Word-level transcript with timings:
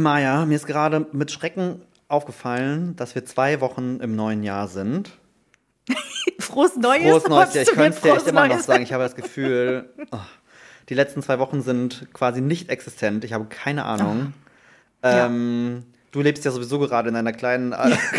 Maja, 0.00 0.44
mir 0.46 0.56
ist 0.56 0.66
gerade 0.66 1.06
mit 1.12 1.30
Schrecken 1.30 1.82
aufgefallen, 2.08 2.96
dass 2.96 3.14
wir 3.14 3.24
zwei 3.24 3.60
Wochen 3.60 4.00
im 4.00 4.16
neuen 4.16 4.42
Jahr 4.42 4.68
sind. 4.68 5.10
Frohes 6.38 6.76
Neues. 6.76 7.02
Frohes 7.02 7.28
Neues, 7.28 7.54
ja, 7.54 7.62
ich 7.62 7.68
könnte 7.68 7.96
es 7.96 8.00
dir 8.00 8.14
echt 8.14 8.26
immer 8.26 8.46
noch 8.48 8.58
sagen. 8.60 8.82
Ich 8.82 8.92
habe 8.92 9.02
das 9.04 9.14
Gefühl, 9.14 9.90
oh, 10.10 10.18
die 10.88 10.94
letzten 10.94 11.22
zwei 11.22 11.38
Wochen 11.38 11.62
sind 11.62 12.08
quasi 12.12 12.40
nicht 12.40 12.68
existent. 12.68 13.24
Ich 13.24 13.32
habe 13.32 13.46
keine 13.46 13.84
Ahnung. 13.84 14.32
Ja. 15.04 15.26
Ähm, 15.26 15.84
Du 16.12 16.20
lebst 16.22 16.44
ja 16.44 16.50
sowieso 16.50 16.80
gerade 16.80 17.08
in 17.08 17.14
einer 17.14 17.32
kleinen, 17.32 17.70
äh, 17.72 17.76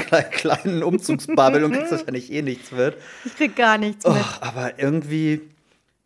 kle- 0.10 0.24
kleinen 0.30 0.82
Umzugsbubble 0.82 1.66
und 1.66 1.74
kriegst 1.74 1.92
wahrscheinlich 1.92 2.32
eh 2.32 2.42
nichts 2.42 2.72
mit. 2.72 2.96
Ich 3.26 3.36
krieg 3.36 3.54
gar 3.58 3.78
nichts 3.78 4.06
Oh, 4.06 4.12
mit. 4.14 4.24
aber 4.40 4.80
irgendwie, 4.80 5.42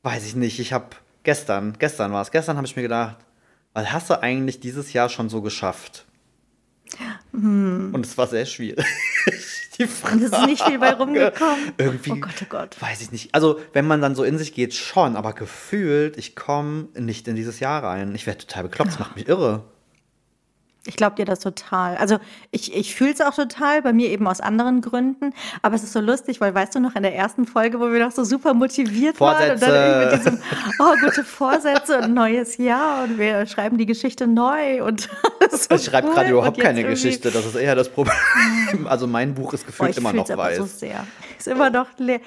weiß 0.01 0.26
ich 0.26 0.35
nicht, 0.35 0.59
ich 0.59 0.73
habe 0.73 0.87
gestern, 1.21 1.76
gestern 1.77 2.12
war 2.12 2.23
es, 2.23 2.31
gestern 2.31 2.57
habe 2.57 2.65
ich 2.65 2.76
mir 2.76 2.81
gedacht, 2.81 3.17
was 3.75 3.91
hast 3.91 4.09
du 4.09 4.21
eigentlich 4.23 4.59
dieses 4.59 4.93
Jahr 4.93 5.09
schon 5.09 5.29
so 5.29 5.41
geschafft? 5.41 6.05
Und 7.34 8.05
es 8.05 8.17
war 8.17 8.27
sehr 8.27 8.45
schwierig. 8.45 8.85
Die 9.77 9.84
Und 9.84 10.23
es 10.23 10.31
ist 10.31 10.45
nicht 10.45 10.63
viel 10.63 10.79
bei 10.79 10.93
rumgekommen. 10.93 11.73
Irgendwie, 11.77 12.11
Oh 12.11 12.15
Gott, 12.15 12.35
oh 12.41 12.45
Gott. 12.48 12.81
weiß 12.81 13.01
ich 13.01 13.11
nicht. 13.11 13.35
Also, 13.35 13.59
wenn 13.73 13.85
man 13.85 14.01
dann 14.01 14.15
so 14.15 14.23
in 14.23 14.38
sich 14.38 14.53
geht, 14.53 14.73
schon, 14.73 15.17
aber 15.17 15.34
gefühlt, 15.34 16.17
ich 16.17 16.34
komme 16.35 16.88
nicht 16.98 17.27
in 17.27 17.35
dieses 17.35 17.59
Jahr 17.59 17.84
rein. 17.84 18.15
Ich 18.15 18.25
werde 18.25 18.39
total 18.48 18.63
bekloppt, 18.63 18.91
das 18.91 18.99
macht 18.99 19.17
mich 19.17 19.27
irre. 19.27 19.65
Ich 20.88 20.95
glaube 20.98 21.16
dir 21.16 21.25
das 21.25 21.39
total. 21.39 21.98
Also 21.98 22.20
ich, 22.52 22.75
ich 22.75 22.93
fühle 22.95 23.12
es 23.12 23.20
auch 23.21 23.34
total, 23.34 23.81
bei 23.81 23.91
mir 23.91 24.09
eben 24.09 24.27
aus 24.27 24.39
anderen 24.39 24.81
Gründen. 24.81 25.34
Aber 25.63 25.73
es 25.76 25.84
ist 25.84 25.93
so 25.93 25.99
lustig, 25.99 26.41
weil 26.41 26.53
weißt 26.53 26.76
du 26.76 26.80
noch 26.80 26.95
in 26.95 27.02
der 27.02 27.16
ersten 27.16 27.48
Folge, 27.48 27.80
wo 27.80 27.91
wir 27.91 27.99
doch 27.99 28.12
so 28.12 28.23
super 28.23 28.53
motiviert 28.53 29.20
waren 29.20 29.52
und 29.52 29.62
dann 29.63 29.73
irgendwie 29.73 30.05
mit 30.15 30.20
diesem, 30.20 30.40
oh, 30.79 30.93
gute 31.04 31.24
Vorsätze 31.24 31.99
und 32.01 32.13
neues 32.13 32.57
Jahr 32.57 33.04
und 33.05 33.18
wir 33.18 33.48
schreiben 33.48 33.77
die 33.79 33.87
Geschichte 33.87 34.27
neu 34.27 34.84
und 34.84 35.09
so 35.51 35.74
Ich 35.76 35.85
schreibe 35.85 36.07
cool. 36.09 36.13
gerade 36.13 36.29
überhaupt 36.29 36.59
keine 36.59 36.82
irgendwie- 36.82 36.93
Geschichte, 36.93 37.31
das 37.31 37.46
ist 37.48 37.55
eher 37.55 37.74
das 37.76 37.90
Problem. 37.90 38.15
Also 38.85 39.07
mein 39.07 39.34
Buch 39.34 39.54
ist 39.54 39.65
gefühlt 39.65 39.90
ich 39.91 39.98
immer 39.98 40.13
noch 40.13 40.29
aber 40.29 40.43
weiß. 40.43 40.57
so 40.57 40.65
sehr. 40.65 41.05
Ist 41.40 41.48
immer 41.48 41.70
noch 41.71 41.87
leer. 41.98 42.20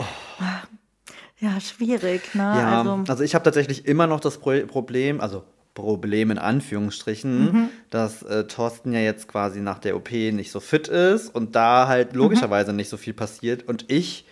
Ja, 1.40 1.60
schwierig, 1.60 2.34
ne? 2.34 2.42
Ja, 2.42 2.78
Also, 2.80 3.04
also, 3.06 3.22
ich 3.22 3.34
habe 3.36 3.44
tatsächlich 3.44 3.86
immer 3.86 4.08
noch 4.08 4.18
das 4.18 4.38
Pro 4.38 4.66
Problem, 4.66 5.20
also 5.20 5.44
Problem 5.82 6.30
in 6.30 6.38
Anführungsstrichen, 6.38 7.44
Mhm. 7.52 7.68
dass 7.90 8.22
äh, 8.22 8.44
Thorsten 8.46 8.92
ja 8.92 9.00
jetzt 9.00 9.28
quasi 9.28 9.60
nach 9.60 9.78
der 9.78 9.96
OP 9.96 10.10
nicht 10.10 10.50
so 10.50 10.60
fit 10.60 10.88
ist 10.88 11.34
und 11.34 11.54
da 11.56 11.84
Mhm. 11.84 11.88
halt 11.88 12.14
logischerweise 12.14 12.72
nicht 12.72 12.88
so 12.88 12.96
viel 12.96 13.14
passiert 13.14 13.66
und 13.68 13.84
ich 13.88 14.26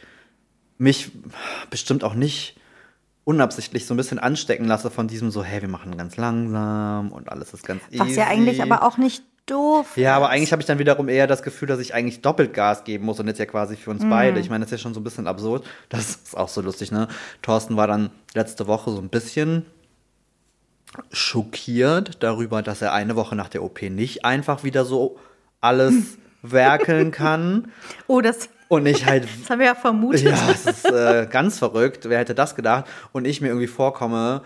mich 0.78 1.11
bestimmt 1.70 2.05
auch 2.05 2.14
nicht 2.14 2.56
unabsichtlich 3.25 3.86
so 3.86 3.94
ein 3.94 3.97
bisschen 3.97 4.19
anstecken 4.19 4.66
lasse 4.66 4.91
von 4.91 5.08
diesem 5.08 5.30
so, 5.30 5.42
hey, 5.42 5.61
wir 5.62 5.69
machen 5.69 5.97
ganz 5.97 6.16
langsam 6.16 7.11
und 7.12 7.28
alles 7.28 7.53
ist 7.55 7.66
ganz 7.66 7.83
easy. 7.91 7.98
was 7.98 8.16
ja 8.16 8.27
eigentlich 8.28 8.62
aber 8.62 8.83
auch 8.83 8.98
nicht 8.98 9.25
doof 9.47 9.97
Ja, 9.97 10.16
aber 10.16 10.28
eigentlich 10.28 10.53
habe 10.53 10.60
ich 10.62 10.66
dann 10.66 10.78
wiederum 10.78 11.08
eher 11.08 11.27
das 11.27 11.42
Gefühl, 11.42 11.69
dass 11.69 11.78
ich 11.81 11.94
eigentlich 11.94 12.20
doppelt 12.20 12.53
Gas 12.53 12.84
geben 12.84 13.05
muss 13.05 13.19
und 13.20 13.27
jetzt 13.28 13.38
ja 13.38 13.47
quasi 13.47 13.77
für 13.77 13.91
uns 13.91 14.03
Mhm. 14.05 14.10
beide. 14.10 14.41
Ich 14.41 14.50
meine, 14.50 14.64
das 14.64 14.72
ist 14.72 14.78
ja 14.81 14.83
schon 14.83 14.94
so 14.94 15.00
ein 15.00 15.05
bisschen 15.05 15.27
absurd. 15.27 15.64
Das 15.88 16.08
ist 16.10 16.36
auch 16.36 16.48
so 16.48 16.60
lustig, 16.60 16.91
ne? 16.92 17.06
Thorsten 17.42 17.77
war 17.77 17.86
dann 17.86 18.10
letzte 18.34 18.66
Woche 18.66 18.91
so 18.91 18.98
ein 18.98 19.08
bisschen 19.08 19.64
schockiert 21.12 22.23
darüber, 22.23 22.62
dass 22.62 22.83
er 22.83 22.92
eine 22.92 23.17
Woche 23.17 23.37
nach 23.37 23.48
der 23.48 23.62
OP 23.62 23.83
nicht 23.83 24.25
einfach 24.25 24.65
wieder 24.65 24.84
so 24.84 25.19
alles 25.61 26.19
werkeln 26.43 27.11
kann. 27.11 27.69
Oh, 28.06 28.20
das, 28.20 28.48
Und 28.69 28.87
ich 28.87 29.05
halt 29.06 29.25
das 29.41 29.51
haben 29.51 29.59
wir 29.59 29.67
ja 29.67 29.75
vermutet. 29.75 30.23
ja, 30.23 30.51
es 30.51 30.67
ist 30.67 30.84
äh, 30.87 31.27
ganz 31.31 31.59
verrückt. 31.59 32.09
Wer 32.09 32.19
hätte 32.19 32.34
das 32.34 32.55
gedacht? 32.55 32.84
Und 33.12 33.25
ich 33.27 33.41
mir 33.41 33.48
irgendwie 33.48 33.67
vorkomme 33.67 34.43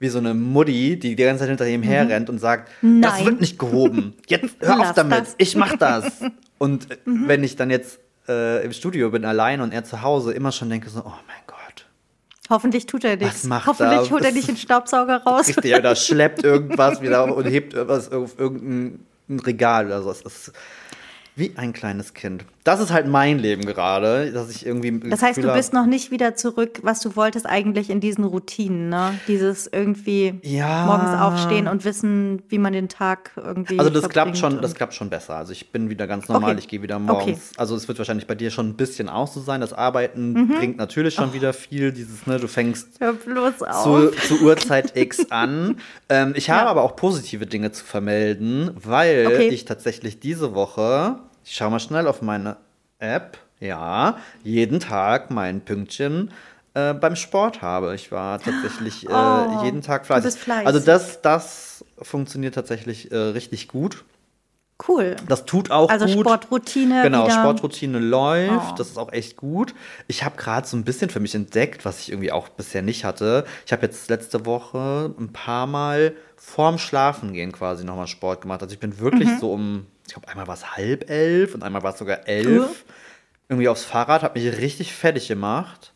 wie 0.00 0.08
so 0.08 0.18
eine 0.18 0.34
Mutti, 0.34 0.98
die 0.98 1.14
die 1.14 1.22
ganze 1.22 1.40
Zeit 1.40 1.48
hinter 1.50 1.66
ihm 1.68 1.82
herrennt 1.82 2.28
und 2.28 2.38
sagt, 2.38 2.68
das 2.68 2.82
Mhm. 2.82 3.00
Nein. 3.00 3.24
wird 3.26 3.40
nicht 3.40 3.58
gehoben. 3.58 4.14
Jetzt 4.26 4.56
hör 4.60 4.80
auf 4.80 4.92
damit. 4.92 5.18
das. 5.20 5.28
Mhm. 5.30 5.34
Ich 5.38 5.56
mach 5.56 5.76
das. 5.76 6.20
Und 6.58 6.90
äh, 6.90 6.96
wenn 7.06 7.44
ich 7.44 7.56
dann 7.56 7.70
jetzt 7.70 8.00
äh, 8.28 8.64
im 8.64 8.72
Studio 8.72 9.10
bin 9.10 9.24
allein 9.24 9.60
und 9.60 9.72
er 9.72 9.84
zu 9.84 10.02
Hause, 10.02 10.32
immer 10.32 10.50
schon 10.50 10.68
denke 10.70 10.90
so, 10.90 11.00
oh 11.00 11.04
mein 11.26 11.36
Gott. 11.43 11.43
Hoffentlich 12.50 12.86
tut 12.86 13.04
er 13.04 13.16
nichts. 13.16 13.48
Hoffentlich 13.66 14.00
er? 14.00 14.10
holt 14.10 14.24
er 14.24 14.32
nicht 14.32 14.48
den 14.48 14.56
Staubsauger 14.56 15.22
raus. 15.22 15.48
Richtig, 15.48 15.74
oder 15.74 15.96
schleppt 15.96 16.44
irgendwas 16.44 17.00
wieder 17.02 17.34
und 17.34 17.46
hebt 17.46 17.72
irgendwas 17.74 18.12
auf 18.12 18.38
irgendein 18.38 19.06
Regal 19.30 19.86
oder 19.86 20.02
so. 20.02 20.10
Es 20.10 20.20
ist 20.20 20.52
wie 21.36 21.52
ein 21.56 21.72
kleines 21.72 22.14
Kind. 22.14 22.44
Das 22.62 22.80
ist 22.80 22.92
halt 22.92 23.06
mein 23.08 23.38
Leben 23.38 23.66
gerade, 23.66 24.30
dass 24.32 24.48
ich 24.50 24.64
irgendwie. 24.64 24.98
Das 25.10 25.20
heißt, 25.20 25.34
Gefühl 25.36 25.50
du 25.50 25.56
bist 25.56 25.72
noch 25.74 25.84
nicht 25.84 26.10
wieder 26.10 26.34
zurück, 26.34 26.78
was 26.82 27.00
du 27.00 27.14
wolltest 27.16 27.44
eigentlich 27.44 27.90
in 27.90 28.00
diesen 28.00 28.24
Routinen, 28.24 28.88
ne? 28.88 29.18
Dieses 29.28 29.66
irgendwie 29.66 30.38
Ja. 30.42 30.84
morgens 30.86 31.12
aufstehen 31.12 31.66
und 31.68 31.84
wissen, 31.84 32.42
wie 32.48 32.58
man 32.58 32.72
den 32.72 32.88
Tag 32.88 33.32
irgendwie 33.36 33.78
Also 33.78 33.90
das 33.90 34.08
klappt 34.08 34.38
schon, 34.38 34.62
das 34.62 34.74
klappt 34.74 34.94
schon 34.94 35.10
besser. 35.10 35.34
Also 35.36 35.52
ich 35.52 35.72
bin 35.72 35.90
wieder 35.90 36.06
ganz 36.06 36.28
normal, 36.28 36.52
Okay. 36.52 36.60
ich 36.60 36.68
gehe 36.68 36.80
wieder 36.82 36.98
morgens. 36.98 37.22
Okay. 37.26 37.38
Also 37.58 37.76
es 37.76 37.86
wird 37.88 37.98
wahrscheinlich 37.98 38.26
bei 38.26 38.34
dir 38.34 38.50
schon 38.50 38.68
ein 38.70 38.76
bisschen 38.76 39.08
auch 39.10 39.28
so 39.28 39.40
sein. 39.40 39.60
Das 39.60 39.72
Arbeiten 39.74 40.48
bringt 40.56 40.78
natürlich 40.78 41.14
schon 41.14 41.32
wieder 41.34 41.52
viel. 41.52 41.92
Dieses, 41.92 42.26
ne, 42.26 42.38
du 42.38 42.46
fängst 42.48 42.98
Hör 43.00 43.12
bloß 43.12 43.62
auf. 43.62 43.82
zu, 43.82 44.36
zu 44.36 44.40
Uhrzeit 44.42 44.96
X 44.96 45.30
an. 45.30 45.76
Ähm, 46.08 46.32
ich 46.36 46.48
habe 46.48 46.64
Ja. 46.64 46.70
aber 46.70 46.82
auch 46.82 46.96
positive 46.96 47.44
Dinge 47.46 47.72
zu 47.72 47.84
vermelden, 47.84 48.70
weil 48.74 49.26
Okay. 49.26 49.48
ich 49.48 49.64
tatsächlich 49.66 50.18
diese 50.20 50.54
Woche, 50.54 51.18
ich 51.44 51.54
schaue 51.54 51.70
mal 51.70 51.80
schnell 51.80 52.06
auf 52.06 52.22
meine 52.22 52.56
App, 52.98 53.38
ja, 53.60 54.18
jeden 54.42 54.80
Tag 54.80 55.30
mein 55.30 55.60
Pünktchen 55.60 56.30
äh, 56.74 56.92
beim 56.94 57.16
Sport 57.16 57.62
habe. 57.62 57.94
Ich 57.94 58.10
war 58.12 58.40
tatsächlich 58.40 59.08
äh, 59.08 59.12
Oh, 59.12 59.62
jeden 59.64 59.82
Tag 59.82 60.06
fleißig. 60.06 60.34
fleißig. 60.40 60.66
Also 60.66 60.80
das, 60.80 61.20
das 61.22 61.84
funktioniert 62.00 62.54
tatsächlich 62.54 63.12
äh, 63.12 63.16
richtig 63.16 63.68
gut. 63.68 64.04
cool. 64.88 65.14
Das 65.28 65.44
tut 65.44 65.70
auch 65.70 65.88
Also 65.88 66.06
gut. 66.06 66.20
Sportroutine 66.26 67.02
Genau, 67.02 67.24
wieder. 67.26 67.34
Sportroutine 67.34 67.98
läuft. 68.00 68.72
Oh. 68.72 68.74
Das 68.76 68.88
ist 68.88 68.98
auch 68.98 69.12
echt 69.12 69.36
gut. 69.36 69.72
Ich 70.08 70.24
habe 70.24 70.36
gerade 70.36 70.66
so 70.66 70.76
ein 70.76 70.84
bisschen 70.84 71.10
für 71.10 71.20
mich 71.20 71.34
entdeckt, 71.34 71.84
was 71.84 72.00
ich 72.00 72.10
irgendwie 72.10 72.32
auch 72.32 72.48
bisher 72.48 72.82
nicht 72.82 73.04
hatte. 73.04 73.44
Ich 73.66 73.72
habe 73.72 73.82
jetzt 73.82 74.08
letzte 74.10 74.44
Woche 74.46 75.14
ein 75.18 75.32
paar 75.32 75.66
Mal 75.66 76.14
vorm 76.36 76.78
Schlafengehen 76.78 77.52
quasi 77.52 77.84
nochmal 77.84 78.08
Sport 78.08 78.42
gemacht. 78.42 78.62
Also 78.62 78.74
ich 78.74 78.80
bin 78.80 78.98
wirklich 78.98 79.28
Mhm. 79.28 79.38
so 79.38 79.52
um, 79.52 79.86
ich 80.06 80.12
glaube, 80.12 80.28
einmal 80.28 80.46
war 80.46 80.54
es 80.54 80.76
halb 80.76 81.10
elf 81.10 81.54
und 81.54 81.62
einmal 81.62 81.82
war 81.82 81.92
es 81.92 81.98
sogar 81.98 82.28
elf. 82.28 82.84
Irgendwie 83.48 83.68
aufs 83.68 83.84
Fahrrad, 83.84 84.22
habe 84.22 84.38
mich 84.38 84.58
richtig 84.58 84.92
fertig 84.92 85.28
gemacht. 85.28 85.92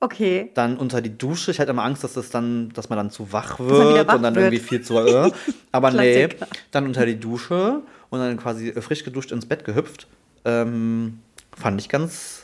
Okay. 0.00 0.50
Dann 0.54 0.76
unter 0.76 1.00
die 1.00 1.16
Dusche. 1.16 1.50
Ich 1.50 1.60
hatte 1.60 1.70
immer 1.70 1.84
Angst, 1.84 2.04
dass 2.04 2.12
das 2.12 2.28
dann, 2.28 2.70
dass 2.74 2.90
man 2.90 2.98
dann 2.98 3.10
zu 3.10 3.32
wach 3.32 3.58
wird 3.58 4.06
wach 4.06 4.14
und 4.14 4.22
dann 4.22 4.34
wird. 4.34 4.46
irgendwie 4.52 4.64
viel 4.64 4.82
zu. 4.82 4.98
Äh. 4.98 5.30
Aber 5.72 5.90
nee, 5.90 6.28
dann 6.70 6.86
unter 6.86 7.06
die 7.06 7.18
Dusche 7.18 7.80
und 8.10 8.18
dann 8.18 8.36
quasi 8.36 8.72
frisch 8.72 9.02
geduscht 9.02 9.32
ins 9.32 9.46
Bett 9.46 9.64
gehüpft. 9.64 10.06
Ähm, 10.44 11.20
fand 11.56 11.80
ich 11.80 11.88
ganz, 11.88 12.43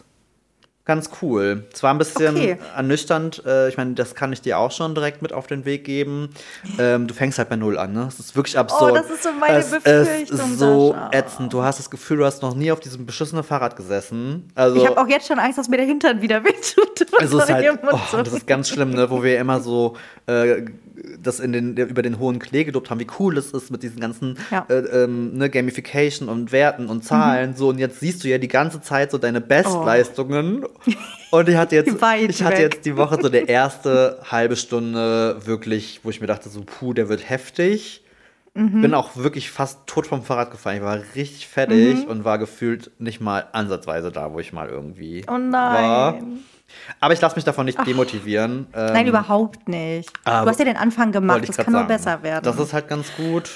ganz 0.90 1.10
cool. 1.22 1.64
Zwar 1.72 1.94
ein 1.94 1.98
bisschen 1.98 2.34
Okay. 2.36 2.58
ernüchternd. 2.76 3.42
Äh, 3.46 3.68
ich 3.68 3.76
meine, 3.76 3.94
das 3.94 4.16
kann 4.16 4.32
ich 4.32 4.42
dir 4.42 4.58
auch 4.58 4.72
schon 4.72 4.94
direkt 4.96 5.22
mit 5.22 5.32
auf 5.32 5.46
den 5.46 5.64
Weg 5.64 5.84
geben. 5.84 6.30
Ähm, 6.80 7.06
du 7.06 7.14
fängst 7.14 7.38
halt 7.38 7.48
bei 7.48 7.54
Null 7.54 7.78
an, 7.78 7.92
ne? 7.92 8.02
Das 8.06 8.18
ist 8.18 8.34
wirklich 8.34 8.58
absurd. 8.58 8.90
Oh, 8.92 8.94
das 8.96 9.08
ist 9.08 9.22
so 9.22 9.28
meine 9.38 9.58
es, 9.58 9.66
Es 9.72 9.82
Befürchtung, 9.84 10.50
ist 10.52 10.58
so 10.58 10.92
Sascha. 10.92 11.10
ätzend. 11.12 11.52
Du 11.52 11.62
hast 11.62 11.78
das 11.78 11.90
Gefühl, 11.90 12.16
du 12.16 12.24
hast 12.24 12.42
noch 12.42 12.56
nie 12.56 12.72
auf 12.72 12.80
diesem 12.80 13.06
beschissenen 13.06 13.44
Fahrrad 13.44 13.76
gesessen. 13.76 14.50
Also, 14.56 14.76
Ich 14.76 14.86
habe 14.86 15.00
auch 15.00 15.06
jetzt 15.08 15.28
schon 15.28 15.38
Angst, 15.38 15.58
dass 15.58 15.68
mir 15.68 15.76
der 15.76 15.86
Hintern 15.86 16.20
wieder 16.22 16.42
wehtut. 16.44 17.06
also 17.20 17.38
ist 17.38 17.48
halt, 17.52 17.78
oh, 17.92 17.98
das 18.16 18.32
ist 18.32 18.46
ganz 18.48 18.68
schlimm, 18.68 18.90
ne, 18.90 19.08
wo 19.10 19.22
wir 19.22 19.38
immer 19.38 19.60
so 19.60 19.96
äh, 20.26 20.62
das 21.22 21.40
in 21.40 21.52
den, 21.52 21.76
über 21.78 22.02
den 22.02 22.18
hohen 22.18 22.38
Klee 22.38 22.64
gelobt 22.64 22.90
haben, 22.90 23.00
wie 23.00 23.06
cool 23.18 23.38
es 23.38 23.52
ist 23.52 23.70
mit 23.70 23.82
diesen 23.82 24.00
ganzen 24.00 24.36
Ja. 24.50 24.66
äh, 24.68 25.04
ähm, 25.04 25.36
ne, 25.38 25.48
Gamification 25.48 26.28
und 26.28 26.52
Werten 26.52 26.88
und 26.88 27.04
Zahlen. 27.04 27.54
So, 27.56 27.68
und 27.70 27.78
jetzt 27.78 28.00
siehst 28.00 28.22
du 28.22 28.28
ja 28.28 28.36
die 28.38 28.48
ganze 28.48 28.82
Zeit 28.82 29.10
so 29.10 29.16
deine 29.18 29.40
Bestleistungen. 29.40 30.64
Und 31.30 31.48
ich 31.48 31.56
hatte 31.56 31.76
jetzt, 31.76 31.88
ich 32.28 32.42
hatte 32.42 32.56
weg. 32.56 32.74
jetzt 32.74 32.84
die 32.86 32.96
Woche 32.96 33.18
so 33.20 33.28
der 33.28 33.48
erste 33.48 34.18
halbe 34.30 34.56
Stunde 34.56 35.36
wirklich, 35.46 36.00
wo 36.02 36.10
ich 36.10 36.20
mir 36.20 36.26
dachte, 36.26 36.48
so, 36.48 36.62
puh, 36.64 36.92
der 36.92 37.08
wird 37.08 37.28
heftig. 37.28 38.02
Mhm. 38.54 38.82
Bin 38.82 38.94
auch 38.94 39.14
wirklich 39.16 39.50
fast 39.50 39.86
tot 39.86 40.08
vom 40.08 40.24
Fahrrad 40.24 40.50
gefallen. 40.50 40.78
Ich 40.78 40.82
war 40.82 40.98
richtig 41.14 41.46
fertig 41.46 41.98
Mhm. 42.04 42.10
und 42.10 42.24
war 42.24 42.36
gefühlt 42.38 42.90
nicht 42.98 43.20
mal 43.20 43.46
ansatzweise 43.52 44.10
da, 44.10 44.32
wo 44.32 44.40
ich 44.40 44.52
mal 44.52 44.68
irgendwie 44.68 45.24
Oh 45.28 45.32
war. 45.32 46.12
nein. 46.12 46.40
Aber 47.00 47.12
ich 47.14 47.20
lasse 47.20 47.34
mich 47.36 47.44
davon 47.44 47.66
nicht 47.66 47.84
demotivieren. 47.84 48.68
Ähm, 48.74 48.92
Nein, 48.92 49.06
überhaupt 49.08 49.68
nicht. 49.68 50.08
aber- 50.24 50.44
Du 50.44 50.50
hast 50.50 50.58
ja 50.60 50.64
den 50.64 50.76
Anfang 50.76 51.10
gemacht. 51.12 51.48
Das 51.48 51.56
kann 51.56 51.66
nur 51.72 51.80
sagen. 51.82 51.88
besser 51.88 52.22
werden. 52.22 52.44
Das 52.44 52.58
ist 52.58 52.72
halt 52.72 52.86
ganz 52.88 53.12
gut. 53.16 53.50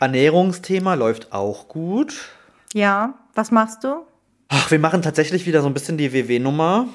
Ernährungsthema 0.00 0.94
läuft 0.94 1.32
auch 1.32 1.68
gut. 1.68 2.14
ja, 2.74 3.14
was 3.34 3.50
machst 3.50 3.84
du? 3.84 4.04
Ach, 4.54 4.70
wir 4.70 4.78
machen 4.78 5.00
tatsächlich 5.00 5.46
wieder 5.46 5.62
so 5.62 5.66
ein 5.66 5.72
bisschen 5.72 5.96
die 5.96 6.12
WW-Nummer. 6.12 6.86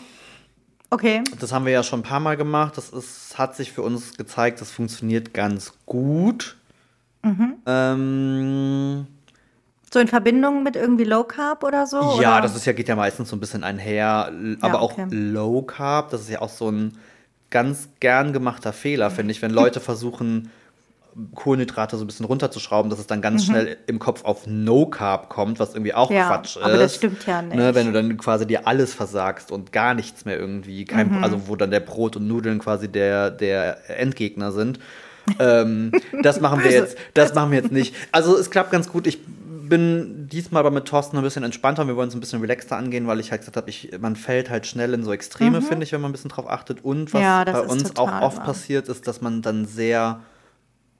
Okay. 0.91 1.23
Das 1.39 1.51
haben 1.51 1.65
wir 1.65 1.71
ja 1.73 1.81
schon 1.81 2.01
ein 2.01 2.03
paar 2.03 2.19
Mal 2.19 2.37
gemacht. 2.37 2.77
Das 2.77 2.89
ist, 2.89 3.35
hat 3.37 3.55
sich 3.55 3.71
für 3.71 3.81
uns 3.81 4.15
gezeigt, 4.15 4.61
das 4.61 4.69
funktioniert 4.69 5.33
ganz 5.33 5.73
gut. 5.87 6.55
Mhm. 7.23 7.55
Ähm, 7.65 9.07
So 9.91 9.99
in 9.99 10.07
Verbindung 10.07 10.61
mit 10.61 10.75
irgendwie 10.75 11.03
Low 11.03 11.23
Carb 11.23 11.63
oder 11.63 11.87
so? 11.87 12.21
ja, 12.21 12.33
oder? 12.33 12.41
das 12.41 12.55
ist 12.55 12.65
ja, 12.65 12.73
geht 12.73 12.87
ja 12.87 12.95
meistens 12.95 13.29
so 13.29 13.35
ein 13.35 13.39
bisschen 13.39 13.63
einher. 13.63 14.31
Aber 14.61 14.79
auch 14.81 14.91
okay. 14.93 15.07
Low 15.09 15.63
Carb, 15.63 16.11
das 16.11 16.21
ist 16.21 16.29
ja 16.29 16.41
auch 16.41 16.49
so 16.49 16.69
ein 16.69 16.95
ganz 17.49 17.89
gern 17.99 18.33
gemachter 18.33 18.71
Fehler, 18.71 19.09
finde 19.09 19.31
ich, 19.31 19.41
wenn 19.41 19.51
Leute 19.51 19.79
versuchen, 19.81 20.51
Kohlenhydrate 21.35 21.97
so 21.97 22.03
ein 22.03 22.07
bisschen 22.07 22.25
runterzuschrauben, 22.25 22.89
dass 22.89 22.99
es 22.99 23.07
dann 23.07 23.21
ganz 23.21 23.43
mhm. 23.43 23.51
schnell 23.51 23.77
im 23.87 23.99
Kopf 23.99 24.23
auf 24.23 24.45
No 24.45 24.85
Carb 24.85 25.29
kommt, 25.29 25.59
was 25.59 25.73
irgendwie 25.73 25.93
auch 25.93 26.11
ja, 26.11 26.27
Quatsch 26.27 26.57
ist. 26.57 26.63
Aber 26.63 26.77
das 26.77 26.95
stimmt 26.95 27.25
ja 27.25 27.41
nicht. 27.41 27.55
Ne, 27.55 27.73
wenn 27.75 27.87
du 27.87 27.93
dann 27.93 28.17
quasi 28.17 28.45
dir 28.45 28.67
alles 28.67 28.93
versagst 28.93 29.51
und 29.51 29.71
gar 29.71 29.93
nichts 29.93 30.25
mehr 30.25 30.37
irgendwie, 30.37 30.85
kein, 30.85 31.17
mhm. 31.17 31.23
also 31.23 31.47
wo 31.47 31.55
dann 31.55 31.71
der 31.71 31.79
Brot 31.79 32.15
und 32.15 32.27
Nudeln 32.27 32.59
quasi 32.59 32.87
der, 32.87 33.31
der 33.31 33.99
Endgegner 33.99 34.51
sind. 34.51 34.79
ähm, 35.39 35.91
das 36.21 36.39
machen 36.39 36.63
wir 36.63 36.71
jetzt, 36.71 36.97
das 37.13 37.33
machen 37.33 37.51
wir 37.51 37.59
jetzt 37.59 37.71
nicht. 37.71 37.95
Also 38.11 38.37
es 38.37 38.49
klappt 38.49 38.71
ganz 38.71 38.89
gut. 38.89 39.07
Ich 39.07 39.19
bin 39.67 40.27
diesmal 40.31 40.61
aber 40.61 40.71
mit 40.71 40.85
Thorsten 40.85 41.17
ein 41.17 41.23
bisschen 41.23 41.43
entspannter. 41.43 41.87
Wir 41.87 41.95
wollen 41.95 42.09
es 42.09 42.15
ein 42.15 42.19
bisschen 42.19 42.41
relaxter 42.41 42.77
angehen, 42.77 43.07
weil 43.07 43.19
ich 43.19 43.31
halt 43.31 43.41
gesagt 43.41 43.57
habe, 43.57 43.71
man 43.99 44.15
fällt 44.15 44.49
halt 44.49 44.65
schnell 44.65 44.93
in 44.93 45.03
so 45.03 45.11
Extreme, 45.11 45.59
mhm. 45.59 45.65
finde 45.65 45.83
ich, 45.83 45.91
wenn 45.91 46.01
man 46.01 46.09
ein 46.09 46.13
bisschen 46.13 46.29
drauf 46.29 46.49
achtet. 46.49 46.83
Und 46.83 47.13
was 47.13 47.21
ja, 47.21 47.43
bei 47.43 47.59
uns 47.61 47.95
auch 47.97 48.21
oft 48.21 48.37
wahr. 48.37 48.45
passiert, 48.45 48.87
ist, 48.87 49.07
dass 49.07 49.21
man 49.21 49.41
dann 49.41 49.65
sehr 49.65 50.21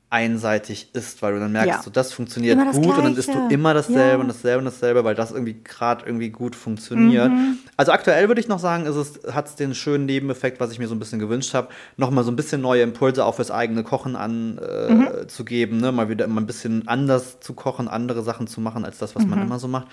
einseitig 0.10 0.90
ist, 0.94 1.22
weil 1.22 1.34
du 1.34 1.40
dann 1.42 1.52
merkst, 1.52 1.70
ja. 1.70 1.82
so 1.82 1.90
das 1.90 2.14
funktioniert 2.14 2.58
das 2.58 2.76
gut 2.76 2.86
Gleiche. 2.86 3.00
und 3.00 3.04
dann 3.04 3.18
isst 3.18 3.28
du 3.28 3.48
immer 3.50 3.74
dasselbe 3.74 4.00
ja. 4.00 4.16
und 4.16 4.28
dasselbe 4.30 4.60
und 4.60 4.66
dasselbe, 4.66 5.04
weil 5.04 5.16
das 5.16 5.32
irgendwie 5.32 5.58
gerade 5.62 6.06
irgendwie 6.06 6.30
gut 6.30 6.56
funktioniert. 6.56 7.30
Mhm. 7.30 7.58
Also 7.76 7.92
aktuell 7.92 8.30
würde 8.30 8.40
ich 8.40 8.48
noch 8.48 8.60
sagen, 8.60 8.86
ist 8.86 8.96
es 8.96 9.34
hat 9.34 9.48
es 9.48 9.56
den 9.56 9.76
schönen 9.76 10.06
Nebeneffekt, 10.06 10.62
was 10.62 10.72
ich 10.72 10.80
mir 10.80 10.88
so 10.88 10.96
ein 10.96 11.00
bisschen 11.00 11.20
gewünscht 11.20 11.54
habe, 11.54 11.68
nochmal 11.98 12.24
so 12.24 12.32
ein 12.32 12.38
bisschen 12.38 12.62
neue 12.62 12.84
Impulse 12.84 13.26
auch 13.26 13.36
fürs 13.36 13.52
eigene 13.52 13.84
Kochen 13.84 14.16
anzugeben, 14.16 15.76
äh, 15.76 15.78
mhm. 15.78 15.82
ne? 15.82 15.92
mal 15.92 16.08
wieder 16.08 16.24
immer 16.24 16.40
ein 16.40 16.48
bisschen 16.48 16.88
anders 16.88 17.42
zu 17.42 17.54
kochen, 17.54 17.90
andere 17.90 18.24
Sachen 18.24 18.48
zu 18.48 18.62
machen 18.62 18.86
als 18.86 19.00
das, 19.00 19.14
was 19.14 19.26
mhm. 19.26 19.32
man 19.32 19.42
immer 19.42 19.60
so 19.60 19.68
macht. 19.68 19.88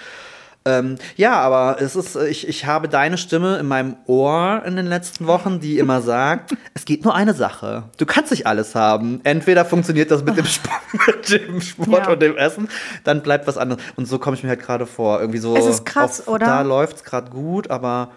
Ähm, 0.66 0.96
ja, 1.16 1.34
aber 1.34 1.76
es 1.80 1.94
ist, 1.94 2.16
äh, 2.16 2.26
ich, 2.28 2.48
ich 2.48 2.64
habe 2.64 2.88
deine 2.88 3.18
Stimme 3.18 3.58
in 3.58 3.66
meinem 3.66 3.96
Ohr 4.06 4.62
in 4.64 4.76
den 4.76 4.86
letzten 4.86 5.26
Wochen, 5.26 5.60
die 5.60 5.78
immer 5.78 6.00
sagt, 6.02 6.56
es 6.72 6.86
geht 6.86 7.04
nur 7.04 7.14
eine 7.14 7.34
Sache. 7.34 7.84
Du 7.98 8.06
kannst 8.06 8.30
nicht 8.30 8.46
alles 8.46 8.74
haben. 8.74 9.20
Entweder 9.24 9.66
funktioniert 9.66 10.10
das 10.10 10.24
mit 10.24 10.38
dem 10.38 10.44
Sport, 10.46 10.80
mit 11.06 11.30
dem 11.30 11.60
Sport 11.60 12.06
ja. 12.06 12.12
und 12.12 12.22
dem 12.22 12.36
Essen, 12.38 12.68
dann 13.04 13.22
bleibt 13.22 13.46
was 13.46 13.58
anderes. 13.58 13.82
Und 13.96 14.06
so 14.06 14.18
komme 14.18 14.36
ich 14.36 14.42
mir 14.42 14.48
halt 14.48 14.62
gerade 14.62 14.86
vor. 14.86 15.20
Irgendwie 15.20 15.38
so. 15.38 15.54
Es 15.54 15.66
ist 15.66 15.84
krass, 15.84 16.22
auf, 16.22 16.28
oder? 16.28 16.46
Da 16.46 16.62
läuft 16.62 16.96
es 16.96 17.04
gerade 17.04 17.30
gut, 17.30 17.70
aber 17.70 18.12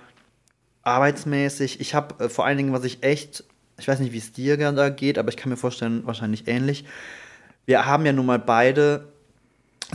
arbeitsmäßig, 0.83 1.81
ich 1.81 1.93
habe 1.93 2.23
äh, 2.23 2.29
vor 2.29 2.45
allen 2.45 2.57
Dingen, 2.57 2.71
was 2.71 2.85
ich 2.85 3.03
echt, 3.03 3.43
ich 3.77 3.89
weiß 3.89 3.99
nicht, 3.99 4.13
wie 4.13 4.19
es 4.19 4.31
dir 4.31 4.55
da 4.57 4.87
geht, 4.87 5.17
aber 5.17 5.27
ich 5.27 5.37
kann 5.37 5.49
mir 5.49 5.57
vorstellen, 5.57 6.03
wahrscheinlich 6.05 6.47
ähnlich. 6.47 6.85
Wir 7.65 7.85
haben 7.85 8.05
ja 8.05 8.13
nun 8.13 8.25
mal 8.25 8.39
beide 8.39 9.09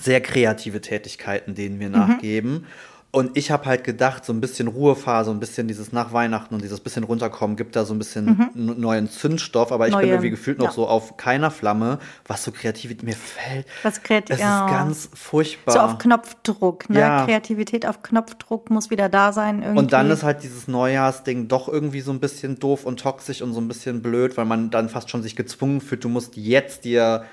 sehr 0.00 0.20
kreative 0.20 0.80
Tätigkeiten, 0.80 1.54
denen 1.54 1.80
wir 1.80 1.88
mhm. 1.88 1.94
nachgeben. 1.94 2.66
Und 3.14 3.36
ich 3.36 3.50
habe 3.50 3.66
halt 3.66 3.84
gedacht, 3.84 4.24
so 4.24 4.32
ein 4.32 4.40
bisschen 4.40 4.68
Ruhephase, 4.68 5.30
ein 5.30 5.38
bisschen 5.38 5.68
dieses 5.68 5.92
nach 5.92 6.14
Weihnachten 6.14 6.54
und 6.54 6.62
dieses 6.62 6.80
bisschen 6.80 7.04
runterkommen, 7.04 7.58
gibt 7.58 7.76
da 7.76 7.84
so 7.84 7.92
ein 7.92 7.98
bisschen 7.98 8.50
mhm. 8.54 8.80
neuen 8.80 9.10
Zündstoff. 9.10 9.70
Aber 9.70 9.86
ich 9.86 9.92
Neue, 9.92 10.04
bin 10.04 10.10
irgendwie 10.12 10.30
gefühlt 10.30 10.58
noch 10.58 10.68
ja. 10.68 10.72
so 10.72 10.88
auf 10.88 11.18
keiner 11.18 11.50
Flamme, 11.50 11.98
was 12.26 12.42
so 12.42 12.52
Kreativität 12.52 13.02
mir 13.02 13.14
fällt. 13.14 13.66
Was 13.82 14.02
Kreativität, 14.02 14.38
Es 14.38 14.40
ja. 14.40 14.64
ist 14.64 14.72
ganz 14.72 15.10
furchtbar. 15.12 15.72
So 15.74 15.80
auf 15.80 15.98
Knopfdruck, 15.98 16.88
ne? 16.88 17.00
Ja. 17.00 17.26
Kreativität 17.26 17.84
auf 17.84 18.02
Knopfdruck 18.02 18.70
muss 18.70 18.88
wieder 18.88 19.10
da 19.10 19.34
sein. 19.34 19.60
Irgendwie. 19.60 19.78
Und 19.80 19.92
dann 19.92 20.10
ist 20.10 20.22
halt 20.22 20.42
dieses 20.42 20.66
Neujahrsding 20.66 21.48
doch 21.48 21.68
irgendwie 21.68 22.00
so 22.00 22.12
ein 22.12 22.18
bisschen 22.18 22.58
doof 22.58 22.86
und 22.86 22.98
toxisch 22.98 23.42
und 23.42 23.52
so 23.52 23.60
ein 23.60 23.68
bisschen 23.68 24.00
blöd, 24.00 24.38
weil 24.38 24.46
man 24.46 24.70
dann 24.70 24.88
fast 24.88 25.10
schon 25.10 25.22
sich 25.22 25.36
gezwungen 25.36 25.82
fühlt, 25.82 26.02
du 26.02 26.08
musst 26.08 26.38
jetzt 26.38 26.86
dir 26.86 27.26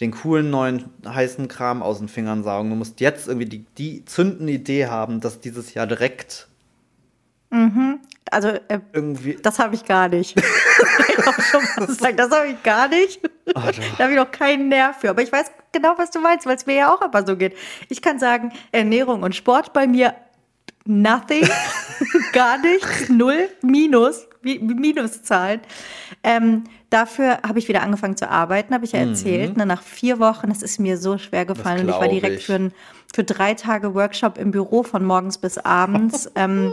den 0.00 0.10
coolen 0.10 0.50
neuen 0.50 0.84
heißen 1.06 1.48
Kram 1.48 1.82
aus 1.82 1.98
den 1.98 2.08
Fingern 2.08 2.42
saugen. 2.42 2.70
Du 2.70 2.76
musst 2.76 3.00
jetzt 3.00 3.28
irgendwie 3.28 3.48
die, 3.48 3.64
die 3.78 4.04
zündende 4.04 4.52
Idee 4.52 4.86
haben, 4.86 5.20
dass 5.20 5.40
dieses 5.40 5.74
Jahr 5.74 5.86
direkt 5.86 6.48
Mhm. 7.50 8.00
Also 8.30 8.48
äh, 8.48 8.80
irgendwie. 8.92 9.38
Das 9.40 9.58
habe 9.58 9.74
ich 9.74 9.84
gar 9.84 10.08
nicht. 10.08 10.36
das 10.36 12.30
habe 12.30 12.48
ich 12.48 12.62
gar 12.62 12.88
nicht. 12.88 13.20
Oh, 13.48 13.52
da 13.54 14.04
habe 14.04 14.12
ich 14.12 14.18
noch 14.18 14.30
keinen 14.30 14.68
Nerv 14.68 14.96
für. 14.98 15.10
Aber 15.10 15.22
ich 15.22 15.30
weiß 15.30 15.50
genau, 15.72 15.94
was 15.96 16.10
du 16.10 16.20
meinst, 16.20 16.46
weil 16.46 16.56
es 16.56 16.66
mir 16.66 16.74
ja 16.74 16.94
auch 16.94 17.02
immer 17.02 17.24
so 17.24 17.36
geht. 17.36 17.56
Ich 17.88 18.02
kann 18.02 18.18
sagen, 18.18 18.52
Ernährung 18.72 19.22
und 19.22 19.34
Sport 19.34 19.72
bei 19.72 19.86
mir 19.86 20.14
nothing, 20.84 21.48
gar 22.32 22.58
nichts, 22.58 23.08
null, 23.08 23.48
minus, 23.62 24.28
Minuszahlen. 24.42 25.60
Ähm, 26.22 26.64
dafür 26.90 27.38
habe 27.46 27.58
ich 27.58 27.68
wieder 27.68 27.82
angefangen 27.82 28.16
zu 28.16 28.30
arbeiten, 28.30 28.74
habe 28.74 28.84
ich 28.84 28.92
ja 28.92 29.00
erzählt. 29.00 29.52
Mhm. 29.52 29.58
Ne, 29.58 29.66
nach 29.66 29.82
vier 29.82 30.18
Wochen, 30.18 30.50
es 30.50 30.62
ist 30.62 30.78
mir 30.78 30.98
so 30.98 31.18
schwer 31.18 31.44
gefallen. 31.44 31.82
Und 31.82 31.88
ich 31.90 32.00
war 32.00 32.08
direkt 32.08 32.38
ich. 32.38 32.46
Für, 32.46 32.54
ein, 32.54 32.72
für 33.14 33.24
drei 33.24 33.54
Tage 33.54 33.94
Workshop 33.94 34.38
im 34.38 34.50
Büro 34.50 34.82
von 34.82 35.04
morgens 35.04 35.38
bis 35.38 35.58
abends. 35.58 36.30
ähm, 36.36 36.72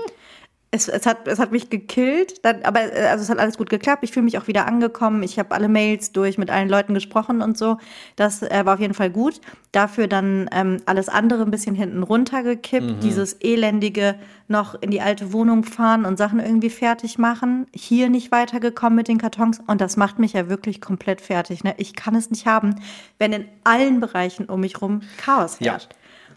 es, 0.74 0.88
es, 0.88 1.06
hat, 1.06 1.28
es 1.28 1.38
hat 1.38 1.52
mich 1.52 1.70
gekillt, 1.70 2.44
dann, 2.44 2.64
aber 2.64 2.81
äh, 2.81 3.06
also 3.06 3.22
es 3.22 3.30
hat 3.30 3.38
alles 3.38 3.60
gut 3.60 3.70
geklappt. 3.70 4.04
Ich 4.04 4.12
fühle 4.12 4.24
mich 4.24 4.40
auch 4.40 4.48
wieder 4.48 4.66
angekommen. 4.66 5.22
Ich 5.22 5.38
habe 5.38 5.54
alle 5.54 5.70
Mails 5.70 6.14
durch, 6.14 6.40
mit 6.40 6.50
allen 6.50 6.68
Leuten 6.68 6.96
gesprochen 6.96 7.44
und 7.44 7.60
so. 7.60 7.78
Das 8.16 8.42
äh, 8.42 8.66
war 8.66 8.74
auf 8.74 8.80
jeden 8.80 8.96
Fall 8.96 9.12
gut. 9.12 9.40
Dafür 9.72 10.08
dann 10.08 10.50
ähm, 10.52 10.78
alles 10.88 11.10
andere 11.10 11.44
ein 11.44 11.52
bisschen 11.52 11.75
hinten 11.75 12.02
runtergekippt. 12.02 12.88
Mhm. 12.88 13.00
Dieses 13.02 13.34
elendige 13.34 14.16
noch 14.48 14.74
in 14.81 14.90
die 14.90 15.00
alte 15.00 15.31
Wohnung 15.31 15.64
fahren 15.64 16.06
und 16.06 16.18
Sachen 16.18 16.40
irgendwie 16.40 16.72
fertig 16.72 17.19
machen. 17.19 17.68
Hier 17.76 18.10
nicht 18.10 18.31
weitergekommen 18.31 18.96
mit 18.96 19.08
den 19.08 19.19
Kartons. 19.19 19.62
Und 19.68 19.80
das 19.80 19.96
macht 19.96 20.18
mich 20.18 20.34
ja 20.34 20.50
wirklich 20.50 20.81
komplett 20.81 21.22
fertig. 21.22 21.64
Ne? 21.64 21.76
Ich 21.78 21.94
kann 21.96 22.16
es 22.16 22.31
nicht 22.31 22.48
haben, 22.48 22.81
wenn 23.19 23.31
in 23.31 23.46
allen 23.64 24.00
Bereichen 24.00 24.46
um 24.46 24.62
mich 24.62 24.81
rum 24.81 25.02
Chaos 25.18 25.60
herrscht. 25.60 25.90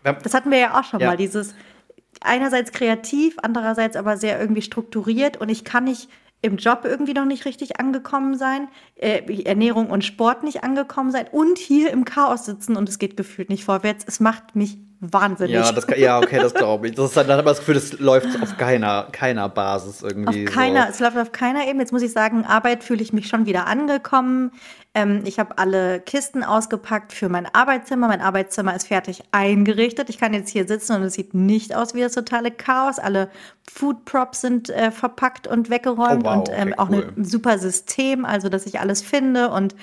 Ja. 0.05 0.13
Das 0.13 0.35
hatten 0.35 0.51
wir 0.51 0.59
ja 0.59 0.79
auch 0.79 0.85
schon 0.85 1.01
ja. 1.01 1.09
mal, 1.09 1.17
dieses 1.17 1.55
einerseits 2.21 2.73
kreativ, 2.73 3.37
andererseits 3.43 3.97
aber 3.97 4.17
sehr 4.17 4.41
irgendwie 4.41 4.63
strukturiert 4.63 5.37
und 5.37 5.49
ich 5.49 5.65
kann 5.65 5.85
nicht 5.85 6.09
im 6.43 6.57
Job 6.57 6.83
irgendwie 6.85 7.15
noch 7.15 7.25
nicht 7.25 7.45
richtig 7.45 7.81
angekommen 7.81 8.37
sein, 8.37 8.69
äh, 8.97 9.43
Ernährung 9.45 9.91
und 9.91 10.05
Sport 10.05 10.43
nicht 10.45 10.63
angekommen 10.63 11.11
sein 11.11 11.27
und 11.31 11.59
hier 11.59 11.91
im 11.91 12.05
Chaos 12.05 12.45
sitzen 12.45 12.77
und 12.77 12.89
es 12.89 12.99
geht 12.99 13.17
gefühlt 13.17 13.49
nicht 13.51 13.65
vorwärts. 13.65 14.05
Es 14.07 14.21
macht 14.21 14.55
mich 14.55 14.79
wahnsinnig. 15.01 15.55
Ja, 15.55 15.73
das, 15.73 15.87
ja 15.97 16.19
okay, 16.19 16.39
das 16.41 16.55
glaube 16.55 16.89
ich. 16.89 16.95
Das 16.95 17.07
ist 17.07 17.17
dann, 17.17 17.29
dann 17.29 17.39
aber 17.39 17.51
das 17.51 17.59
Gefühl, 17.59 17.75
das 17.75 17.99
läuft 17.99 18.41
auf 18.43 18.57
keiner, 18.57 19.09
keiner 19.13 19.49
Basis 19.49 20.03
irgendwie. 20.03 20.47
Auf 20.47 20.55
keiner, 20.55 20.85
so. 20.85 20.91
es 20.91 21.01
läuft 21.01 21.19
auf 21.19 21.33
keiner 21.33 21.67
Ebene. 21.67 21.83
Jetzt 21.83 21.93
muss 21.93 22.03
ich 22.03 22.13
sagen, 22.13 22.45
Arbeit 22.45 22.85
fühle 22.85 23.03
ich 23.03 23.13
mich 23.13 23.29
schon 23.29 23.47
wieder 23.47 23.67
angekommen. 23.67 24.53
Ähm, 24.95 25.23
ich 25.25 25.39
habe 25.39 25.59
alle 25.59 26.01
Kisten 26.01 26.43
ausgepackt 26.43 27.13
für 27.13 27.29
mein 27.29 27.47
Arbeitszimmer. 27.53 28.09
Mein 28.09 28.23
Arbeitszimmer 28.23 28.75
ist 28.75 28.89
fertig 28.89 29.23
eingerichtet. 29.33 30.09
Ich 30.09 30.19
kann 30.19 30.33
jetzt 30.33 30.51
hier 30.51 30.67
sitzen 30.67 30.97
und 30.97 31.03
es 31.03 31.15
sieht 31.15 31.35
nicht 31.35 31.75
aus 31.75 31.95
wie 31.95 32.01
das 32.01 32.13
totale 32.13 32.51
Chaos. 32.51 32.99
Alle 32.99 33.31
Food 33.71 34.05
Props 34.07 34.41
sind 34.41 34.71
äh, 34.71 34.91
verpackt 34.91 35.47
und 35.47 35.69
weggeräumt 35.69 36.25
oh, 36.25 36.31
wow, 36.31 36.39
und 36.39 36.49
ähm, 36.51 36.69
okay, 36.69 36.79
auch 36.79 36.91
cool. 36.91 37.13
ein 37.17 37.25
super 37.25 37.59
System, 37.59 38.25
also 38.25 38.49
dass 38.49 38.65
ich 38.65 38.81
alles 38.81 39.03
finde 39.03 39.51
und 39.51 39.75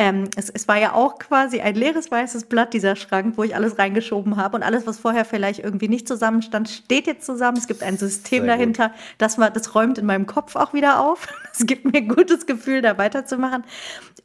ähm, 0.00 0.30
es, 0.34 0.48
es, 0.48 0.66
war 0.66 0.78
ja 0.78 0.94
auch 0.94 1.18
quasi 1.18 1.60
ein 1.60 1.74
leeres 1.74 2.10
weißes 2.10 2.44
Blatt, 2.44 2.72
dieser 2.72 2.96
Schrank, 2.96 3.36
wo 3.36 3.42
ich 3.42 3.54
alles 3.54 3.78
reingeschoben 3.78 4.38
habe. 4.38 4.56
Und 4.56 4.62
alles, 4.62 4.86
was 4.86 4.98
vorher 4.98 5.26
vielleicht 5.26 5.60
irgendwie 5.60 5.88
nicht 5.88 6.08
zusammenstand, 6.08 6.70
steht 6.70 7.06
jetzt 7.06 7.26
zusammen. 7.26 7.58
Es 7.58 7.66
gibt 7.66 7.82
ein 7.82 7.98
System 7.98 8.44
Sehr 8.44 8.56
dahinter. 8.56 8.94
Das, 9.18 9.36
war, 9.36 9.50
das 9.50 9.74
räumt 9.74 9.98
in 9.98 10.06
meinem 10.06 10.24
Kopf 10.24 10.56
auch 10.56 10.72
wieder 10.72 11.00
auf. 11.00 11.28
Es 11.52 11.66
gibt 11.66 11.84
mir 11.84 11.98
ein 11.98 12.08
gutes 12.08 12.46
Gefühl, 12.46 12.80
da 12.80 12.96
weiterzumachen. 12.96 13.64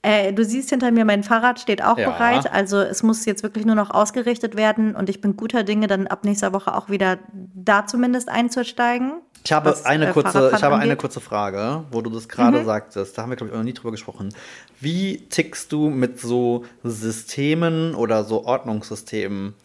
Äh, 0.05 0.33
du 0.33 0.45
siehst 0.45 0.69
hinter 0.69 0.91
mir, 0.91 1.03
mein 1.03 1.23
Fahrrad 1.23 1.59
steht 1.59 1.83
auch 1.83 1.97
ja. 1.97 2.11
bereit. 2.11 2.53
Also 2.53 2.77
es 2.77 3.01
muss 3.01 3.25
jetzt 3.25 3.41
wirklich 3.41 3.65
nur 3.65 3.73
noch 3.73 3.89
ausgerichtet 3.89 4.55
werden. 4.55 4.95
Und 4.95 5.09
ich 5.09 5.19
bin 5.19 5.35
guter 5.35 5.63
Dinge, 5.63 5.87
dann 5.87 6.05
ab 6.05 6.25
nächster 6.25 6.53
Woche 6.53 6.75
auch 6.75 6.89
wieder 6.89 7.17
da 7.33 7.87
zumindest 7.87 8.29
einzusteigen. 8.29 9.13
Ich 9.43 9.51
habe, 9.51 9.71
was, 9.71 9.83
eine, 9.83 10.09
äh, 10.09 10.11
kurze, 10.13 10.51
ich 10.55 10.63
habe 10.63 10.75
eine 10.77 10.95
kurze 10.95 11.21
Frage, 11.21 11.85
wo 11.89 12.01
du 12.01 12.11
das 12.11 12.29
gerade 12.29 12.59
mhm. 12.59 12.65
sagtest. 12.65 13.17
Da 13.17 13.23
haben 13.23 13.31
wir, 13.31 13.35
glaube 13.35 13.51
ich, 13.51 13.57
noch 13.57 13.63
nie 13.63 13.73
drüber 13.73 13.89
gesprochen. 13.89 14.29
Wie 14.79 15.27
tickst 15.27 15.71
du 15.71 15.89
mit 15.89 16.19
so 16.19 16.65
Systemen 16.83 17.95
oder 17.95 18.25
so 18.25 18.45
Ordnungssystemen? 18.45 19.55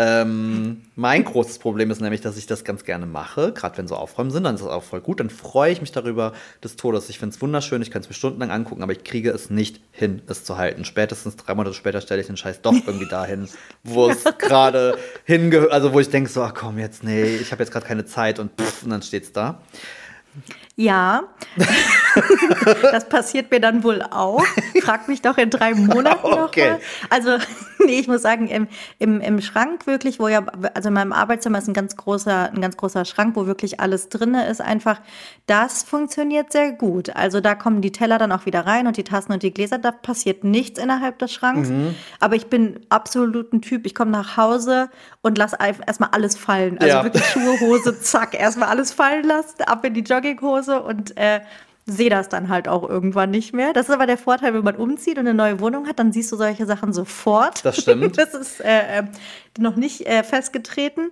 Ähm, 0.00 0.82
mein 0.94 1.24
großes 1.24 1.58
Problem 1.58 1.90
ist 1.90 2.00
nämlich, 2.00 2.20
dass 2.20 2.36
ich 2.36 2.46
das 2.46 2.62
ganz 2.62 2.84
gerne 2.84 3.04
mache. 3.04 3.52
Gerade 3.52 3.78
wenn 3.78 3.88
so 3.88 3.96
Aufräumen 3.96 4.30
sind, 4.30 4.44
dann 4.44 4.54
ist 4.54 4.60
das 4.60 4.70
auch 4.70 4.84
voll 4.84 5.00
gut. 5.00 5.18
Dann 5.18 5.28
freue 5.28 5.72
ich 5.72 5.80
mich 5.80 5.90
darüber 5.90 6.34
des 6.62 6.76
Todes. 6.76 7.08
Ich 7.08 7.18
finde 7.18 7.34
es 7.34 7.42
wunderschön, 7.42 7.82
ich 7.82 7.90
kann 7.90 8.02
es 8.02 8.08
mir 8.08 8.14
stundenlang 8.14 8.52
angucken, 8.52 8.84
aber 8.84 8.92
ich 8.92 9.02
kriege 9.02 9.30
es 9.30 9.50
nicht 9.50 9.80
hin, 9.90 10.22
es 10.28 10.44
zu 10.44 10.56
halten. 10.56 10.84
Spätestens 10.84 11.34
drei 11.34 11.56
Monate 11.56 11.74
später 11.74 12.00
stelle 12.00 12.20
ich 12.20 12.28
den 12.28 12.36
Scheiß 12.36 12.62
doch 12.62 12.74
irgendwie 12.86 13.08
dahin, 13.10 13.48
wo 13.82 14.08
es 14.08 14.22
gerade 14.38 14.96
hingehört. 15.24 15.72
Also 15.72 15.92
wo 15.92 15.98
ich 15.98 16.10
denke 16.10 16.30
so, 16.30 16.42
ach 16.42 16.54
komm 16.54 16.78
jetzt, 16.78 17.02
nee, 17.02 17.24
ich 17.24 17.50
habe 17.50 17.64
jetzt 17.64 17.72
gerade 17.72 17.86
keine 17.86 18.06
Zeit 18.06 18.38
und, 18.38 18.52
pff, 18.52 18.84
und 18.84 18.90
dann 18.90 19.02
steht 19.02 19.24
es 19.24 19.32
da. 19.32 19.60
Ja, 20.80 21.24
das 22.82 23.08
passiert 23.08 23.50
mir 23.50 23.58
dann 23.58 23.82
wohl 23.82 24.00
auch. 24.00 24.44
Frag 24.80 25.08
mich 25.08 25.20
doch 25.20 25.36
in 25.36 25.50
drei 25.50 25.74
Monaten 25.74 26.24
okay. 26.24 26.70
nochmal. 26.70 26.80
Also, 27.10 27.30
nee, 27.84 27.98
ich 27.98 28.06
muss 28.06 28.22
sagen, 28.22 28.46
im, 28.46 28.68
im, 29.00 29.20
im 29.20 29.40
Schrank 29.40 29.88
wirklich, 29.88 30.20
wo 30.20 30.28
ja, 30.28 30.46
also 30.74 30.90
in 30.90 30.94
meinem 30.94 31.12
Arbeitszimmer 31.12 31.58
ist 31.58 31.66
ein 31.66 31.74
ganz 31.74 31.96
großer, 31.96 32.52
ein 32.52 32.60
ganz 32.60 32.76
großer 32.76 33.04
Schrank, 33.06 33.34
wo 33.34 33.46
wirklich 33.46 33.80
alles 33.80 34.08
drin 34.08 34.34
ist, 34.34 34.60
einfach, 34.60 35.00
das 35.46 35.82
funktioniert 35.82 36.52
sehr 36.52 36.70
gut. 36.70 37.10
Also 37.10 37.40
da 37.40 37.56
kommen 37.56 37.80
die 37.80 37.90
Teller 37.90 38.18
dann 38.18 38.30
auch 38.30 38.46
wieder 38.46 38.64
rein 38.64 38.86
und 38.86 38.96
die 38.96 39.04
Tassen 39.04 39.32
und 39.32 39.42
die 39.42 39.52
Gläser, 39.52 39.78
da 39.78 39.90
passiert 39.90 40.44
nichts 40.44 40.78
innerhalb 40.78 41.18
des 41.18 41.32
Schranks. 41.32 41.70
Mhm. 41.70 41.96
Aber 42.20 42.36
ich 42.36 42.46
bin 42.46 42.78
absolut 42.88 43.52
ein 43.52 43.62
Typ, 43.62 43.84
ich 43.84 43.96
komme 43.96 44.12
nach 44.12 44.36
Hause 44.36 44.90
und 45.22 45.38
lasse 45.38 45.56
erstmal 45.60 46.10
alles 46.10 46.36
fallen. 46.36 46.78
Also 46.78 46.98
ja. 46.98 47.02
wirklich 47.02 47.24
Schuhe, 47.24 47.58
Hose, 47.58 48.00
zack, 48.00 48.38
erstmal 48.38 48.68
alles 48.68 48.92
fallen 48.92 49.24
lassen, 49.24 49.62
ab 49.62 49.84
in 49.84 49.94
die 49.94 50.02
Jogginghose 50.02 50.67
Hause 50.68 50.82
und 50.82 51.16
äh, 51.16 51.40
sehe 51.88 52.10
das 52.10 52.28
dann 52.28 52.48
halt 52.48 52.68
auch 52.68 52.88
irgendwann 52.88 53.30
nicht 53.30 53.54
mehr. 53.54 53.72
Das 53.72 53.88
ist 53.88 53.94
aber 53.94 54.06
der 54.06 54.18
Vorteil, 54.18 54.54
wenn 54.54 54.64
man 54.64 54.76
umzieht 54.76 55.18
und 55.18 55.26
eine 55.26 55.34
neue 55.34 55.58
Wohnung 55.60 55.88
hat, 55.88 55.98
dann 55.98 56.12
siehst 56.12 56.30
du 56.30 56.36
solche 56.36 56.66
Sachen 56.66 56.92
sofort. 56.92 57.64
Das 57.64 57.78
stimmt. 57.78 58.18
das 58.18 58.34
ist 58.34 58.60
äh, 58.60 59.00
äh, 59.00 59.02
noch 59.58 59.76
nicht 59.76 60.06
äh, 60.06 60.22
festgetreten. 60.22 61.10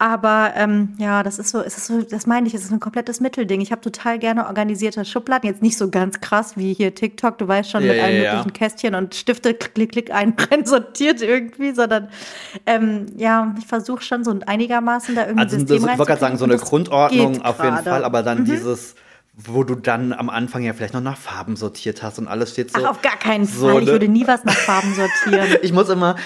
Aber 0.00 0.52
ähm, 0.54 0.94
ja, 0.98 1.24
das 1.24 1.40
ist 1.40 1.50
so, 1.50 1.60
es 1.60 1.76
ist 1.76 1.86
so, 1.86 2.02
das 2.02 2.26
meine 2.26 2.46
ich, 2.46 2.54
es 2.54 2.62
ist 2.62 2.70
ein 2.70 2.78
komplettes 2.78 3.18
Mittelding. 3.18 3.60
Ich 3.60 3.72
habe 3.72 3.80
total 3.80 4.20
gerne 4.20 4.46
organisierte 4.46 5.04
Schubladen, 5.04 5.48
jetzt 5.48 5.60
nicht 5.60 5.76
so 5.76 5.90
ganz 5.90 6.20
krass 6.20 6.56
wie 6.56 6.72
hier 6.72 6.94
TikTok, 6.94 7.36
du 7.38 7.48
weißt 7.48 7.68
schon, 7.68 7.82
ja, 7.82 7.92
mit 7.92 8.02
allen 8.02 8.22
ja, 8.22 8.30
möglichen 8.34 8.48
ja. 8.50 8.54
Kästchen 8.54 8.94
und 8.94 9.16
Stifte, 9.16 9.54
klick, 9.54 9.90
klick, 9.90 10.12
einbrennen, 10.12 10.66
sortiert 10.66 11.20
irgendwie, 11.20 11.72
sondern 11.72 12.08
ähm, 12.64 13.06
ja, 13.16 13.52
ich 13.58 13.66
versuche 13.66 14.02
schon 14.02 14.22
so 14.22 14.38
einigermaßen 14.46 15.16
da 15.16 15.22
irgendwie 15.22 15.42
also, 15.42 15.58
System 15.58 15.82
das, 15.82 15.92
Ich 15.92 15.98
wollte 15.98 16.10
gerade 16.10 16.20
sagen, 16.20 16.36
so 16.36 16.44
eine 16.44 16.58
Grundordnung 16.58 17.42
auf 17.42 17.62
jeden 17.62 17.78
Fall, 17.78 18.04
aber 18.04 18.22
dann 18.22 18.42
mhm. 18.42 18.44
dieses 18.44 18.94
wo 19.40 19.62
du 19.62 19.76
dann 19.76 20.12
am 20.12 20.30
Anfang 20.30 20.64
ja 20.64 20.72
vielleicht 20.72 20.94
noch 20.94 21.00
nach 21.00 21.16
Farben 21.16 21.54
sortiert 21.54 22.02
hast 22.02 22.18
und 22.18 22.26
alles 22.26 22.50
steht 22.50 22.72
so. 22.72 22.80
Ach, 22.82 22.90
auf 22.90 23.02
gar 23.02 23.16
keinen 23.16 23.46
so 23.46 23.68
Fall. 23.68 23.82
Ich 23.84 23.88
würde 23.88 24.08
nie 24.08 24.26
was 24.26 24.44
nach 24.44 24.56
Farben 24.56 24.92
sortieren. 24.94 25.58
ich 25.62 25.72
muss 25.72 25.88
immer, 25.88 26.16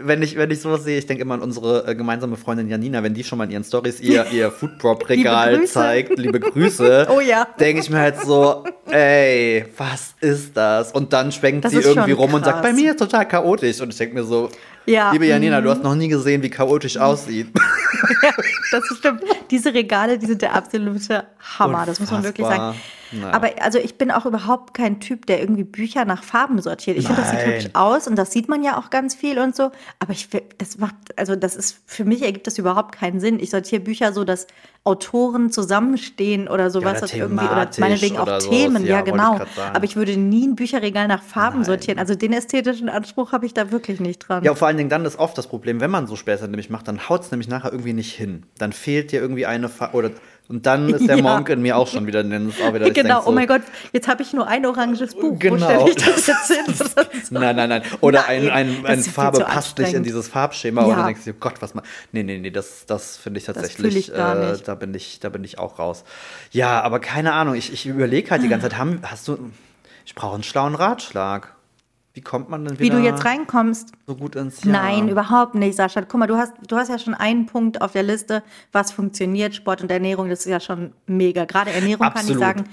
wenn 0.00 0.20
ich, 0.22 0.36
wenn 0.36 0.50
ich 0.50 0.60
sowas 0.60 0.84
sehe, 0.84 0.98
ich 0.98 1.06
denke 1.06 1.22
immer 1.22 1.34
an 1.34 1.40
unsere 1.40 1.86
äh, 1.86 1.94
gemeinsame 1.94 2.36
Freundin 2.36 2.68
Janina, 2.68 3.02
wenn 3.02 3.14
die 3.14 3.24
schon 3.24 3.38
mal 3.38 3.44
in 3.44 3.52
ihren 3.52 3.64
Stories 3.64 4.00
ihr, 4.00 4.26
ihr 4.32 4.50
Foodprop-Regal 4.52 5.64
zeigt, 5.64 6.18
liebe 6.18 6.40
Grüße, 6.40 7.08
oh 7.16 7.20
ja. 7.20 7.46
denke 7.58 7.80
ich 7.80 7.88
mir 7.88 8.00
halt 8.00 8.20
so, 8.20 8.64
ey, 8.90 9.64
was 9.78 10.14
ist 10.20 10.54
das? 10.54 10.92
Und 10.92 11.14
dann 11.14 11.32
schwenkt 11.32 11.64
das 11.64 11.72
sie 11.72 11.78
irgendwie 11.78 12.12
rum 12.12 12.34
und 12.34 12.44
sagt, 12.44 12.60
bei 12.60 12.74
mir 12.74 12.90
ist 12.90 12.98
total 12.98 13.26
chaotisch. 13.26 13.80
Und 13.80 13.90
ich 13.90 13.96
denke 13.96 14.14
mir 14.14 14.24
so, 14.24 14.50
ja. 14.88 15.12
Liebe 15.12 15.26
Janina, 15.26 15.60
du 15.60 15.70
hast 15.70 15.78
mhm. 15.78 15.84
noch 15.84 15.94
nie 15.94 16.08
gesehen, 16.08 16.42
wie 16.42 16.50
chaotisch 16.50 16.96
aussieht. 16.96 17.48
ja, 18.22 18.30
das 18.70 18.84
stimmt. 18.98 19.22
Diese 19.50 19.72
Regale, 19.72 20.18
die 20.18 20.26
sind 20.26 20.42
der 20.42 20.54
absolute 20.54 21.26
Hammer, 21.58 21.80
Unfassbar. 21.80 21.86
das 21.86 22.00
muss 22.00 22.10
man 22.10 22.24
wirklich 22.24 22.46
sagen. 22.46 22.78
Naja. 23.12 23.32
Aber 23.32 23.50
also 23.60 23.78
ich 23.78 23.96
bin 23.96 24.10
auch 24.10 24.26
überhaupt 24.26 24.74
kein 24.74 25.00
Typ, 25.00 25.26
der 25.26 25.40
irgendwie 25.40 25.64
Bücher 25.64 26.04
nach 26.04 26.22
Farben 26.22 26.60
sortiert. 26.60 26.96
Ich 26.96 27.06
finde, 27.06 27.22
das 27.22 27.30
sieht 27.30 27.46
hübsch 27.46 27.68
aus 27.74 28.06
und 28.06 28.16
das 28.16 28.32
sieht 28.32 28.48
man 28.48 28.62
ja 28.62 28.78
auch 28.78 28.90
ganz 28.90 29.14
viel 29.14 29.38
und 29.38 29.56
so. 29.56 29.70
Aber 29.98 30.12
ich 30.12 30.28
das 30.58 30.78
macht, 30.78 30.94
also 31.16 31.36
das 31.36 31.56
ist, 31.56 31.80
für 31.86 32.04
mich 32.04 32.22
ergibt 32.22 32.46
das 32.46 32.58
überhaupt 32.58 32.94
keinen 32.94 33.20
Sinn. 33.20 33.40
Ich 33.40 33.50
sortiere 33.50 33.80
Bücher 33.80 34.12
so, 34.12 34.24
dass 34.24 34.46
Autoren 34.84 35.50
zusammenstehen 35.50 36.48
oder 36.48 36.70
sowas. 36.70 37.00
Ja, 37.00 37.06
oder 37.06 37.16
irgendwie, 37.16 37.44
oder 37.44 37.68
meinetwegen 37.78 38.16
auch 38.16 38.38
Themen, 38.38 38.84
ja, 38.84 38.96
ja 38.96 39.00
genau. 39.02 39.38
Aber 39.74 39.84
ich 39.84 39.96
würde 39.96 40.16
nie 40.16 40.46
ein 40.46 40.56
Bücherregal 40.56 41.08
nach 41.08 41.22
Farben 41.22 41.58
Nein. 41.58 41.64
sortieren. 41.64 41.98
Also 41.98 42.14
den 42.14 42.32
ästhetischen 42.32 42.88
Anspruch 42.88 43.32
habe 43.32 43.44
ich 43.44 43.52
da 43.52 43.70
wirklich 43.70 44.00
nicht 44.00 44.20
dran. 44.20 44.44
Ja, 44.44 44.54
vor 44.54 44.66
allen 44.66 44.78
Dingen 44.78 44.88
dann 44.88 45.04
ist 45.04 45.18
oft 45.18 45.36
das 45.36 45.46
Problem, 45.46 45.80
wenn 45.80 45.90
man 45.90 46.06
so 46.06 46.16
Späße 46.16 46.44
nämlich 46.44 46.70
macht, 46.70 46.88
dann 46.88 47.08
haut 47.08 47.22
es 47.22 47.30
nämlich 47.30 47.48
nachher 47.48 47.70
irgendwie 47.72 47.92
nicht 47.92 48.14
hin. 48.14 48.44
Dann 48.56 48.72
fehlt 48.72 49.12
dir 49.12 49.20
irgendwie 49.20 49.44
eine 49.44 49.68
Farbe 49.68 49.96
oder 49.96 50.10
und 50.48 50.64
dann 50.64 50.88
ist 50.88 51.06
der 51.06 51.16
ja. 51.18 51.22
Monk 51.22 51.50
in 51.50 51.60
mir 51.60 51.76
auch 51.76 51.86
schon 51.86 52.06
wieder, 52.06 52.24
dann 52.24 52.48
ist 52.48 52.60
auch 52.62 52.72
wieder 52.72 52.90
Genau, 52.90 53.22
so, 53.22 53.28
oh 53.28 53.32
mein 53.32 53.46
Gott, 53.46 53.62
jetzt 53.92 54.08
habe 54.08 54.22
ich 54.22 54.32
nur 54.32 54.46
ein 54.46 54.64
oranges 54.64 55.14
Buch. 55.14 55.38
Genau. 55.38 55.80
Wo 55.80 55.86
stelle 55.86 55.90
ich 55.90 56.26
das 56.26 56.48
jetzt 56.48 56.88
hin? 56.94 56.96
nein, 57.30 57.54
nein, 57.54 57.68
nein. 57.68 57.82
Oder 58.00 58.24
nein, 58.26 58.48
ein, 58.48 58.68
ein, 58.78 58.86
eine 58.86 59.02
Farbe 59.02 59.40
passt 59.40 59.78
nicht 59.78 59.92
in 59.92 60.02
dieses 60.02 60.28
Farbschema 60.28 60.82
ja. 60.82 60.86
und 60.88 60.96
dann 60.96 61.06
denkst 61.06 61.24
du, 61.24 61.30
oh 61.32 61.34
Gott, 61.38 61.60
was 61.60 61.74
mal. 61.74 61.82
Nee, 62.12 62.22
nee, 62.22 62.38
nee, 62.38 62.50
das, 62.50 62.86
das 62.86 63.18
finde 63.18 63.38
ich 63.38 63.44
tatsächlich, 63.44 63.96
ich 63.96 64.12
äh, 64.14 64.56
da 64.64 64.74
bin 64.74 64.94
ich, 64.94 65.20
da 65.20 65.28
bin 65.28 65.44
ich 65.44 65.58
auch 65.58 65.78
raus. 65.78 66.04
Ja, 66.50 66.80
aber 66.80 66.98
keine 66.98 67.34
Ahnung, 67.34 67.54
ich, 67.54 67.72
ich 67.72 67.86
überlege 67.86 68.30
halt 68.30 68.42
die 68.42 68.48
ganze 68.48 68.70
Zeit, 68.70 68.78
haben, 68.78 69.00
hast 69.02 69.28
du, 69.28 69.50
ich 70.06 70.14
brauche 70.14 70.34
einen 70.34 70.44
schlauen 70.44 70.74
Ratschlag. 70.74 71.57
Wie 72.18 72.22
kommt 72.22 72.50
man 72.50 72.64
denn 72.64 72.80
wieder? 72.80 72.96
Wie 72.96 73.00
du 73.00 73.08
jetzt 73.08 73.24
reinkommst? 73.24 73.92
So 74.04 74.16
gut 74.16 74.34
ins 74.34 74.64
Jahr? 74.64 74.72
Nein, 74.72 75.08
überhaupt 75.08 75.54
nicht, 75.54 75.76
Sascha. 75.76 76.00
Guck 76.00 76.18
mal, 76.18 76.26
du 76.26 76.36
hast, 76.36 76.52
du 76.66 76.74
hast 76.74 76.88
ja 76.88 76.98
schon 76.98 77.14
einen 77.14 77.46
Punkt 77.46 77.80
auf 77.80 77.92
der 77.92 78.02
Liste, 78.02 78.42
was 78.72 78.90
funktioniert. 78.90 79.54
Sport 79.54 79.82
und 79.82 79.90
Ernährung, 79.92 80.28
das 80.28 80.40
ist 80.40 80.46
ja 80.46 80.58
schon 80.58 80.94
mega. 81.06 81.44
Gerade 81.44 81.70
Ernährung 81.70 82.06
Absolut. 82.06 82.40
kann 82.40 82.56
ich 82.56 82.58
sagen 82.58 82.70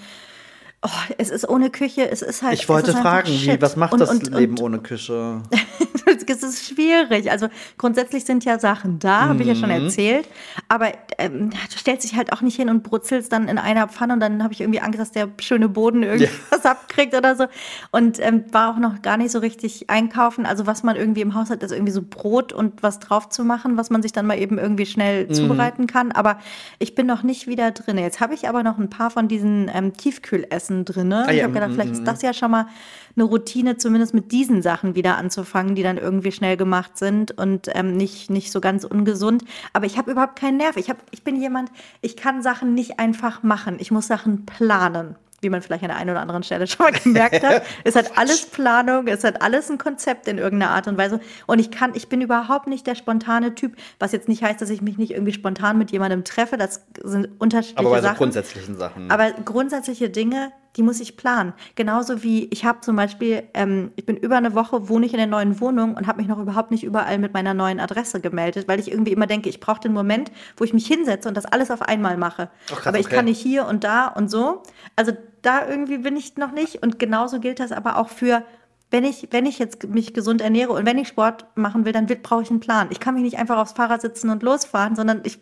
Oh, 0.82 1.14
es 1.20 1.30
ist 1.30 1.48
ohne 1.48 1.70
Küche, 1.70 2.10
es 2.10 2.22
ist 2.22 2.42
halt. 2.42 2.54
Ich 2.54 2.68
wollte 2.70 2.94
fragen, 2.94 3.30
wie, 3.30 3.62
was 3.62 3.76
macht 3.76 3.94
und, 3.94 4.00
das 4.00 4.10
und, 4.10 4.34
Leben 4.34 4.54
und, 4.54 4.62
ohne 4.62 4.80
Küche? 4.80 5.42
es 6.30 6.44
ist 6.44 6.66
schwierig. 6.66 7.32
Also 7.32 7.48
grundsätzlich 7.78 8.26
sind 8.26 8.44
ja 8.46 8.60
Sachen 8.60 9.00
da, 9.00 9.26
mhm. 9.26 9.30
habe 9.30 9.42
ich 9.44 9.48
ja 9.48 9.56
schon 9.56 9.70
mhm. 9.70 9.86
erzählt. 9.86 10.28
Aber 10.68 10.92
ähm, 11.18 11.52
du 11.52 11.78
stellst 11.78 12.04
dich 12.04 12.18
halt 12.18 12.34
auch 12.34 12.42
nicht 12.42 12.56
hin 12.56 12.70
und 12.70 12.84
brutzelst 12.84 13.32
dann 13.32 13.48
in 13.48 13.58
einer 13.58 13.88
Pfanne 13.88 14.14
und 14.14 14.20
dann 14.20 14.44
habe 14.44 14.54
ich 14.54 14.62
irgendwie 14.62 14.82
Angst, 14.82 15.00
dass 15.00 15.12
der 15.12 15.30
schöne 15.40 15.70
Boden 15.70 16.04
irgendwas 16.04 16.64
ja. 16.64 16.72
abkriegt 16.72 17.16
oder 17.16 17.36
so. 17.36 17.46
Und 17.92 18.20
ähm, 18.20 18.46
war 18.52 18.74
auch 18.74 18.80
noch 18.80 19.02
gar 19.02 19.18
nicht 19.18 19.32
so 19.32 19.40
richtig 19.40 19.90
einkaufen. 19.90 20.46
Also 20.46 20.68
was 20.68 20.84
man 20.84 20.96
irgendwie 20.96 21.22
im 21.22 21.36
Haus 21.36 21.50
hat, 21.50 21.64
ist 21.64 21.72
irgendwie 21.72 21.92
so 21.94 22.02
Brot 22.02 22.54
und 22.54 22.84
was 22.84 23.00
drauf 23.00 23.30
zu 23.30 23.44
machen, 23.44 23.78
was 23.78 23.90
man 23.90 24.02
sich 24.02 24.12
dann 24.12 24.26
mal 24.26 24.40
eben 24.40 24.58
irgendwie 24.58 24.86
schnell 24.86 25.28
mhm. 25.28 25.34
zubereiten 25.34 25.88
kann. 25.88 26.12
Aber 26.12 26.40
ich 26.80 26.96
bin 26.96 27.06
noch 27.08 27.24
nicht 27.24 27.48
wieder 27.48 27.72
drin. 27.72 27.98
Jetzt 27.98 28.20
habe 28.20 28.34
ich 28.34 28.50
aber 28.50 28.64
noch 28.64 28.78
ein 28.78 28.90
paar 28.90 29.10
von 29.10 29.28
diesen 29.28 29.72
ähm, 29.74 29.94
Tiefkühlessen 29.94 30.56
Essen 30.56 30.86
drin. 30.86 31.14
Ah, 31.14 31.32
ich 31.32 31.44
habe 31.44 31.54
gedacht, 31.54 31.72
vielleicht 31.74 31.92
ist 31.92 32.04
das 32.06 32.22
ja 32.22 32.34
schon 32.34 32.52
mal 32.52 32.68
eine 33.16 33.24
Routine, 33.24 33.78
zumindest 33.78 34.14
mit 34.14 34.32
diesen 34.32 34.62
Sachen 34.62 34.96
wieder 34.96 35.18
anzufangen, 35.18 35.76
die 35.76 35.84
dann 35.84 35.98
irgendwie 35.98 36.15
schnell 36.32 36.58
gemacht 36.58 36.98
sind 36.98 37.32
und 37.38 37.70
ähm, 37.74 37.96
nicht, 37.96 38.30
nicht 38.30 38.52
so 38.52 38.62
ganz 38.62 38.84
ungesund. 38.84 39.44
Aber 39.74 39.86
ich 39.86 39.98
habe 39.98 40.12
überhaupt 40.12 40.38
keinen 40.38 40.58
Nerv. 40.58 40.78
Ich, 40.78 40.90
hab, 40.90 40.98
ich 41.12 41.24
bin 41.24 41.40
jemand, 41.40 41.72
ich 42.02 42.16
kann 42.16 42.42
Sachen 42.42 42.74
nicht 42.74 43.00
einfach 43.00 43.44
machen. 43.44 43.78
Ich 43.80 43.92
muss 43.92 44.08
Sachen 44.08 44.46
planen 44.46 45.16
wie 45.42 45.50
man 45.50 45.62
vielleicht 45.62 45.84
an 45.84 45.90
der 45.90 45.98
einen 45.98 46.10
oder 46.10 46.22
anderen 46.22 46.44
Stelle 46.44 46.68
schon 46.68 46.86
mal 46.86 46.92
gemerkt 46.92 47.44
hat. 47.44 47.64
es 47.84 47.96
hat 47.96 48.18
alles 48.18 48.46
Planung, 48.48 49.08
es 49.08 49.24
hat 49.24 49.42
alles 49.42 49.70
ein 49.70 49.78
Konzept 49.78 50.28
in 50.28 50.38
irgendeiner 50.38 50.72
Art 50.72 50.88
und 50.88 50.98
Weise. 50.98 51.20
Und 51.46 51.60
ich 51.60 51.72
kann, 51.72 51.92
ich 51.94 52.10
bin 52.10 52.22
überhaupt 52.22 52.68
nicht 52.68 52.88
der 52.88 52.96
spontane 52.96 53.56
Typ, 53.56 53.76
was 54.00 54.12
jetzt 54.12 54.28
nicht 54.28 54.44
heißt, 54.44 54.60
dass 54.60 54.70
ich 54.70 54.82
mich 54.82 54.98
nicht 54.98 55.12
irgendwie 55.12 55.34
spontan 55.34 55.78
mit 55.78 55.92
jemandem 55.92 56.24
treffe. 56.24 56.58
Das 56.58 56.86
sind 57.04 57.30
unterschiedliche 57.40 57.80
Aber 57.80 57.92
bei 57.92 58.02
so 58.02 58.08
Sachen. 58.08 58.18
grundsätzlichen 58.18 58.76
Sachen. 58.78 59.12
Aber 59.12 59.32
grundsätzliche 59.32 60.10
Dinge, 60.10 60.52
die 60.76 60.84
muss 60.84 61.00
ich 61.00 61.18
planen. 61.18 61.54
Genauso 61.76 62.24
wie 62.24 62.46
ich 62.52 62.66
habe 62.66 62.82
zum 62.82 62.96
Beispiel, 62.96 63.44
ähm, 63.54 63.92
ich 63.96 64.06
bin 64.06 64.18
über 64.18 64.38
eine 64.38 64.56
Woche, 64.56 64.90
wohne 64.90 65.06
ich 65.06 65.14
in 65.14 65.18
der 65.18 65.28
neuen 65.28 65.60
Wohnung 65.62 65.96
und 65.96 66.08
habe 66.08 66.20
mich 66.20 66.28
noch 66.28 66.40
überhaupt 66.40 66.72
nicht 66.72 66.84
überall 66.84 67.18
mit 67.18 67.34
meiner 67.34 67.54
neuen 67.54 67.80
Adresse 67.80 68.20
gemeldet, 68.20 68.68
weil 68.68 68.80
ich 68.80 68.92
irgendwie 68.92 69.12
immer 69.12 69.28
denke, 69.28 69.50
ich 69.50 69.60
brauche 69.60 69.80
den 69.80 69.94
Moment, 69.94 70.32
wo 70.58 70.64
ich 70.64 70.74
mich 70.74 70.88
hinsetze 70.88 71.28
und 71.28 71.36
das 71.36 71.46
alles 71.46 71.72
auf 71.72 71.82
einmal 71.82 72.18
mache. 72.18 72.50
Oh, 72.72 72.76
krass, 72.76 72.88
aber 72.88 73.00
ich 73.00 73.08
okay. 73.08 73.16
kann 73.16 73.26
nicht 73.26 73.40
hier 73.40 73.66
und 73.66 73.84
da 73.84 74.08
und 74.08 74.30
so. 74.30 74.64
Also 74.96 75.14
da 75.42 75.68
irgendwie 75.68 76.00
bin 76.00 76.18
ich 76.18 76.38
noch 76.38 76.52
nicht. 76.52 76.82
Und 76.84 77.00
genauso 77.00 77.40
gilt 77.40 77.60
das 77.60 77.72
aber 77.72 77.98
auch 77.98 78.10
für 78.10 78.44
wenn 78.92 79.04
ich, 79.04 79.28
wenn 79.32 79.46
ich 79.46 79.60
jetzt 79.60 79.88
mich 79.88 80.14
gesund 80.14 80.42
ernähre 80.42 80.72
und 80.72 80.86
wenn 80.86 80.98
ich 80.98 81.08
Sport 81.08 81.46
machen 81.56 81.86
will, 81.86 81.92
dann 81.92 82.06
brauche 82.06 82.44
ich 82.44 82.50
einen 82.50 82.60
Plan. 82.60 82.88
Ich 82.92 83.00
kann 83.00 83.16
mich 83.16 83.24
nicht 83.24 83.38
einfach 83.38 83.58
aufs 83.58 83.74
Fahrrad 83.74 84.02
sitzen 84.02 84.30
und 84.30 84.44
losfahren, 84.44 84.96
sondern 84.96 85.22
ich 85.24 85.40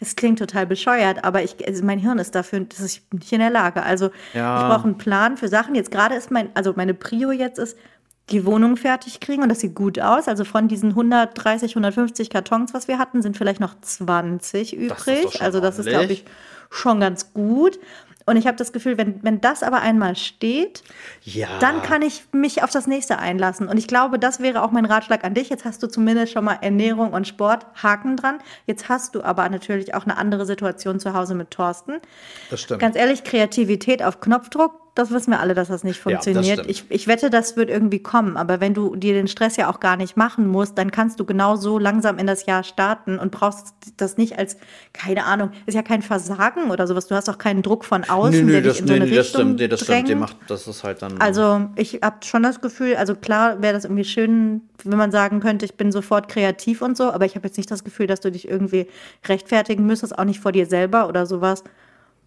es 0.00 0.16
klingt 0.16 0.38
total 0.38 0.66
bescheuert, 0.66 1.24
aber 1.24 1.42
ich, 1.42 1.66
also 1.66 1.84
mein 1.84 1.98
Hirn 1.98 2.18
ist 2.18 2.34
dafür, 2.34 2.60
das 2.60 2.80
ist 2.80 3.12
nicht 3.12 3.32
in 3.32 3.40
der 3.40 3.50
Lage. 3.50 3.82
Also 3.82 4.10
ja. 4.34 4.60
ich 4.60 4.74
brauche 4.74 4.84
einen 4.84 4.98
Plan 4.98 5.36
für 5.36 5.48
Sachen. 5.48 5.74
Jetzt 5.74 5.90
gerade 5.90 6.14
ist 6.14 6.30
mein, 6.30 6.50
also 6.54 6.74
meine 6.76 6.94
Prio 6.94 7.32
jetzt 7.32 7.58
ist, 7.58 7.76
die 8.30 8.44
Wohnung 8.44 8.76
fertig 8.76 9.20
kriegen 9.20 9.42
und 9.42 9.48
das 9.48 9.60
sieht 9.60 9.74
gut 9.74 10.00
aus. 10.00 10.26
Also 10.26 10.44
von 10.44 10.66
diesen 10.68 10.90
130, 10.90 11.72
150 11.72 12.30
Kartons, 12.30 12.74
was 12.74 12.88
wir 12.88 12.98
hatten, 12.98 13.22
sind 13.22 13.36
vielleicht 13.36 13.60
noch 13.60 13.80
20 13.80 14.74
übrig. 14.76 15.28
Das 15.32 15.40
also 15.40 15.60
das 15.60 15.78
ist, 15.78 15.88
glaube 15.88 16.12
ich, 16.12 16.24
schon 16.70 16.98
ganz 17.00 17.32
gut. 17.32 17.78
Und 18.26 18.36
ich 18.36 18.48
habe 18.48 18.56
das 18.56 18.72
Gefühl, 18.72 18.98
wenn, 18.98 19.22
wenn 19.22 19.40
das 19.40 19.62
aber 19.62 19.80
einmal 19.80 20.16
steht, 20.16 20.82
ja. 21.22 21.46
dann 21.60 21.80
kann 21.80 22.02
ich 22.02 22.24
mich 22.32 22.64
auf 22.64 22.70
das 22.70 22.88
nächste 22.88 23.18
einlassen. 23.18 23.68
Und 23.68 23.78
ich 23.78 23.86
glaube, 23.86 24.18
das 24.18 24.40
wäre 24.40 24.62
auch 24.62 24.72
mein 24.72 24.84
Ratschlag 24.84 25.22
an 25.22 25.32
dich. 25.32 25.48
Jetzt 25.48 25.64
hast 25.64 25.80
du 25.82 25.86
zumindest 25.86 26.32
schon 26.32 26.44
mal 26.44 26.58
Ernährung 26.60 27.12
und 27.12 27.28
Sport, 27.28 27.66
Haken 27.80 28.16
dran. 28.16 28.38
Jetzt 28.66 28.88
hast 28.88 29.14
du 29.14 29.22
aber 29.22 29.48
natürlich 29.48 29.94
auch 29.94 30.02
eine 30.02 30.16
andere 30.16 30.44
Situation 30.44 30.98
zu 30.98 31.14
Hause 31.14 31.36
mit 31.36 31.52
Thorsten. 31.52 32.00
Das 32.50 32.62
stimmt. 32.62 32.80
Ganz 32.80 32.96
ehrlich, 32.96 33.22
Kreativität 33.22 34.02
auf 34.02 34.20
Knopfdruck, 34.20 34.72
das 34.96 35.10
wissen 35.10 35.30
wir 35.30 35.40
alle, 35.40 35.52
dass 35.52 35.68
das 35.68 35.84
nicht 35.84 36.00
funktioniert. 36.00 36.46
Ja, 36.46 36.56
das 36.56 36.66
ich, 36.66 36.84
ich 36.88 37.06
wette, 37.06 37.28
das 37.28 37.54
wird 37.56 37.68
irgendwie 37.68 37.98
kommen. 37.98 38.38
Aber 38.38 38.60
wenn 38.60 38.72
du 38.72 38.96
dir 38.96 39.12
den 39.12 39.28
Stress 39.28 39.56
ja 39.56 39.70
auch 39.70 39.78
gar 39.78 39.98
nicht 39.98 40.16
machen 40.16 40.48
musst, 40.48 40.78
dann 40.78 40.90
kannst 40.90 41.20
du 41.20 41.26
genau 41.26 41.56
so 41.56 41.78
langsam 41.78 42.16
in 42.16 42.26
das 42.26 42.46
Jahr 42.46 42.64
starten 42.64 43.18
und 43.18 43.30
brauchst 43.30 43.74
das 43.98 44.16
nicht 44.16 44.38
als, 44.38 44.56
keine 44.94 45.26
Ahnung, 45.26 45.50
ist 45.66 45.74
ja 45.74 45.82
kein 45.82 46.00
Versagen 46.00 46.70
oder 46.70 46.86
sowas. 46.86 47.06
Du 47.06 47.14
hast 47.14 47.28
auch 47.28 47.36
keinen 47.36 47.60
Druck 47.60 47.84
von 47.84 48.04
außen, 48.04 48.32
nee, 48.32 48.42
nee, 48.42 48.52
der 48.52 48.72
dich 48.72 48.80
in 48.80 48.86
so 48.86 48.94
eine 48.94 49.04
nee, 49.04 49.18
Richtung 49.18 49.18
das 49.18 49.28
stimmt, 49.28 49.60
nee, 49.60 49.68
das 49.68 49.80
drängt. 49.80 50.08
Stimmt. 50.08 50.20
Macht, 50.22 50.36
das 50.48 50.66
ist 50.66 50.82
halt 50.82 51.02
dann. 51.02 51.20
Also 51.20 51.68
ich 51.76 52.00
habe 52.02 52.16
schon 52.24 52.42
das 52.42 52.62
Gefühl, 52.62 52.96
also 52.96 53.14
klar 53.14 53.60
wäre 53.60 53.74
das 53.74 53.84
irgendwie 53.84 54.04
schön, 54.04 54.62
wenn 54.82 54.96
man 54.96 55.12
sagen 55.12 55.40
könnte, 55.40 55.66
ich 55.66 55.74
bin 55.74 55.92
sofort 55.92 56.28
kreativ 56.28 56.80
und 56.80 56.96
so, 56.96 57.12
aber 57.12 57.26
ich 57.26 57.34
habe 57.34 57.46
jetzt 57.46 57.58
nicht 57.58 57.70
das 57.70 57.84
Gefühl, 57.84 58.06
dass 58.06 58.20
du 58.20 58.32
dich 58.32 58.48
irgendwie 58.48 58.86
rechtfertigen 59.28 59.84
müsstest, 59.84 60.18
auch 60.18 60.24
nicht 60.24 60.40
vor 60.40 60.52
dir 60.52 60.64
selber 60.64 61.06
oder 61.06 61.26
sowas. 61.26 61.64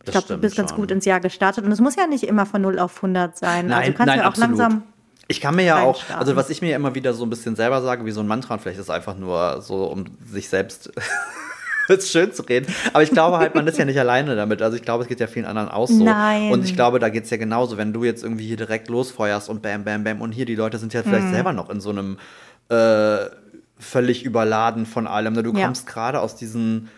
Ich 0.06 0.12
glaube, 0.12 0.28
du 0.28 0.38
bist 0.38 0.56
schon. 0.56 0.66
ganz 0.66 0.76
gut 0.76 0.92
ins 0.92 1.06
Jahr 1.06 1.20
gestartet. 1.20 1.66
Und 1.66 1.72
es 1.72 1.80
muss 1.80 1.96
ja 1.96 2.08
nicht 2.08 2.24
immer 2.24 2.46
von 2.46 2.62
0 2.62 2.80
auf 2.80 2.96
100 2.98 3.38
sein. 3.38 3.68
Nein, 3.68 3.78
also 3.78 3.92
du 3.92 3.98
kannst 3.98 4.08
nein, 4.08 4.20
ja 4.20 4.24
auch 4.24 4.30
absolut. 4.30 4.58
langsam. 4.58 4.84
Ich 5.28 5.42
kann 5.42 5.56
mir 5.56 5.64
ja 5.64 5.84
auch, 5.84 6.02
also 6.18 6.36
was 6.36 6.50
ich 6.50 6.64
mir 6.64 6.76
immer 6.76 6.96
wieder 6.96 7.14
so 7.14 7.24
ein 7.24 7.30
bisschen 7.30 7.56
selber 7.56 7.84
sage, 7.84 8.04
wie 8.04 8.12
so 8.12 8.20
ein 8.20 8.26
Mantra, 8.26 8.58
vielleicht 8.58 8.80
ist 8.80 8.86
es 8.86 8.90
einfach 8.90 9.16
nur 9.16 9.62
so, 9.62 9.86
um 9.86 10.06
sich 10.26 10.50
selbst 10.50 10.92
schön 12.00 12.34
zu 12.34 12.42
reden. 12.42 12.74
Aber 12.94 13.04
ich 13.04 13.12
glaube 13.12 13.38
halt, 13.38 13.54
man 13.54 13.68
ist 13.68 13.78
ja 13.78 13.86
nicht 13.86 14.00
alleine 14.00 14.36
damit. 14.36 14.64
Also 14.64 14.76
ich 14.76 14.82
glaube, 14.82 15.04
es 15.04 15.08
geht 15.08 15.20
ja 15.20 15.28
vielen 15.28 15.46
anderen 15.46 15.70
auch 15.70 15.88
so. 15.88 16.04
Nein. 16.04 16.52
Und 16.52 16.66
ich 16.66 16.76
glaube, 16.76 16.98
da 16.98 17.10
geht 17.10 17.26
es 17.26 17.30
ja 17.30 17.38
genauso, 17.38 17.78
wenn 17.78 17.94
du 17.94 18.04
jetzt 18.04 18.24
irgendwie 18.24 18.48
hier 18.48 18.58
direkt 18.58 18.90
losfeuerst 18.90 19.50
und 19.50 19.62
bam, 19.62 19.84
bam, 19.84 20.04
bam. 20.04 20.22
Und 20.22 20.32
hier 20.32 20.46
die 20.46 20.56
Leute 20.56 20.80
sind 20.80 20.94
ja 20.94 21.04
vielleicht 21.04 21.26
hm. 21.26 21.34
selber 21.34 21.54
noch 21.54 21.70
in 21.70 21.80
so 21.80 21.92
einem 21.92 22.18
äh, 22.70 23.26
völlig 23.78 24.24
überladen 24.24 24.88
von 24.88 25.06
allem. 25.06 25.36
Du 25.36 25.54
ja. 25.54 25.66
kommst 25.66 25.86
gerade 25.86 26.22
aus 26.22 26.36
diesen 26.36 26.90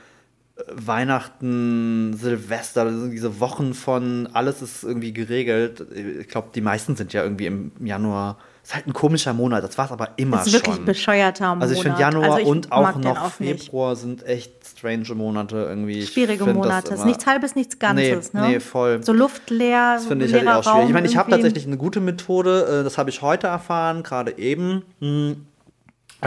Weihnachten, 0.67 2.13
Silvester, 2.13 2.89
diese 3.09 3.39
Wochen 3.39 3.73
von 3.73 4.29
alles 4.33 4.61
ist 4.61 4.83
irgendwie 4.83 5.13
geregelt. 5.13 5.85
Ich 6.19 6.27
glaube, 6.27 6.49
die 6.53 6.61
meisten 6.61 6.95
sind 6.95 7.13
ja 7.13 7.23
irgendwie 7.23 7.47
im 7.47 7.71
Januar 7.79 8.37
ist 8.63 8.75
halt 8.75 8.85
ein 8.85 8.93
komischer 8.93 9.33
Monat, 9.33 9.63
das 9.63 9.77
war 9.77 9.85
es 9.85 9.91
aber 9.91 10.09
immer 10.17 10.37
schon. 10.37 10.45
Das 10.45 10.47
ist 10.47 10.53
wirklich 10.53 10.77
ein 10.77 10.85
bescheuerter 10.85 11.47
Monat. 11.47 11.63
Also 11.63 11.73
ich 11.73 11.81
finde 11.81 11.99
Januar 11.99 12.23
also 12.25 12.37
ich 12.37 12.45
und 12.45 12.71
auch 12.71 12.95
noch 12.95 13.21
auch 13.21 13.31
Februar 13.31 13.95
sind 13.95 14.23
echt 14.25 14.51
strange 14.65 15.15
Monate 15.15 15.55
irgendwie. 15.55 16.05
Schwierige 16.05 16.45
Monate. 16.45 16.93
Ist 16.93 17.05
nichts 17.05 17.25
halbes, 17.25 17.55
nichts 17.55 17.79
Ganzes, 17.79 18.33
nee, 18.33 18.39
ne? 18.39 18.47
Nee, 18.49 18.59
voll. 18.59 19.03
So 19.03 19.13
luftleer, 19.13 19.95
Das 19.95 20.05
finde 20.05 20.25
ich 20.25 20.33
halt 20.33 20.47
auch 20.47 20.63
schwierig. 20.63 20.87
Ich 20.89 20.93
meine, 20.93 21.07
ich 21.07 21.17
habe 21.17 21.31
tatsächlich 21.31 21.65
eine 21.65 21.77
gute 21.77 22.01
Methode, 22.01 22.81
äh, 22.81 22.83
das 22.83 22.99
habe 22.99 23.09
ich 23.09 23.21
heute 23.21 23.47
erfahren, 23.47 24.03
gerade 24.03 24.37
eben. 24.37 24.83
Hm 24.99 25.47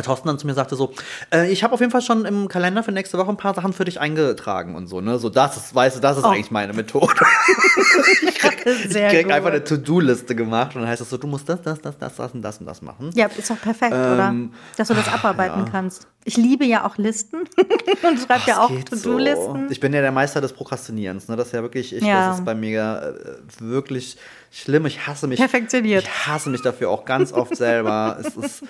Thorsten 0.03 0.29
dann 0.29 0.39
zu 0.39 0.47
mir 0.47 0.55
sagte 0.55 0.77
so, 0.77 0.93
äh, 1.33 1.51
ich 1.51 1.63
habe 1.63 1.73
auf 1.75 1.81
jeden 1.81 1.93
Fall 1.93 2.03
schon 2.03 2.25
im 2.25 2.49
Kalender 2.49 2.83
für 2.83 2.93
nächste 2.93 3.17
Woche 3.19 3.31
ein 3.31 3.37
paar 3.37 3.55
Sachen 3.55 3.73
für 3.73 3.85
dich 3.85 4.01
eingetragen 4.01 4.75
und 4.75 4.89
so, 4.89 5.01
ne? 5.01 5.19
So, 5.19 5.29
das 5.29 5.57
ist, 5.57 5.75
weißt 5.75 5.97
du, 5.97 6.01
das 6.01 6.19
ist 6.19 6.25
oh. 6.25 6.29
eigentlich 6.29 6.51
meine 6.51 6.73
Methode. 6.73 7.15
ich 8.23 8.35
krieg, 8.35 8.67
ich 8.67 8.93
krieg 8.93 9.31
einfach 9.31 9.51
eine 9.51 9.63
To-Do-Liste 9.63 10.35
gemacht 10.35 10.75
und 10.75 10.83
dann 10.83 10.91
heißt 10.91 11.03
es 11.03 11.11
so, 11.11 11.17
du 11.17 11.27
musst 11.27 11.49
das, 11.49 11.63
das, 11.63 11.81
das, 11.81 11.97
das, 11.99 12.17
das 12.17 12.33
und 12.33 12.43
das 12.43 12.59
und 12.59 12.67
das 12.67 12.83
machen. 12.83 13.11
Ja, 13.15 13.27
ist 13.27 13.51
doch 13.51 13.61
perfekt, 13.61 13.95
ähm, 13.95 14.13
oder? 14.13 14.35
Dass 14.77 14.89
du 14.89 14.95
das 14.95 15.09
abarbeiten 15.09 15.65
ja. 15.65 15.71
kannst. 15.71 16.09
Ich 16.25 16.37
liebe 16.37 16.65
ja 16.65 16.87
auch 16.87 16.97
Listen 16.97 17.45
und 18.03 18.19
schreibe 18.19 18.45
ja 18.47 18.61
auch 18.61 18.71
To-Do-Listen. 18.71 19.67
So. 19.67 19.71
Ich 19.71 19.79
bin 19.79 19.93
ja 19.93 20.01
der 20.01 20.13
Meister 20.13 20.41
des 20.41 20.53
Prokrastinierens, 20.53 21.29
ne? 21.29 21.37
Das 21.37 21.49
ist 21.49 21.53
ja 21.53 21.63
wirklich, 21.63 21.95
ich, 21.95 22.03
ja. 22.03 22.29
das 22.29 22.39
ist 22.39 22.45
bei 22.45 22.55
mir 22.55 23.17
äh, 23.17 23.61
wirklich 23.61 24.17
schlimm. 24.51 24.87
Ich 24.87 25.07
hasse 25.07 25.27
mich. 25.27 25.39
Perfektioniert. 25.39 26.05
Ich 26.05 26.27
hasse 26.27 26.51
mich 26.51 26.63
dafür 26.63 26.91
auch 26.91 27.05
ganz 27.05 27.33
oft 27.33 27.57
selber. 27.57 28.19
es 28.21 28.37
ist 28.37 28.65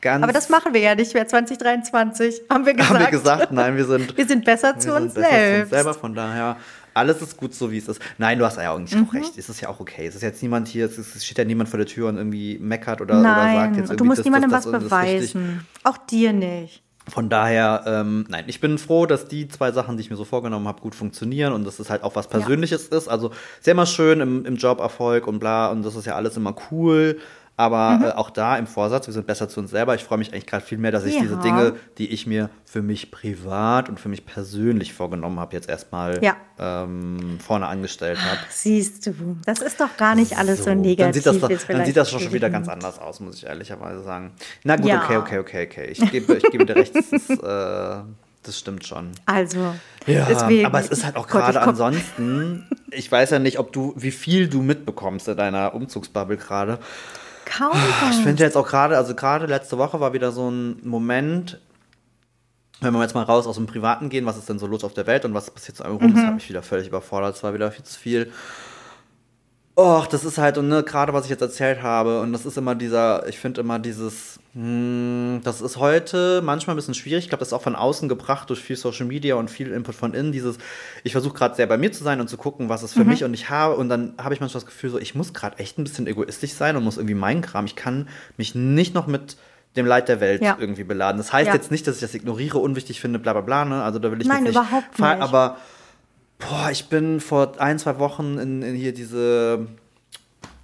Ganz 0.00 0.22
Aber 0.22 0.32
das 0.32 0.48
machen 0.50 0.74
wir 0.74 0.80
ja 0.80 0.94
nicht 0.94 1.14
mehr 1.14 1.26
2023, 1.26 2.42
haben 2.50 2.66
wir 2.66 2.74
gesagt. 2.74 2.90
Haben 2.90 3.00
wir 3.00 3.10
gesagt, 3.10 3.52
nein, 3.52 3.76
wir 3.76 3.84
sind, 3.86 4.16
wir 4.16 4.26
sind 4.26 4.44
besser 4.44 4.74
wir 4.74 4.78
zu 4.78 4.94
uns 4.94 5.14
besser 5.14 5.28
selbst. 5.30 5.56
Zu 5.56 5.62
uns 5.62 5.70
selber, 5.70 5.94
von 5.94 6.14
daher, 6.14 6.56
alles 6.92 7.22
ist 7.22 7.36
gut 7.36 7.54
so, 7.54 7.70
wie 7.70 7.78
es 7.78 7.88
ist. 7.88 8.00
Nein, 8.18 8.38
du 8.38 8.44
hast 8.44 8.58
ja 8.58 8.72
auch 8.72 8.78
nicht 8.78 8.94
mhm. 8.94 9.08
recht. 9.12 9.36
Es 9.36 9.48
ist 9.48 9.60
ja 9.60 9.68
auch 9.68 9.80
okay. 9.80 10.06
Es 10.06 10.14
ist 10.14 10.22
jetzt 10.22 10.42
niemand 10.42 10.68
hier, 10.68 10.86
es 10.86 11.24
steht 11.24 11.38
ja 11.38 11.44
niemand 11.44 11.68
vor 11.68 11.78
der 11.78 11.86
Tür 11.86 12.08
und 12.08 12.16
irgendwie 12.16 12.58
meckert 12.58 13.00
oder, 13.00 13.20
nein, 13.20 13.24
oder 13.24 13.64
sagt 13.64 13.76
jetzt 13.76 13.84
irgendwie, 13.84 13.96
du 13.96 14.04
musst 14.04 14.18
das, 14.18 14.24
niemandem 14.24 14.50
das, 14.50 14.64
das, 14.64 14.72
was 14.72 14.84
beweisen. 14.84 15.66
Auch 15.82 15.98
dir 15.98 16.32
nicht. 16.32 16.82
Von 17.08 17.28
daher, 17.28 17.84
ähm, 17.86 18.26
nein, 18.28 18.44
ich 18.48 18.60
bin 18.60 18.78
froh, 18.78 19.06
dass 19.06 19.28
die 19.28 19.46
zwei 19.46 19.70
Sachen, 19.70 19.96
die 19.96 20.02
ich 20.02 20.10
mir 20.10 20.16
so 20.16 20.24
vorgenommen 20.24 20.66
habe, 20.66 20.80
gut 20.80 20.94
funktionieren 20.94 21.52
und 21.52 21.64
dass 21.64 21.78
es 21.78 21.88
halt 21.88 22.02
auch 22.02 22.16
was 22.16 22.28
Persönliches 22.28 22.88
ja. 22.90 22.98
ist. 22.98 23.08
Also 23.08 23.30
sehr 23.60 23.72
immer 23.72 23.86
schön 23.86 24.20
im, 24.20 24.44
im 24.44 24.56
Job 24.56 24.80
Erfolg 24.80 25.28
und 25.28 25.38
bla 25.38 25.68
und 25.68 25.84
das 25.84 25.94
ist 25.94 26.06
ja 26.06 26.16
alles 26.16 26.36
immer 26.36 26.56
cool. 26.70 27.20
Aber 27.58 27.90
mhm. 27.92 28.04
äh, 28.04 28.10
auch 28.10 28.28
da 28.28 28.58
im 28.58 28.66
Vorsatz, 28.66 29.06
wir 29.06 29.14
sind 29.14 29.26
besser 29.26 29.48
zu 29.48 29.60
uns 29.60 29.70
selber. 29.70 29.94
Ich 29.94 30.04
freue 30.04 30.18
mich 30.18 30.32
eigentlich 30.32 30.46
gerade 30.46 30.64
viel 30.64 30.76
mehr, 30.76 30.92
dass 30.92 31.06
ich 31.06 31.14
ja. 31.14 31.22
diese 31.22 31.36
Dinge, 31.38 31.74
die 31.96 32.08
ich 32.08 32.26
mir 32.26 32.50
für 32.64 32.82
mich 32.82 33.10
privat 33.10 33.88
und 33.88 33.98
für 33.98 34.10
mich 34.10 34.26
persönlich 34.26 34.92
vorgenommen 34.92 35.40
habe, 35.40 35.54
jetzt 35.54 35.68
erstmal 35.68 36.22
ja. 36.22 36.36
ähm, 36.58 37.38
vorne 37.40 37.66
angestellt 37.66 38.18
habe. 38.18 38.40
Siehst 38.50 39.06
du, 39.06 39.38
das 39.46 39.60
ist 39.60 39.80
doch 39.80 39.96
gar 39.96 40.14
nicht 40.14 40.36
alles 40.36 40.58
so, 40.58 40.64
so 40.64 40.74
negativ. 40.74 40.98
Dann 40.98 41.12
sieht 41.14 41.26
das, 41.26 41.40
doch, 41.40 41.66
dann 41.68 41.86
sieht 41.86 41.96
das 41.96 42.10
schon 42.10 42.32
wieder 42.32 42.50
ganz 42.50 42.68
anders 42.68 42.98
aus, 42.98 43.20
muss 43.20 43.36
ich 43.36 43.46
ehrlicherweise 43.46 44.02
sagen. 44.02 44.32
Na 44.64 44.76
gut, 44.76 44.86
ja. 44.86 45.02
okay, 45.02 45.16
okay, 45.16 45.38
okay, 45.38 45.66
okay. 45.66 45.86
Ich 45.90 46.10
gebe, 46.10 46.34
ich 46.34 46.44
gebe 46.50 46.66
dir 46.66 46.76
recht, 46.76 46.94
das, 46.94 47.10
ist, 47.10 47.30
äh, 47.30 47.96
das 48.42 48.58
stimmt 48.58 48.86
schon. 48.86 49.12
Also, 49.24 49.74
ja, 50.06 50.26
deswegen, 50.28 50.66
aber 50.66 50.80
es 50.80 50.88
ist 50.88 51.06
halt 51.06 51.16
auch 51.16 51.26
gerade 51.26 51.58
ansonsten, 51.62 52.68
ich 52.90 53.10
weiß 53.10 53.30
ja 53.30 53.38
nicht, 53.38 53.58
ob 53.58 53.72
du, 53.72 53.94
wie 53.96 54.10
viel 54.10 54.48
du 54.48 54.60
mitbekommst 54.60 55.28
in 55.28 55.38
deiner 55.38 55.74
Umzugsbubble 55.74 56.36
gerade. 56.36 56.78
Kaum. 57.46 57.72
Ah, 57.72 58.10
ich 58.10 58.22
finde 58.22 58.42
jetzt 58.42 58.56
auch 58.56 58.66
gerade, 58.66 58.98
also 58.98 59.14
gerade 59.14 59.46
letzte 59.46 59.78
Woche 59.78 60.00
war 60.00 60.12
wieder 60.12 60.32
so 60.32 60.50
ein 60.50 60.80
Moment, 60.82 61.60
wenn 62.80 62.92
wir 62.92 63.00
jetzt 63.00 63.14
mal 63.14 63.22
raus 63.22 63.46
aus 63.46 63.54
dem 63.54 63.66
Privaten 63.66 64.10
gehen, 64.10 64.26
was 64.26 64.36
ist 64.36 64.48
denn 64.48 64.58
so 64.58 64.66
los 64.66 64.84
auf 64.84 64.92
der 64.92 65.06
Welt 65.06 65.24
und 65.24 65.32
was 65.32 65.50
passiert 65.50 65.78
so 65.78 65.84
rum, 65.84 66.10
mhm. 66.10 66.14
das 66.14 66.24
hat 66.24 66.34
mich 66.34 66.48
wieder 66.48 66.62
völlig 66.62 66.88
überfordert. 66.88 67.36
Es 67.36 67.42
war 67.42 67.54
wieder 67.54 67.70
viel 67.70 67.84
zu 67.84 67.98
viel. 67.98 68.32
Och, 69.78 70.06
das 70.06 70.24
ist 70.24 70.38
halt, 70.38 70.56
und 70.56 70.68
ne, 70.68 70.82
gerade 70.82 71.12
was 71.12 71.24
ich 71.24 71.30
jetzt 71.30 71.42
erzählt 71.42 71.82
habe, 71.82 72.22
und 72.22 72.32
das 72.32 72.46
ist 72.46 72.56
immer 72.56 72.74
dieser, 72.74 73.28
ich 73.28 73.38
finde 73.38 73.60
immer 73.60 73.78
dieses, 73.78 74.40
hm, 74.54 75.42
das 75.44 75.60
ist 75.60 75.76
heute 75.76 76.40
manchmal 76.42 76.74
ein 76.74 76.78
bisschen 76.78 76.94
schwierig. 76.94 77.24
Ich 77.24 77.28
glaube, 77.28 77.40
das 77.40 77.48
ist 77.48 77.52
auch 77.52 77.60
von 77.60 77.76
außen 77.76 78.08
gebracht 78.08 78.48
durch 78.48 78.60
viel 78.60 78.76
Social 78.76 79.04
Media 79.04 79.34
und 79.34 79.50
viel 79.50 79.70
Input 79.70 79.94
von 79.94 80.14
innen. 80.14 80.32
Dieses, 80.32 80.56
ich 81.04 81.12
versuche 81.12 81.34
gerade 81.34 81.56
sehr 81.56 81.66
bei 81.66 81.76
mir 81.76 81.92
zu 81.92 82.02
sein 82.02 82.22
und 82.22 82.30
zu 82.30 82.38
gucken, 82.38 82.70
was 82.70 82.82
ist 82.82 82.94
für 82.94 83.04
mhm. 83.04 83.10
mich 83.10 83.22
und 83.22 83.34
ich 83.34 83.50
habe, 83.50 83.76
und 83.76 83.90
dann 83.90 84.14
habe 84.16 84.32
ich 84.32 84.40
manchmal 84.40 84.62
das 84.62 84.66
Gefühl, 84.66 84.88
so, 84.88 84.98
ich 84.98 85.14
muss 85.14 85.34
gerade 85.34 85.58
echt 85.58 85.78
ein 85.78 85.84
bisschen 85.84 86.06
egoistisch 86.06 86.54
sein 86.54 86.76
und 86.76 86.82
muss 86.82 86.96
irgendwie 86.96 87.14
meinen 87.14 87.42
Kram. 87.42 87.66
Ich 87.66 87.76
kann 87.76 88.08
mich 88.38 88.54
nicht 88.54 88.94
noch 88.94 89.06
mit 89.06 89.36
dem 89.76 89.84
Leid 89.84 90.08
der 90.08 90.20
Welt 90.20 90.40
ja. 90.40 90.56
irgendwie 90.58 90.84
beladen. 90.84 91.18
Das 91.18 91.34
heißt 91.34 91.48
ja. 91.48 91.54
jetzt 91.54 91.70
nicht, 91.70 91.86
dass 91.86 91.96
ich 91.96 92.00
das 92.00 92.14
ignoriere, 92.14 92.56
unwichtig 92.56 92.98
finde, 92.98 93.18
bla 93.18 93.34
bla 93.34 93.42
bla. 93.42 93.66
Ne? 93.66 93.82
Also 93.82 93.98
da 93.98 94.10
will 94.10 94.22
ich 94.22 94.26
Nein, 94.26 94.46
jetzt 94.46 94.54
nicht. 94.54 94.70
überhaupt 94.70 94.98
nicht. 94.98 95.22
Aber 95.22 95.58
boah, 96.38 96.70
ich 96.70 96.88
bin 96.88 97.20
vor 97.20 97.60
ein, 97.60 97.78
zwei 97.78 97.98
Wochen 97.98 98.38
in, 98.38 98.62
in 98.62 98.74
hier 98.74 98.92
diese 98.92 99.66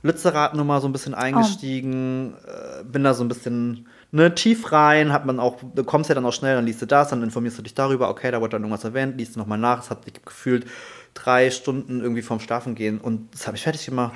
Lützerath-Nummer 0.02 0.80
so 0.80 0.88
ein 0.88 0.92
bisschen 0.92 1.14
eingestiegen, 1.14 2.34
oh. 2.34 2.84
bin 2.84 3.04
da 3.04 3.14
so 3.14 3.24
ein 3.24 3.28
bisschen 3.28 3.86
ne, 4.10 4.34
tief 4.34 4.72
rein, 4.72 5.12
hat 5.12 5.26
man 5.26 5.40
auch, 5.40 5.56
du 5.74 5.84
kommst 5.84 6.08
ja 6.08 6.14
dann 6.14 6.26
auch 6.26 6.32
schnell, 6.32 6.54
dann 6.56 6.66
liest 6.66 6.82
du 6.82 6.86
das, 6.86 7.08
dann 7.08 7.22
informierst 7.22 7.58
du 7.58 7.62
dich 7.62 7.74
darüber, 7.74 8.10
okay, 8.10 8.30
da 8.30 8.40
wurde 8.40 8.52
dann 8.52 8.62
irgendwas 8.62 8.84
erwähnt, 8.84 9.16
liest 9.18 9.36
du 9.36 9.40
nochmal 9.40 9.58
nach, 9.58 9.80
es 9.80 9.90
hat 9.90 10.06
dich 10.06 10.22
gefühlt 10.24 10.66
drei 11.14 11.50
Stunden 11.50 12.00
irgendwie 12.00 12.22
vorm 12.22 12.40
Schlafen 12.40 12.74
gehen 12.74 12.98
und 12.98 13.32
das 13.32 13.46
habe 13.46 13.56
ich 13.56 13.62
fertig 13.62 13.86
gemacht. 13.86 14.14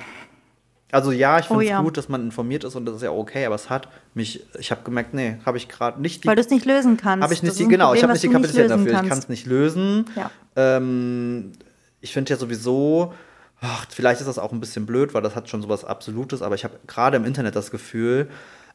Also 0.91 1.11
ja, 1.11 1.37
ich 1.37 1.45
finde 1.45 1.65
es 1.65 1.69
oh, 1.69 1.71
ja. 1.71 1.81
gut, 1.81 1.97
dass 1.97 2.07
man 2.07 2.21
informiert 2.21 2.63
ist 2.63 2.75
und 2.75 2.85
das 2.85 2.95
ist 2.95 3.01
ja 3.01 3.11
okay, 3.11 3.45
aber 3.45 3.55
es 3.55 3.69
hat 3.69 3.89
mich, 4.13 4.45
ich 4.57 4.71
habe 4.71 4.83
gemerkt, 4.83 5.13
nee, 5.13 5.37
habe 5.45 5.57
ich 5.57 5.67
gerade 5.67 6.01
nicht 6.01 6.23
die, 6.23 6.27
Weil 6.27 6.35
du 6.35 6.41
es 6.41 6.49
nicht 6.49 6.65
lösen 6.65 6.95
kannst. 6.95 7.23
Habe 7.23 7.33
ich 7.33 7.43
nicht 7.43 7.59
die, 7.59 7.67
genau, 7.67 7.87
Problem, 7.87 7.97
ich 7.97 8.03
habe 8.03 8.13
nicht 8.13 8.23
die 8.23 8.29
Kapazität 8.29 8.69
dafür, 8.69 8.91
kannst. 8.91 9.03
ich 9.03 9.09
kann 9.09 9.19
es 9.19 9.29
nicht 9.29 9.45
lösen. 9.45 10.05
Ja. 10.15 10.31
Ähm, 10.55 11.51
ich 11.99 12.13
finde 12.13 12.29
ja 12.29 12.37
sowieso, 12.37 13.13
ach, 13.59 13.85
vielleicht 13.89 14.21
ist 14.21 14.27
das 14.27 14.39
auch 14.39 14.53
ein 14.53 14.61
bisschen 14.61 14.85
blöd, 14.85 15.13
weil 15.13 15.21
das 15.21 15.35
hat 15.35 15.49
schon 15.49 15.61
sowas 15.61 15.83
Absolutes, 15.83 16.41
aber 16.41 16.55
ich 16.55 16.63
habe 16.63 16.79
gerade 16.87 17.17
im 17.17 17.25
Internet 17.25 17.57
das 17.57 17.69
Gefühl, 17.69 18.29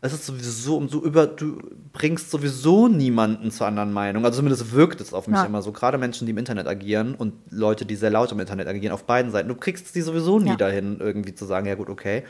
es 0.04 0.12
ist 0.12 0.26
sowieso 0.26 0.84
so 0.88 1.00
über, 1.02 1.28
du 1.28 1.60
bringst 1.92 2.30
sowieso 2.32 2.88
niemanden 2.88 3.52
zur 3.52 3.68
anderen 3.68 3.92
Meinung. 3.92 4.24
Also 4.24 4.38
zumindest 4.38 4.72
wirkt 4.72 5.00
es 5.00 5.14
auf 5.14 5.28
mich 5.28 5.38
ja. 5.38 5.44
immer 5.44 5.62
so. 5.62 5.70
Gerade 5.70 5.96
Menschen, 5.96 6.26
die 6.26 6.32
im 6.32 6.38
Internet 6.38 6.66
agieren 6.66 7.14
und 7.14 7.34
Leute, 7.50 7.86
die 7.86 7.94
sehr 7.94 8.10
laut 8.10 8.32
im 8.32 8.40
Internet 8.40 8.66
agieren, 8.66 8.92
auf 8.92 9.04
beiden 9.04 9.30
Seiten. 9.30 9.48
Du 9.48 9.54
kriegst 9.54 9.94
die 9.94 10.00
sowieso 10.00 10.40
nie 10.40 10.50
ja. 10.50 10.56
dahin, 10.56 10.98
irgendwie 10.98 11.36
zu 11.36 11.44
sagen, 11.44 11.66
ja 11.66 11.76
gut, 11.76 11.88
okay. 11.88 12.24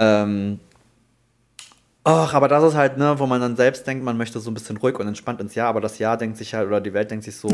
Ähm, 0.00 0.58
Ach, 2.02 2.34
aber 2.34 2.48
das 2.48 2.64
ist 2.64 2.74
halt, 2.74 2.98
ne, 2.98 3.14
wo 3.16 3.26
man 3.26 3.40
dann 3.40 3.54
selbst 3.54 3.86
denkt, 3.86 4.02
man 4.02 4.16
möchte 4.16 4.40
so 4.40 4.50
ein 4.50 4.54
bisschen 4.54 4.76
ruhig 4.76 4.98
und 4.98 5.06
entspannt 5.06 5.40
ins 5.40 5.54
Jahr, 5.54 5.68
aber 5.68 5.80
das 5.80 6.00
Jahr 6.00 6.16
denkt 6.16 6.36
sich 6.36 6.52
halt, 6.52 6.66
oder 6.66 6.80
die 6.80 6.92
Welt 6.92 7.12
denkt 7.12 7.24
sich 7.24 7.36
so, 7.36 7.48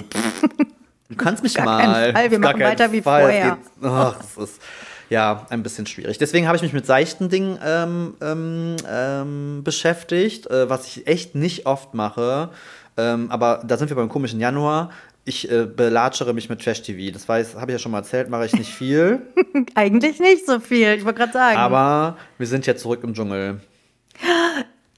du 1.09 1.17
kannst 1.19 1.43
mich 1.43 1.53
Gar 1.53 1.67
mal. 1.67 2.13
Fall. 2.15 2.31
Wir 2.31 2.39
machen 2.39 2.61
weiter 2.61 2.91
wie 2.91 3.03
Fall. 3.03 3.23
vorher. 3.25 3.51
Geht, 3.57 3.85
ach, 3.85 4.17
das 4.17 4.39
ist, 4.39 4.63
ja, 5.11 5.47
ein 5.51 5.63
bisschen 5.63 5.87
schwierig. 5.87 6.19
Deswegen 6.19 6.47
habe 6.47 6.57
ich 6.57 6.63
mich 6.63 6.73
mit 6.73 6.87
seichten 6.87 7.29
Dingen 7.29 7.59
ähm, 7.65 8.15
ähm, 8.21 8.77
ähm, 8.89 9.63
beschäftigt, 9.65 10.47
äh, 10.49 10.69
was 10.69 10.87
ich 10.87 11.07
echt 11.07 11.35
nicht 11.35 11.67
oft 11.67 11.95
mache. 11.95 12.51
Ähm, 12.97 13.31
aber 13.31 13.63
da 13.67 13.77
sind 13.77 13.89
wir 13.89 13.97
beim 13.97 14.09
komischen 14.09 14.41
Januar. 14.41 14.91
Ich 15.25 15.51
äh, 15.51 15.67
belatschere 15.67 16.33
mich 16.33 16.49
mit 16.49 16.63
Trash-TV. 16.63 17.13
Das 17.13 17.29
weiß, 17.29 17.57
habe 17.57 17.71
ich 17.71 17.75
ja 17.75 17.79
schon 17.79 17.93
mal 17.93 17.99
erzählt, 17.99 18.31
mache 18.31 18.47
ich 18.47 18.55
nicht 18.55 18.73
viel. 18.73 19.21
Eigentlich 19.75 20.21
nicht 20.21 20.47
so 20.47 20.59
viel, 20.59 20.95
ich 20.95 21.05
wollte 21.05 21.19
gerade 21.19 21.33
sagen. 21.33 21.59
Aber 21.59 22.17
wir 22.39 22.47
sind 22.47 22.67
jetzt 22.67 22.83
zurück 22.83 23.01
im 23.03 23.15
Dschungel. 23.15 23.61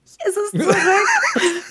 Es 0.05 0.37
ist 0.37 0.51
zurück. 0.51 0.77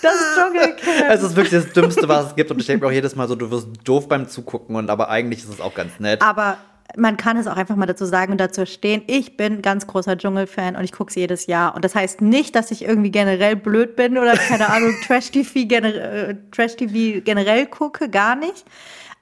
Das 0.02 0.14
Dschungelcamp. 0.36 1.12
Es 1.12 1.24
ist 1.24 1.36
wirklich 1.36 1.64
das 1.64 1.74
Dümmste, 1.74 2.08
was 2.08 2.28
es 2.28 2.36
gibt. 2.36 2.52
Und 2.52 2.60
ich 2.60 2.66
denke 2.66 2.84
mir 2.84 2.90
auch 2.90 2.94
jedes 2.94 3.16
Mal 3.16 3.28
so, 3.28 3.36
du 3.36 3.52
wirst 3.52 3.68
doof 3.84 4.08
beim 4.08 4.28
Zugucken. 4.28 4.76
Und 4.76 4.90
aber 4.90 5.10
eigentlich 5.10 5.40
ist 5.40 5.50
es 5.50 5.62
auch 5.62 5.74
ganz 5.74 6.00
nett. 6.00 6.22
Aber 6.22 6.58
man 6.98 7.18
kann 7.18 7.38
es 7.38 7.48
auch 7.48 7.56
einfach 7.56 7.76
mal 7.76 7.86
dazu 7.86 8.06
sagen 8.06 8.32
und 8.32 8.40
dazu 8.40 8.66
stehen. 8.66 9.04
Ich 9.08 9.38
bin 9.38 9.62
ganz 9.62 9.88
großer 9.88 10.18
Dschungelfan 10.18 10.76
und 10.76 10.84
ich 10.84 10.92
gucke 10.92 11.10
es 11.10 11.16
jedes 11.16 11.46
Jahr. 11.48 11.76
Und 11.76 11.86
das 11.86 11.96
heißt 11.96 12.22
nicht, 12.22 12.56
dass 12.56 12.72
ich 12.72 12.84
irgendwie 12.84 13.12
generell 13.12 13.56
blöd 13.56 13.96
bin 13.96 14.18
oder 14.18 14.36
keine 14.36 14.70
Ahnung, 14.70 14.94
Trash-TV 15.08 15.68
generell, 15.68 16.32
äh, 16.32 16.36
Trash 16.52 16.76
generell 16.78 17.68
gucke, 17.68 18.10
gar 18.10 18.36
nicht. 18.36 18.66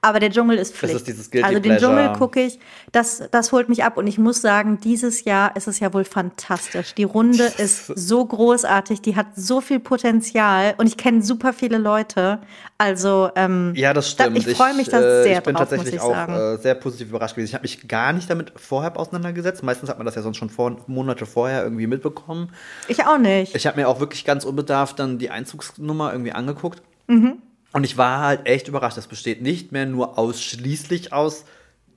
Aber 0.00 0.20
der 0.20 0.30
Dschungel 0.30 0.58
ist 0.58 0.76
Pflicht. 0.76 0.94
Das 0.94 1.08
ist 1.08 1.34
also 1.42 1.58
den 1.58 1.62
Pleasure. 1.62 1.92
Dschungel 1.92 2.12
gucke 2.16 2.40
ich, 2.40 2.60
das, 2.92 3.22
das 3.32 3.50
holt 3.50 3.68
mich 3.68 3.82
ab. 3.82 3.96
Und 3.96 4.06
ich 4.06 4.16
muss 4.16 4.40
sagen, 4.40 4.78
dieses 4.78 5.24
Jahr 5.24 5.56
ist 5.56 5.66
es 5.66 5.80
ja 5.80 5.92
wohl 5.92 6.04
fantastisch. 6.04 6.94
Die 6.94 7.02
Runde 7.02 7.42
ist 7.58 7.86
so 7.86 8.24
großartig, 8.24 9.02
die 9.02 9.16
hat 9.16 9.26
so 9.34 9.60
viel 9.60 9.80
Potenzial 9.80 10.74
und 10.78 10.86
ich 10.86 10.96
kenne 10.96 11.22
super 11.22 11.52
viele 11.52 11.78
Leute. 11.78 12.38
Also 12.78 13.30
ähm, 13.34 13.72
ja, 13.74 13.92
das 13.92 14.10
stimmt. 14.10 14.36
Da, 14.36 14.50
ich 14.50 14.56
freue 14.56 14.74
mich 14.74 14.88
da 14.88 15.00
äh, 15.00 15.22
sehr 15.24 15.38
Ich 15.38 15.42
bin 15.42 15.56
drauf, 15.56 15.68
tatsächlich 15.68 15.94
ich 15.96 16.00
auch 16.00 16.28
äh, 16.28 16.56
sehr 16.58 16.76
positiv 16.76 17.08
überrascht 17.08 17.34
gewesen. 17.34 17.48
Ich 17.48 17.54
habe 17.54 17.62
mich 17.62 17.88
gar 17.88 18.12
nicht 18.12 18.30
damit 18.30 18.52
vorher 18.54 18.96
auseinandergesetzt. 18.96 19.64
Meistens 19.64 19.90
hat 19.90 19.98
man 19.98 20.06
das 20.06 20.14
ja 20.14 20.22
sonst 20.22 20.36
schon 20.36 20.48
vor, 20.48 20.76
Monate 20.86 21.26
vorher 21.26 21.64
irgendwie 21.64 21.88
mitbekommen. 21.88 22.50
Ich 22.86 23.04
auch 23.04 23.18
nicht. 23.18 23.56
Ich 23.56 23.66
habe 23.66 23.80
mir 23.80 23.88
auch 23.88 23.98
wirklich 23.98 24.24
ganz 24.24 24.44
unbedarft 24.44 25.00
dann 25.00 25.18
die 25.18 25.30
Einzugsnummer 25.30 26.12
irgendwie 26.12 26.32
angeguckt. 26.32 26.82
Mhm. 27.08 27.42
Und 27.78 27.84
ich 27.84 27.96
war 27.96 28.22
halt 28.22 28.48
echt 28.48 28.66
überrascht. 28.66 28.96
Das 28.96 29.06
besteht 29.06 29.40
nicht 29.40 29.70
mehr 29.70 29.86
nur 29.86 30.18
ausschließlich 30.18 31.12
aus 31.12 31.44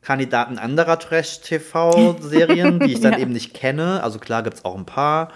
Kandidaten 0.03 0.59
anderer 0.59 0.99
Trash-TV-Serien, 0.99 2.79
die 2.81 2.93
ich 2.93 3.01
dann 3.01 3.13
ja. 3.17 3.17
eben 3.17 3.31
nicht 3.31 3.55
kenne. 3.55 4.03
Also 4.03 4.19
klar 4.19 4.43
gibt 4.43 4.57
es 4.57 4.63
auch 4.63 4.77
ein 4.77 4.85
paar. 4.85 5.31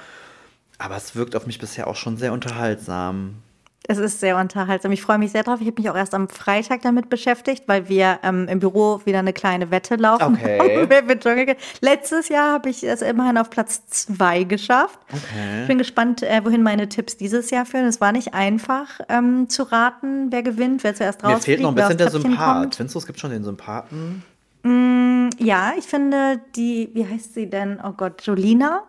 Aber 0.78 0.98
es 0.98 1.16
wirkt 1.16 1.36
auf 1.36 1.48
mich 1.48 1.58
bisher 1.58 1.88
auch 1.88 1.96
schon 1.96 2.18
sehr 2.18 2.32
unterhaltsam. 2.32 3.42
Es 3.88 3.98
ist 3.98 4.20
sehr 4.20 4.38
unterhaltsam. 4.38 4.92
Ich 4.92 5.02
freue 5.02 5.18
mich 5.18 5.32
sehr 5.32 5.44
drauf. 5.44 5.62
Ich 5.62 5.68
habe 5.68 5.82
mich 5.82 5.90
auch 5.90 5.96
erst 5.96 6.14
am 6.14 6.28
Freitag 6.28 6.82
damit 6.82 7.10
beschäftigt, 7.10 7.64
weil 7.68 7.88
wir 7.90 8.20
ähm, 8.24 8.48
im 8.48 8.60
Büro 8.60 9.02
wieder 9.06 9.20
eine 9.20 9.34
kleine 9.34 9.72
Wette 9.72 9.96
laufen. 9.96 10.36
Okay. 10.36 10.88
Letztes 11.82 12.30
Jahr 12.30 12.54
habe 12.54 12.70
ich 12.70 12.84
es 12.84 13.02
immerhin 13.02 13.38
auf 13.38 13.50
Platz 13.50 13.86
zwei 13.88 14.44
geschafft. 14.44 15.00
Okay. 15.10 15.62
Ich 15.62 15.68
bin 15.68 15.78
gespannt, 15.78 16.24
äh, 16.24 16.42
wohin 16.44 16.64
meine 16.64 16.90
Tipps 16.90 17.18
dieses 17.18 17.52
Jahr 17.52 17.66
führen. 17.66 17.86
Es 17.86 18.02
war 18.02 18.12
nicht 18.12 18.34
einfach 18.34 19.00
ähm, 19.10 19.50
zu 19.50 19.64
raten, 19.64 20.32
wer 20.32 20.44
gewinnt, 20.44 20.84
wer 20.84 20.96
zuerst 20.96 21.24
rausfliegt. 21.24 21.40
Mir 21.40 21.44
fehlt 21.44 21.62
noch 21.62 21.70
ein 21.70 21.76
bisschen 21.76 21.98
der 21.98 22.12
Sympath. 22.12 22.62
Kommt. 22.62 22.76
Findest 22.76 22.96
du, 22.96 23.00
es 23.00 23.06
gibt 23.06 23.20
schon 23.20 23.32
den 23.32 23.44
Sympathen? 23.44 24.24
Mm, 24.64 25.30
ja, 25.38 25.74
ich 25.78 25.86
finde 25.86 26.42
die, 26.56 26.90
wie 26.94 27.08
heißt 27.08 27.34
sie 27.36 27.48
denn? 27.50 27.80
Oh 27.84 27.92
Gott, 27.92 28.24
Jolina? 28.24 28.84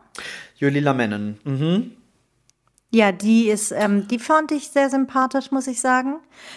Julila 0.56 0.94
Mennen. 0.94 1.38
Mhm. 1.44 1.92
Ja, 2.96 3.12
die 3.12 3.48
ist, 3.50 3.72
ähm, 3.76 4.08
die 4.08 4.18
fand 4.18 4.52
ich 4.52 4.68
sehr 4.68 4.88
sympathisch, 4.88 5.50
muss 5.50 5.66
ich 5.66 5.82
sagen. 5.82 6.14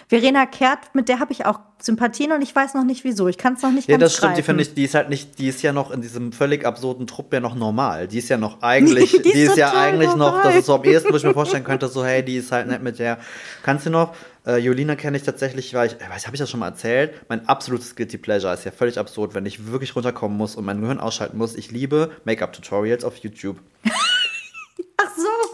Verena 0.07 0.45
Kehrt, 0.45 0.79
mit 0.93 1.09
der 1.09 1.19
habe 1.19 1.33
ich 1.33 1.45
auch 1.45 1.59
Sympathien 1.81 2.31
und 2.31 2.41
ich 2.41 2.55
weiß 2.55 2.75
noch 2.75 2.85
nicht 2.85 3.03
wieso. 3.03 3.27
Ich 3.27 3.37
kann 3.37 3.55
es 3.55 3.61
noch 3.61 3.71
nicht 3.71 3.89
Ja, 3.89 3.97
ganz 3.97 4.03
das 4.13 4.17
stimmt. 4.17 4.31
Die 4.31 4.35
greifen. 4.35 4.45
finde 4.45 4.63
ich, 4.63 4.73
die 4.73 4.85
ist 4.85 4.95
halt 4.95 5.09
nicht, 5.09 5.37
die 5.37 5.49
ist 5.49 5.61
ja 5.63 5.73
noch 5.73 5.91
in 5.91 5.99
diesem 6.01 6.31
völlig 6.31 6.65
absurden 6.65 7.07
Trupp 7.07 7.33
ja 7.33 7.41
noch 7.41 7.55
normal. 7.55 8.07
Die 8.07 8.19
ist 8.19 8.29
ja 8.29 8.37
noch 8.37 8.61
eigentlich, 8.61 9.11
Die 9.11 9.21
die 9.23 9.29
ist 9.31 9.51
ist, 9.51 9.57
ja 9.57 9.73
eigentlich 9.73 10.11
noch, 10.11 10.31
normal. 10.31 10.43
das 10.43 10.55
ist 10.55 10.65
so 10.67 10.75
am 10.75 10.83
ehesten, 10.85 11.11
wo 11.11 11.17
ich 11.17 11.23
mir 11.23 11.33
vorstellen 11.33 11.65
könnte, 11.65 11.89
so, 11.89 12.05
hey, 12.05 12.23
die 12.23 12.37
ist 12.37 12.53
halt 12.53 12.67
nett 12.67 12.81
mit 12.83 12.99
der. 12.99 13.17
Kannst 13.63 13.85
du 13.85 13.89
noch? 13.89 14.15
Äh, 14.47 14.59
Jolina 14.59 14.95
kenne 14.95 15.17
ich 15.17 15.23
tatsächlich, 15.23 15.73
weil 15.73 15.87
ich, 15.87 15.97
ich 16.01 16.09
weiß, 16.09 16.25
habe 16.25 16.35
ich 16.37 16.39
das 16.39 16.49
schon 16.49 16.61
mal 16.61 16.67
erzählt? 16.69 17.11
Mein 17.27 17.49
absolutes 17.49 17.97
Guilty 17.97 18.17
Pleasure 18.17 18.53
ist 18.53 18.63
ja 18.63 18.71
völlig 18.71 18.97
absurd, 18.97 19.33
wenn 19.35 19.45
ich 19.45 19.67
wirklich 19.69 19.93
runterkommen 19.93 20.37
muss 20.37 20.55
und 20.55 20.63
mein 20.63 20.79
Gehirn 20.79 21.01
ausschalten 21.01 21.37
muss. 21.37 21.55
Ich 21.57 21.69
liebe 21.71 22.11
Make-up-Tutorials 22.23 23.03
auf 23.03 23.17
YouTube. 23.17 23.57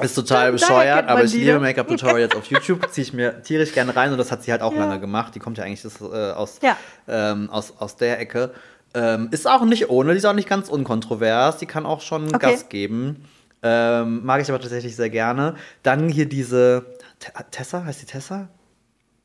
Ist 0.01 0.15
total 0.15 0.51
bescheuert, 0.51 1.07
aber 1.07 1.23
ich 1.23 1.33
liebe 1.33 1.53
ne? 1.53 1.59
Make-up-Tutorials 1.59 2.35
auf 2.37 2.45
YouTube, 2.47 2.85
ziehe 2.91 3.03
ich 3.07 3.13
mir 3.13 3.41
tierisch 3.43 3.73
gerne 3.73 3.95
rein 3.95 4.11
und 4.11 4.17
das 4.17 4.31
hat 4.31 4.43
sie 4.43 4.51
halt 4.51 4.61
auch 4.61 4.73
Ja. 4.73 4.79
lange 4.85 4.99
gemacht. 4.99 5.33
Die 5.35 5.39
kommt 5.39 5.57
ja 5.57 5.63
eigentlich 5.63 5.81
das, 5.83 6.01
äh, 6.01 6.31
aus, 6.31 6.59
Ja. 6.61 6.75
ähm, 7.07 7.49
aus, 7.49 7.73
aus 7.79 7.95
der 7.95 8.19
Ecke. 8.19 8.51
Ähm, 8.93 9.29
ist 9.31 9.47
auch 9.47 9.63
nicht 9.63 9.89
ohne, 9.89 10.11
die 10.11 10.17
ist 10.17 10.25
auch 10.25 10.33
nicht 10.33 10.49
ganz 10.49 10.69
unkontrovers, 10.69 11.57
die 11.57 11.65
kann 11.65 11.85
auch 11.85 12.01
schon 12.01 12.27
Okay. 12.33 12.51
Gas 12.51 12.69
geben. 12.69 13.25
Ähm, 13.63 14.23
mag 14.25 14.41
ich 14.41 14.49
aber 14.49 14.59
tatsächlich 14.59 14.95
sehr 14.95 15.09
gerne. 15.09 15.55
Dann 15.83 16.09
hier 16.09 16.27
diese 16.27 16.85
Te- 17.19 17.31
Tessa, 17.51 17.83
heißt 17.85 18.01
die 18.01 18.05
Tessa? 18.05 18.49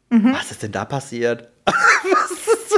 Mhm. 0.09 0.35
Was 0.35 0.51
ist 0.51 0.63
denn 0.63 0.73
da 0.73 0.85
passiert? 0.85 1.49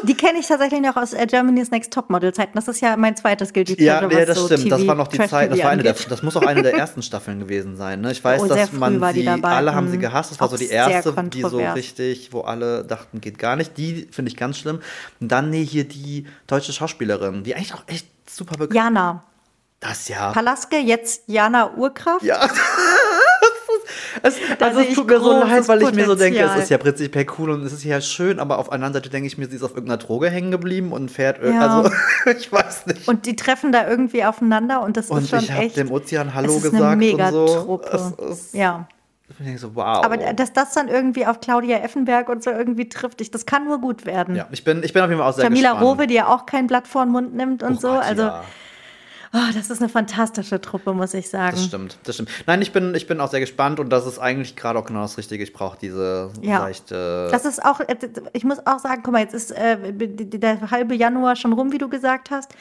Die 0.04 0.14
kenne 0.14 0.38
ich 0.40 0.46
tatsächlich 0.46 0.80
noch 0.80 0.96
aus 0.96 1.12
äh, 1.12 1.26
Germany's 1.26 1.70
Next 1.70 1.92
Topmodel 1.92 2.32
Zeiten. 2.34 2.52
Das 2.54 2.66
ist 2.68 2.80
ja 2.80 2.96
mein 2.96 3.16
zweites 3.16 3.52
Guilty 3.52 3.82
Ja, 3.82 3.98
Pleasure. 3.98 4.14
nee, 4.14 4.20
was 4.20 4.26
das 4.28 4.38
so 4.38 4.46
stimmt. 4.46 4.72
Das 4.72 4.78
TV 4.80 4.88
war 4.88 4.94
noch 4.96 5.08
die 5.08 5.16
Trash 5.18 5.30
Zeit, 5.30 5.52
das 5.52 5.58
war 5.62 5.70
eine 5.70 5.82
der, 5.82 5.94
das 6.08 6.22
muss 6.22 6.36
auch 6.36 6.42
eine 6.42 6.62
der 6.62 6.74
ersten 6.78 7.02
Staffeln 7.02 7.38
gewesen 7.38 7.76
sein. 7.76 8.00
Ne? 8.00 8.12
Ich 8.12 8.22
weiß, 8.22 8.42
Oh, 8.42 8.46
dass 8.46 8.72
man 8.72 9.00
war 9.00 9.12
die 9.12 9.20
sie, 9.22 9.28
alle 9.28 9.74
haben 9.74 9.88
sie 9.88 9.96
Mhm. 9.96 10.00
gehasst. 10.02 10.30
Das 10.32 10.40
war 10.40 10.48
so 10.48 10.56
die 10.56 10.68
erste, 10.68 11.12
die 11.28 11.42
so 11.42 11.58
richtig, 11.58 12.32
wo 12.32 12.40
alle 12.42 12.84
dachten, 12.84 13.20
geht 13.20 13.38
gar 13.38 13.56
nicht. 13.56 13.76
Die 13.78 14.08
finde 14.10 14.30
ich 14.30 14.36
ganz 14.36 14.58
schlimm. 14.58 14.80
Und 15.20 15.28
dann 15.30 15.50
nee, 15.50 15.64
hier 15.64 15.84
die 15.84 16.26
deutsche 16.46 16.72
Schauspielerin, 16.72 17.44
die 17.44 17.54
eigentlich 17.54 17.74
auch 17.74 17.84
echt 17.86 18.06
super 18.28 18.56
bekannt 18.56 18.74
Jana 18.74 19.22
Das 19.80 20.08
ja. 20.08 20.32
Palaske, 20.32 20.78
jetzt 20.78 21.22
Jana 21.28 21.70
Urkraft. 21.76 22.22
Ja. 22.24 22.48
Es, 24.22 24.36
also 24.60 24.80
es 24.80 24.94
tut 24.94 25.06
mir 25.08 25.20
so 25.20 25.32
leid, 25.40 25.66
weil 25.68 25.82
ich 25.82 25.92
mir 25.94 26.06
so 26.06 26.14
denke, 26.14 26.38
es 26.40 26.64
ist 26.64 26.70
ja 26.70 26.78
prinzipiell 26.78 27.26
cool 27.38 27.50
und 27.50 27.62
es 27.64 27.72
ist 27.72 27.84
ja 27.84 28.00
schön, 28.00 28.38
aber 28.40 28.58
auf 28.58 28.70
einer 28.72 28.92
Seite 28.92 29.08
denke 29.10 29.26
ich 29.26 29.38
mir, 29.38 29.46
sie 29.48 29.56
ist 29.56 29.62
auf 29.62 29.70
irgendeiner 29.74 29.98
Droge 29.98 30.30
hängen 30.30 30.50
geblieben 30.50 30.92
und 30.92 31.10
fährt 31.10 31.42
Ja. 31.42 31.78
also 31.82 31.90
ich 32.38 32.50
weiß 32.52 32.86
nicht. 32.86 33.08
Und 33.08 33.26
die 33.26 33.36
treffen 33.36 33.72
da 33.72 33.88
irgendwie 33.88 34.24
aufeinander 34.24 34.82
und 34.82 34.96
das 34.96 35.10
Und 35.10 35.22
ist 35.24 35.30
schon 35.30 35.40
ich 35.40 35.50
habe 35.52 35.62
echt. 35.64 35.76
dem 35.76 35.90
Ozean 35.90 36.34
Hallo 36.34 36.48
es 36.50 36.56
ist 36.64 36.70
gesagt 36.70 36.84
eine 37.02 37.12
und 37.12 37.30
so. 37.30 37.80
Es 37.90 38.30
ist, 38.30 38.54
Ja. 38.54 38.86
Ich 39.28 39.36
denke 39.46 39.58
so, 39.58 39.74
wow. 39.74 40.04
Aber 40.04 40.18
dass 40.18 40.52
das 40.52 40.74
dann 40.74 40.88
irgendwie 40.88 41.24
auf 41.24 41.40
Claudia 41.40 41.78
Effenberg 41.78 42.28
und 42.28 42.44
so 42.44 42.50
irgendwie 42.50 42.90
trifft, 42.90 43.20
ich, 43.22 43.30
das 43.30 43.46
kann 43.46 43.64
nur 43.64 43.80
gut 43.80 44.04
werden. 44.04 44.36
ja, 44.36 44.46
ich 44.50 44.62
bin, 44.62 44.82
ich 44.82 44.92
bin 44.92 45.02
auf 45.02 45.08
jeden 45.08 45.20
Fall 45.22 45.30
auch 45.30 45.34
sehr 45.34 45.44
Jamila 45.44 45.70
gespannt. 45.72 45.98
Rowe, 46.00 46.06
die 46.06 46.14
ja 46.14 46.26
auch 46.26 46.44
kein 46.44 46.66
Blatt 46.66 46.86
vor 46.86 47.04
den 47.06 47.12
Mund 47.12 47.34
nimmt 47.34 47.62
und 47.62 47.76
Oh 47.78 47.80
so. 47.80 47.88
Gott, 47.88 48.02
also, 48.04 48.22
ja, 48.24 48.44
oh, 49.34 49.52
das 49.54 49.70
ist 49.70 49.80
eine 49.80 49.88
fantastische 49.88 50.60
Truppe, 50.60 50.92
muss 50.92 51.14
ich 51.14 51.28
sagen. 51.30 51.56
das 51.56 51.64
stimmt, 51.64 51.98
das 52.04 52.16
stimmt. 52.16 52.30
Nein, 52.46 52.62
ich 52.62 52.72
bin, 52.72 52.94
ich 52.94 53.06
bin 53.06 53.20
auch 53.20 53.30
sehr 53.30 53.40
gespannt 53.40 53.80
und 53.80 53.90
das 53.90 54.06
ist 54.06 54.18
eigentlich 54.18 54.56
gerade 54.56 54.78
auch 54.78 54.84
genau 54.86 55.02
das 55.02 55.18
Richtige. 55.18 55.42
Ich 55.42 55.52
brauche 55.52 55.78
diese 55.80 56.30
Ja. 56.40 56.58
leichte. 56.58 57.28
Das 57.30 57.44
ist 57.44 57.64
auch, 57.64 57.80
äh, 57.80 57.96
ich 58.32 58.44
muss 58.44 58.58
auch 58.66 58.78
sagen, 58.78 59.02
guck 59.04 59.12
mal, 59.12 59.20
jetzt 59.20 59.34
ist 59.34 59.50
äh, 59.52 59.76
der 59.92 60.70
halbe 60.70 60.94
Januar 60.94 61.36
schon 61.36 61.52
rum, 61.52 61.72
wie 61.72 61.78
du 61.78 61.88
gesagt 61.88 62.30
hast. 62.30 62.52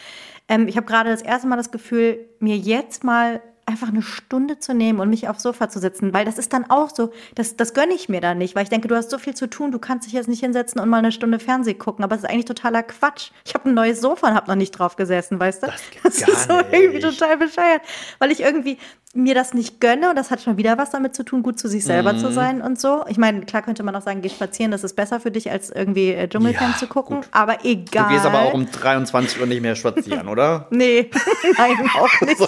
Ähm, 0.47 0.67
ich 0.67 0.77
habe 0.77 0.85
gerade 0.87 1.09
das 1.09 1.21
erste 1.21 1.47
Mal 1.47 1.57
das 1.57 1.71
Gefühl, 1.71 2.25
mir 2.39 2.57
jetzt 2.57 3.03
mal 3.03 3.41
einfach 3.71 3.87
eine 3.87 4.01
Stunde 4.01 4.59
zu 4.59 4.73
nehmen 4.73 4.99
und 4.99 5.09
mich 5.09 5.27
aufs 5.27 5.43
Sofa 5.43 5.69
zu 5.69 5.79
setzen, 5.79 6.13
weil 6.13 6.25
das 6.25 6.37
ist 6.37 6.53
dann 6.53 6.69
auch 6.69 6.89
so, 6.93 7.11
das, 7.35 7.55
das 7.55 7.73
gönne 7.73 7.93
ich 7.93 8.09
mir 8.09 8.21
dann 8.21 8.37
nicht, 8.37 8.55
weil 8.55 8.63
ich 8.63 8.69
denke, 8.69 8.87
du 8.87 8.95
hast 8.95 9.09
so 9.09 9.17
viel 9.17 9.33
zu 9.33 9.49
tun, 9.49 9.71
du 9.71 9.79
kannst 9.79 10.07
dich 10.07 10.13
jetzt 10.13 10.27
nicht 10.27 10.41
hinsetzen 10.41 10.79
und 10.79 10.89
mal 10.89 10.97
eine 10.97 11.11
Stunde 11.11 11.39
Fernsehen 11.39 11.79
gucken, 11.79 12.03
aber 12.03 12.15
es 12.15 12.23
ist 12.23 12.29
eigentlich 12.29 12.45
totaler 12.45 12.83
Quatsch. 12.83 13.31
Ich 13.45 13.53
habe 13.53 13.69
ein 13.69 13.73
neues 13.73 14.01
Sofa 14.01 14.27
und 14.27 14.35
habe 14.35 14.47
noch 14.47 14.55
nicht 14.55 14.71
drauf 14.71 14.95
gesessen, 14.95 15.39
weißt 15.39 15.63
du? 15.63 15.67
Das 16.03 16.19
gar 16.19 16.29
ist 16.29 16.47
so 16.47 16.53
irgendwie 16.71 16.99
total 16.99 17.37
bescheuert, 17.37 17.81
weil 18.19 18.31
ich 18.31 18.41
irgendwie 18.41 18.77
mir 19.13 19.35
das 19.35 19.53
nicht 19.53 19.81
gönne 19.81 20.09
und 20.09 20.15
das 20.15 20.31
hat 20.31 20.41
schon 20.41 20.55
wieder 20.55 20.77
was 20.77 20.91
damit 20.91 21.13
zu 21.15 21.23
tun, 21.23 21.43
gut 21.43 21.59
zu 21.59 21.67
sich 21.67 21.83
selber 21.83 22.13
Mhm. 22.13 22.19
zu 22.19 22.31
sein 22.31 22.61
und 22.61 22.79
so. 22.79 23.03
Ich 23.09 23.17
meine, 23.17 23.41
klar 23.41 23.61
könnte 23.61 23.83
man 23.83 23.93
auch 23.95 24.01
sagen, 24.01 24.21
geh 24.21 24.29
spazieren, 24.29 24.71
das 24.71 24.85
ist 24.85 24.95
besser 24.95 25.19
für 25.19 25.31
dich, 25.31 25.51
als 25.51 25.69
irgendwie 25.69 26.11
äh, 26.13 26.29
Dschungelcamp 26.29 26.73
Ja, 26.75 26.77
zu 26.79 26.87
gucken, 26.87 27.17
gut. 27.17 27.27
aber 27.31 27.65
egal. 27.65 28.05
du 28.07 28.13
gehst 28.13 28.25
aber 28.25 28.43
auch 28.43 28.53
um 28.53 28.71
23 28.71 29.41
Uhr 29.41 29.47
nicht 29.47 29.61
mehr 29.61 29.75
spazieren, 29.75 30.27
oder? 30.29 30.67
Nee, 30.71 31.09
nein, 31.57 31.89
auch 31.99 32.21
nicht. 32.21 32.37
So, 32.37 32.47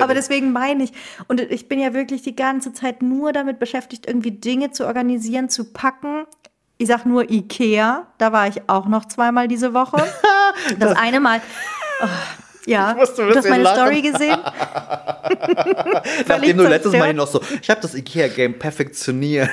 Aber 0.00 0.14
deswegen 0.14 0.52
meine 0.52 0.84
ich, 0.84 0.92
und 1.26 1.40
ich 1.40 1.68
bin 1.68 1.80
ja 1.80 1.92
wirklich 1.92 2.22
die 2.22 2.36
ganze 2.36 2.72
Zeit 2.72 3.02
nur 3.02 3.32
damit 3.32 3.58
beschäftigt, 3.58 4.06
irgendwie 4.06 4.30
Dinge 4.30 4.70
zu 4.70 4.86
organisieren, 4.86 5.48
zu 5.48 5.72
packen. 5.72 6.24
Ich 6.78 6.86
sag 6.88 7.04
nur 7.04 7.28
Ikea, 7.30 8.06
da 8.18 8.32
war 8.32 8.46
ich 8.48 8.68
auch 8.68 8.86
noch 8.86 9.06
zweimal 9.06 9.48
diese 9.48 9.74
Woche. 9.74 10.02
Das 10.78 10.96
eine 10.96 11.20
Mal. 11.20 11.40
Oh, 12.02 12.06
ja, 12.66 12.90
Ich 12.92 12.96
musste 12.96 13.22
ein 13.22 13.28
du 13.30 13.36
hast 13.36 13.48
meine 13.48 13.62
lachen. 13.62 13.76
Story 13.76 14.02
gesehen. 14.02 14.38
Nachdem 16.28 16.56
du 16.56 16.66
letztes 16.68 16.92
Mal 16.92 17.14
noch 17.14 17.26
so, 17.26 17.40
ich 17.60 17.70
habe 17.70 17.80
das 17.80 17.94
IKEA-Game 17.94 18.58
perfektioniert. 18.58 19.50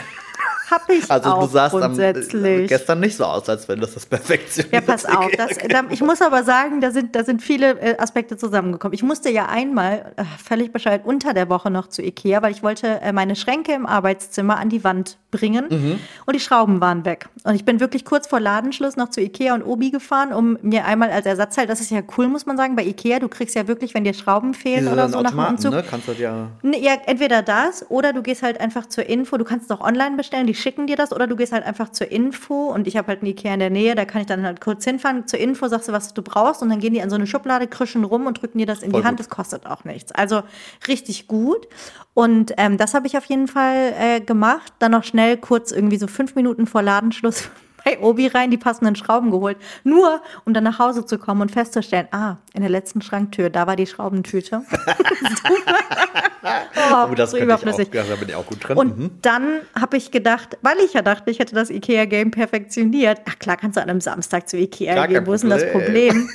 Hab 0.70 0.90
ich 0.90 1.04
Also 1.10 1.30
auch 1.30 1.46
du 1.46 1.48
sahst 1.48 1.76
am, 1.76 1.82
grundsätzlich. 1.82 2.68
gestern 2.68 3.00
nicht 3.00 3.16
so 3.16 3.24
aus, 3.24 3.48
als 3.48 3.68
wenn 3.70 3.80
das 3.80 3.94
das 3.94 4.06
perfektioniert 4.06 4.74
Ja, 4.74 4.82
pass 4.82 5.06
auf. 5.06 5.32
Das, 5.38 5.50
da, 5.70 5.84
ich 5.90 6.02
muss 6.02 6.22
aber 6.22 6.44
sagen, 6.44 6.82
da 6.82 6.92
sind, 6.92 7.16
da 7.16 7.24
sind 7.24 7.42
viele 7.42 7.80
äh, 7.80 7.98
Aspekte 7.98 8.36
zusammengekommen. 8.38 8.94
Ich 8.94 9.04
musste 9.04 9.30
ja 9.30 9.46
einmal, 9.48 10.14
äh, 10.18 10.24
völlig 10.44 10.74
bescheuert, 10.74 11.06
unter 11.06 11.34
der 11.34 11.50
Woche 11.50 11.72
noch 11.72 11.88
zu 11.88 12.02
Ikea, 12.02 12.42
weil 12.42 12.52
ich 12.52 12.64
wollte 12.64 13.00
äh, 13.02 13.14
meine 13.14 13.36
Schränke 13.36 13.74
im 13.74 13.86
Arbeitszimmer 13.86 14.58
an 14.58 14.70
die 14.70 14.84
Wand 14.84 15.18
bringen 15.38 15.66
Mhm. 15.70 16.00
und 16.26 16.36
die 16.36 16.40
Schrauben 16.40 16.82
waren 16.82 17.06
weg. 17.06 17.30
Und 17.44 17.56
ich 17.56 17.64
bin 17.66 17.80
wirklich 17.80 18.04
kurz 18.06 18.28
vor 18.28 18.40
Ladenschluss 18.40 18.96
noch 18.96 19.10
zu 19.10 19.22
Ikea 19.22 19.54
und 19.54 19.64
Obi 19.64 19.92
gefahren, 19.92 20.34
um 20.34 20.58
mir 20.62 20.86
einmal 20.86 21.12
als 21.12 21.26
Ersatzteil, 21.26 21.68
das 21.68 21.80
ist 21.82 21.92
ja 21.92 22.02
cool, 22.18 22.28
muss 22.28 22.46
man 22.46 22.58
sagen, 22.58 22.76
bei 22.76 22.84
Ikea, 22.84 23.20
du 23.20 23.28
kriegst 23.28 23.56
ja 23.56 23.68
wirklich, 23.68 23.94
wenn 23.94 24.04
dir 24.04 24.14
Schrauben 24.14 24.54
fehlen 24.54 24.82
Diese 24.82 24.92
oder 24.94 25.10
so 25.10 25.22
nach 25.22 25.32
dem 25.32 25.40
Umzug, 25.40 25.72
ne? 25.72 25.84
Kannst 25.88 26.08
du 26.08 26.14
ja. 26.14 26.48
Ja, 26.64 26.94
entweder 27.06 27.42
das 27.42 27.90
oder 27.90 28.14
du 28.14 28.22
gehst 28.24 28.44
halt 28.44 28.60
einfach 28.60 28.88
zur 28.88 29.06
Info. 29.06 29.38
Du 29.38 29.46
kannst 29.46 29.70
es 29.70 29.78
auch 29.78 29.82
online 29.86 30.16
bestellen, 30.18 30.48
die 30.48 30.56
schicken 30.56 30.88
dir 30.88 30.96
das. 30.96 31.12
Oder 31.14 31.28
du 31.28 31.36
gehst 31.36 31.54
halt 31.54 31.66
einfach 31.66 31.90
zur 31.92 32.12
Info 32.12 32.68
und 32.72 32.88
ich 32.88 32.98
habe 32.98 33.08
halt 33.10 33.20
einen 33.22 33.32
Ikea 33.32 33.54
in 33.54 33.60
der 33.60 33.70
Nähe, 33.70 33.96
da 33.96 34.06
kann 34.06 34.22
ich 34.22 34.28
dann 34.28 34.44
halt 34.44 34.62
kurz 34.62 34.84
hinfahren. 34.84 35.28
Zur 35.28 35.40
Info 35.40 35.68
sagst 35.68 35.88
du, 35.88 35.92
was 35.94 36.14
du 36.14 36.22
brauchst 36.22 36.62
und 36.62 36.70
dann 36.70 36.80
gehen 36.80 36.94
die 36.94 37.02
an 37.02 37.10
so 37.10 37.16
eine 37.16 37.28
Schublade, 37.28 37.68
krischen 37.68 38.04
rum 38.04 38.26
und 38.28 38.42
drücken 38.42 38.58
dir 38.58 38.66
das 38.66 38.82
in 38.84 38.92
Voll 38.92 39.02
die 39.02 39.08
Hand. 39.08 39.18
gut. 39.18 39.28
Das 39.28 39.30
kostet 39.30 39.66
auch 39.66 39.84
nichts. 39.84 40.12
Also 40.14 40.42
richtig 40.88 41.28
gut. 41.28 41.68
Und 42.14 42.54
ähm, 42.58 42.78
das 42.78 42.94
habe 42.94 43.06
ich 43.06 43.18
auf 43.18 43.26
jeden 43.26 43.48
Fall 43.48 43.94
äh, 44.00 44.20
gemacht. 44.22 44.74
Dann 44.80 44.92
noch 44.92 45.04
schnell 45.04 45.27
kurz 45.36 45.72
irgendwie 45.72 45.98
so 45.98 46.08
fünf 46.08 46.36
Minuten 46.36 46.68
vor 46.68 46.82
Ladenschluss 46.82 47.50
bei 47.84 48.00
Obi 48.00 48.28
rein, 48.28 48.52
die 48.52 48.58
passenden 48.58 48.96
Schrauben 48.96 49.32
geholt. 49.32 49.58
Nur, 49.84 50.22
um 50.46 50.54
dann 50.54 50.64
nach 50.64 50.80
Hause 50.80 51.06
zu 51.06 51.18
kommen 51.18 51.42
und 51.42 51.52
festzustellen, 51.52 52.08
ah, 52.12 52.38
in 52.54 52.62
der 52.62 52.70
letzten 52.70 53.02
Schranktür, 53.02 53.50
da 53.50 53.68
war 53.68 53.76
die 53.76 53.88
Schraubentüte. 53.88 54.62
oh, 56.44 57.08
Oh, 57.12 57.16
das 57.16 57.32
so 57.32 57.38
auch, 57.38 57.42
überflüssig. 57.42 57.90
ja, 57.94 58.04
da 58.04 58.16
bin 58.16 58.30
ich 58.30 58.36
auch 58.36 58.46
gut 58.46 58.68
drin. 58.68 58.78
Und 58.78 58.98
Mhm. 58.98 59.12
dann 59.22 59.60
habe 59.80 59.98
ich 59.98 60.12
gedacht, 60.12 60.58
weil 60.62 60.78
ich 60.80 60.94
ja 60.94 61.02
dachte, 61.02 61.30
ich 61.32 61.40
hätte 61.40 61.56
das 61.56 61.70
IKEA-Game 61.70 62.32
perfektioniert. 62.32 63.22
Ach 63.30 63.38
klar, 63.40 63.58
kannst 63.58 63.78
du 63.78 63.82
an 63.82 63.90
einem 63.90 64.02
Samstag 64.02 64.48
zu 64.50 64.58
IKEA 64.58 64.96
Gar 64.96 65.08
gehen. 65.08 65.26
Wo 65.28 65.34
ist 65.34 65.42
denn 65.42 65.50
das 65.50 65.70
Problem. 65.72 66.08
Problem? 66.14 66.30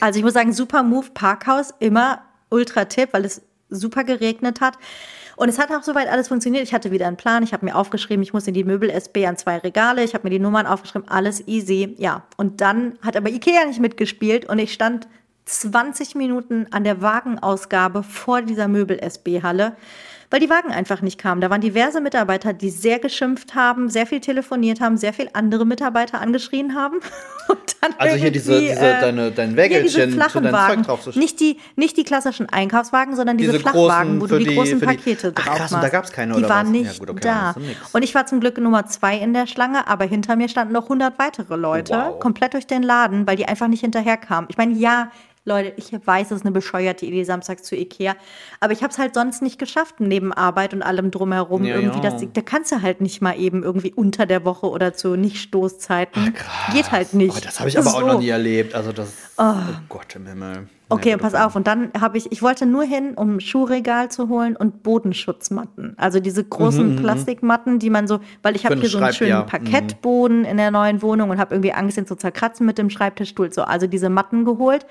Also 0.00 0.18
ich 0.18 0.24
muss 0.24 0.34
sagen, 0.34 0.52
super 0.52 0.82
Move, 0.82 1.06
Parkhaus, 1.14 1.72
immer 1.78 2.22
ultra 2.50 2.84
Tipp, 2.86 3.10
weil 3.12 3.24
es 3.24 3.42
super 3.70 4.04
geregnet 4.04 4.60
hat. 4.60 4.74
Und 5.36 5.48
es 5.48 5.58
hat 5.58 5.70
auch 5.70 5.82
soweit 5.82 6.08
alles 6.08 6.28
funktioniert. 6.28 6.64
Ich 6.64 6.74
hatte 6.74 6.90
wieder 6.90 7.06
einen 7.06 7.16
Plan. 7.16 7.42
Ich 7.42 7.52
habe 7.52 7.64
mir 7.64 7.76
aufgeschrieben, 7.76 8.22
ich 8.22 8.32
muss 8.32 8.46
in 8.46 8.54
die 8.54 8.64
Möbel-SB 8.64 9.26
an 9.26 9.36
zwei 9.36 9.58
Regale. 9.58 10.04
Ich 10.04 10.14
habe 10.14 10.24
mir 10.24 10.30
die 10.30 10.38
Nummern 10.38 10.66
aufgeschrieben, 10.66 11.08
alles 11.08 11.46
easy. 11.46 11.94
Ja, 11.98 12.22
und 12.36 12.60
dann 12.60 12.98
hat 13.02 13.16
aber 13.16 13.30
Ikea 13.30 13.64
nicht 13.66 13.80
mitgespielt 13.80 14.46
und 14.46 14.58
ich 14.58 14.72
stand 14.72 15.08
20 15.46 16.14
Minuten 16.14 16.66
an 16.70 16.84
der 16.84 17.02
Wagenausgabe 17.02 18.02
vor 18.02 18.42
dieser 18.42 18.68
Möbel-SB-Halle. 18.68 19.76
Weil 20.30 20.40
die 20.40 20.50
Wagen 20.50 20.70
einfach 20.70 21.02
nicht 21.02 21.18
kamen. 21.18 21.40
Da 21.40 21.50
waren 21.50 21.60
diverse 21.60 22.00
Mitarbeiter, 22.00 22.52
die 22.52 22.70
sehr 22.70 22.98
geschimpft 22.98 23.54
haben, 23.54 23.88
sehr 23.88 24.06
viel 24.06 24.20
telefoniert 24.20 24.80
haben, 24.80 24.96
sehr 24.96 25.12
viel 25.12 25.28
andere 25.32 25.64
Mitarbeiter 25.64 26.20
angeschrien 26.20 26.74
haben. 26.74 27.00
also 27.98 28.16
hier 28.16 28.30
diese, 28.30 28.60
diese 28.60 28.80
äh, 28.80 29.00
deine, 29.00 29.30
dein 29.30 29.56
Wägelchen, 29.56 29.88
diese 29.88 30.08
flachen 30.08 30.50
Wagen. 30.52 30.86
Nicht 31.14 31.40
die, 31.40 31.58
nicht 31.76 31.96
die 31.96 32.04
klassischen 32.04 32.48
Einkaufswagen, 32.48 33.16
sondern 33.16 33.36
diese, 33.36 33.52
diese 33.52 33.62
Flachwagen, 33.62 34.20
wo 34.20 34.26
du 34.26 34.38
die, 34.38 34.44
die 34.44 34.54
großen 34.54 34.80
die, 34.80 34.86
Pakete 34.86 35.32
drauf 35.32 35.46
Ach, 35.48 35.56
krass, 35.56 35.70
machst. 35.70 35.84
Da 35.84 35.88
gab 35.88 36.04
es 36.04 36.12
keine, 36.12 36.34
Die 36.34 36.38
oder 36.40 36.48
waren 36.48 36.66
was? 36.66 36.72
nicht 36.72 36.92
ja, 36.92 36.98
gut, 36.98 37.10
okay, 37.10 37.20
da. 37.22 37.54
Und 37.92 38.02
ich 38.02 38.14
war 38.14 38.26
zum 38.26 38.40
Glück 38.40 38.58
Nummer 38.58 38.86
zwei 38.86 39.16
in 39.16 39.34
der 39.34 39.46
Schlange, 39.46 39.86
aber 39.86 40.04
hinter 40.04 40.36
mir 40.36 40.48
standen 40.48 40.72
noch 40.72 40.84
100 40.84 41.18
weitere 41.18 41.56
Leute, 41.56 41.94
wow. 41.94 42.18
komplett 42.18 42.54
durch 42.54 42.66
den 42.66 42.82
Laden, 42.82 43.26
weil 43.26 43.36
die 43.36 43.46
einfach 43.46 43.68
nicht 43.68 43.80
hinterherkamen. 43.80 44.48
Ich 44.50 44.56
meine, 44.56 44.74
ja, 44.74 45.10
Leute, 45.46 45.74
ich 45.76 45.92
weiß, 45.92 46.30
es 46.30 46.38
ist 46.38 46.46
eine 46.46 46.52
bescheuerte 46.52 47.04
Idee, 47.04 47.22
samstags 47.24 47.64
zu 47.64 47.76
Ikea. 47.76 48.16
Aber 48.60 48.72
ich 48.72 48.82
habe 48.82 48.90
es 48.90 48.98
halt 48.98 49.14
sonst 49.14 49.42
nicht 49.42 49.58
geschafft, 49.58 49.96
neben 49.98 50.32
Arbeit 50.32 50.72
und 50.72 50.80
allem 50.80 51.10
drumherum. 51.10 51.64
Ja, 51.64 51.76
irgendwie, 51.76 52.02
ja. 52.02 52.10
Das, 52.10 52.24
da 52.32 52.40
kannst 52.40 52.72
du 52.72 52.80
halt 52.80 53.02
nicht 53.02 53.20
mal 53.20 53.38
eben 53.38 53.62
irgendwie 53.62 53.92
unter 53.92 54.24
der 54.24 54.46
Woche 54.46 54.70
oder 54.70 54.94
zu 54.94 55.16
Nicht-Stoßzeiten. 55.16 56.32
Geht 56.72 56.92
halt 56.92 57.12
nicht. 57.12 57.32
Aber 57.32 57.42
das 57.42 57.60
habe 57.60 57.68
ich 57.68 57.76
aber 57.76 57.90
so. 57.90 57.96
auch 57.98 58.06
noch 58.06 58.20
nie 58.20 58.30
erlebt. 58.30 58.74
Also 58.74 58.92
das, 58.92 59.12
oh, 59.36 59.42
oh 59.42 59.76
Gott 59.90 60.16
im 60.16 60.26
Himmel. 60.26 60.66
Okay, 60.88 61.10
ja, 61.10 61.16
pass 61.18 61.34
auf. 61.34 61.56
Und 61.56 61.66
dann 61.66 61.90
habe 61.98 62.16
ich, 62.16 62.32
ich 62.32 62.40
wollte 62.40 62.64
nur 62.64 62.84
hin, 62.84 63.12
um 63.14 63.38
Schuhregal 63.38 64.10
zu 64.10 64.30
holen 64.30 64.56
und 64.56 64.82
Bodenschutzmatten. 64.82 65.94
Also 65.98 66.20
diese 66.20 66.42
großen 66.42 66.86
mhm, 66.86 66.92
mhm. 66.94 67.00
Plastikmatten, 67.00 67.78
die 67.78 67.90
man 67.90 68.06
so, 68.06 68.20
weil 68.42 68.56
ich 68.56 68.64
habe 68.64 68.76
hier 68.76 68.88
so 68.88 68.96
einen 68.96 69.12
schönen 69.12 69.30
ja. 69.30 69.42
Mhm. 69.42 69.46
Parkettboden 69.46 70.44
in 70.46 70.56
der 70.56 70.70
neuen 70.70 71.02
Wohnung 71.02 71.28
und 71.28 71.38
habe 71.38 71.54
irgendwie 71.54 71.72
Angst, 71.72 71.98
ihn 71.98 72.06
zu 72.06 72.16
zerkratzen 72.16 72.64
mit 72.64 72.78
dem 72.78 72.88
Schreibtischstuhl. 72.88 73.52
So, 73.52 73.62
also 73.62 73.86
diese 73.86 74.08
Matten 74.08 74.46
geholt. 74.46 74.86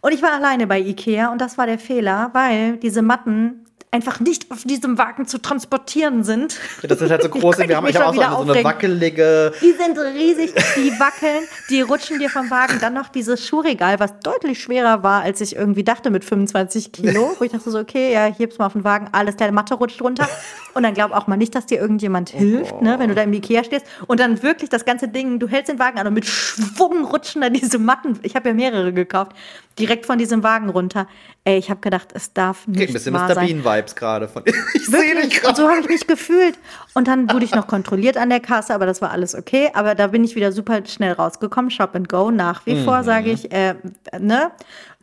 Und 0.00 0.12
ich 0.12 0.22
war 0.22 0.32
alleine 0.32 0.66
bei 0.66 0.80
Ikea 0.80 1.32
und 1.32 1.40
das 1.40 1.58
war 1.58 1.66
der 1.66 1.78
Fehler, 1.78 2.30
weil 2.32 2.76
diese 2.76 3.02
Matten 3.02 3.66
einfach 3.96 4.20
nicht 4.20 4.50
auf 4.50 4.64
diesem 4.64 4.98
Wagen 4.98 5.26
zu 5.26 5.40
transportieren 5.40 6.22
sind. 6.22 6.58
Ja, 6.82 6.88
das 6.88 7.00
ist 7.00 7.10
halt 7.10 7.22
so 7.22 7.28
groß. 7.30 7.58
Wir 7.58 7.76
haben 7.76 7.86
ich 7.86 7.98
auch 7.98 8.14
so 8.14 8.20
eine, 8.20 8.46
so 8.46 8.52
eine 8.52 8.64
wackelige. 8.64 9.52
Die 9.60 9.72
sind 9.72 9.98
riesig, 9.98 10.52
die 10.76 10.92
wackeln, 11.00 11.44
die 11.70 11.80
rutschen 11.80 12.18
dir 12.18 12.28
vom 12.28 12.50
Wagen. 12.50 12.78
Dann 12.80 12.94
noch 12.94 13.08
dieses 13.08 13.46
Schuhregal, 13.46 13.98
was 13.98 14.18
deutlich 14.20 14.60
schwerer 14.60 15.02
war, 15.02 15.22
als 15.22 15.40
ich 15.40 15.56
irgendwie 15.56 15.84
dachte 15.84 16.10
mit 16.10 16.24
25 16.24 16.92
Kilo. 16.92 17.34
Wo 17.38 17.44
ich 17.44 17.52
dachte 17.52 17.70
so, 17.70 17.78
okay, 17.78 18.12
ja, 18.12 18.26
heb's 18.26 18.58
mal 18.58 18.66
auf 18.66 18.74
den 18.74 18.84
Wagen, 18.84 19.08
alles 19.12 19.36
der 19.36 19.50
Matte 19.50 19.74
rutscht 19.74 20.02
runter. 20.02 20.28
Und 20.74 20.82
dann 20.82 20.92
glaub 20.92 21.12
auch 21.12 21.26
mal 21.26 21.36
nicht, 21.36 21.54
dass 21.54 21.64
dir 21.64 21.80
irgendjemand 21.80 22.28
hilft, 22.28 22.74
oh. 22.78 22.84
ne, 22.84 22.98
wenn 22.98 23.08
du 23.08 23.14
da 23.14 23.22
im 23.22 23.32
Ikea 23.32 23.64
stehst. 23.64 23.86
Und 24.06 24.20
dann 24.20 24.42
wirklich 24.42 24.68
das 24.68 24.84
ganze 24.84 25.08
Ding, 25.08 25.38
du 25.38 25.48
hältst 25.48 25.70
den 25.70 25.78
Wagen 25.78 25.98
an 25.98 26.06
und 26.06 26.14
mit 26.14 26.26
Schwung 26.26 27.06
rutschen 27.06 27.40
dann 27.40 27.54
diese 27.54 27.78
Matten. 27.78 28.18
Ich 28.22 28.36
habe 28.36 28.48
ja 28.50 28.54
mehrere 28.54 28.92
gekauft 28.92 29.32
direkt 29.78 30.06
von 30.06 30.18
diesem 30.18 30.42
Wagen 30.42 30.68
runter. 30.68 31.06
Ey, 31.44 31.58
ich 31.58 31.70
habe 31.70 31.80
gedacht, 31.80 32.08
es 32.14 32.32
darf 32.32 32.66
nicht 32.66 32.78
Geht 32.78 32.90
ein 32.90 32.92
bisschen 32.94 33.12
Mr. 33.12 33.34
Bean-Vibes 33.34 33.94
gerade 33.94 34.28
von. 34.28 34.42
Ich 34.74 34.86
sehe 34.86 35.14
dich 35.14 35.40
gerade. 35.40 35.56
So 35.56 35.68
habe 35.68 35.80
ich 35.80 35.88
mich 35.88 36.06
gefühlt. 36.06 36.58
Und 36.94 37.08
dann 37.08 37.30
wurde 37.30 37.44
ich 37.44 37.54
noch 37.54 37.66
kontrolliert 37.66 38.16
an 38.16 38.30
der 38.30 38.40
Kasse, 38.40 38.74
aber 38.74 38.86
das 38.86 39.02
war 39.02 39.10
alles 39.10 39.34
okay. 39.34 39.70
Aber 39.74 39.94
da 39.94 40.08
bin 40.08 40.24
ich 40.24 40.34
wieder 40.34 40.52
super 40.52 40.84
schnell 40.86 41.12
rausgekommen. 41.12 41.70
Shop 41.70 41.94
and 41.94 42.08
Go 42.08 42.30
nach 42.30 42.64
wie 42.66 42.74
mhm. 42.74 42.84
vor, 42.84 43.04
sage 43.04 43.30
ich. 43.30 43.52
Äh, 43.52 43.74
ne? 44.18 44.50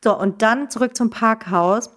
So, 0.03 0.17
und 0.17 0.41
dann 0.41 0.69
zurück 0.69 0.95
zum 0.97 1.09
Parkhaus. 1.09 1.89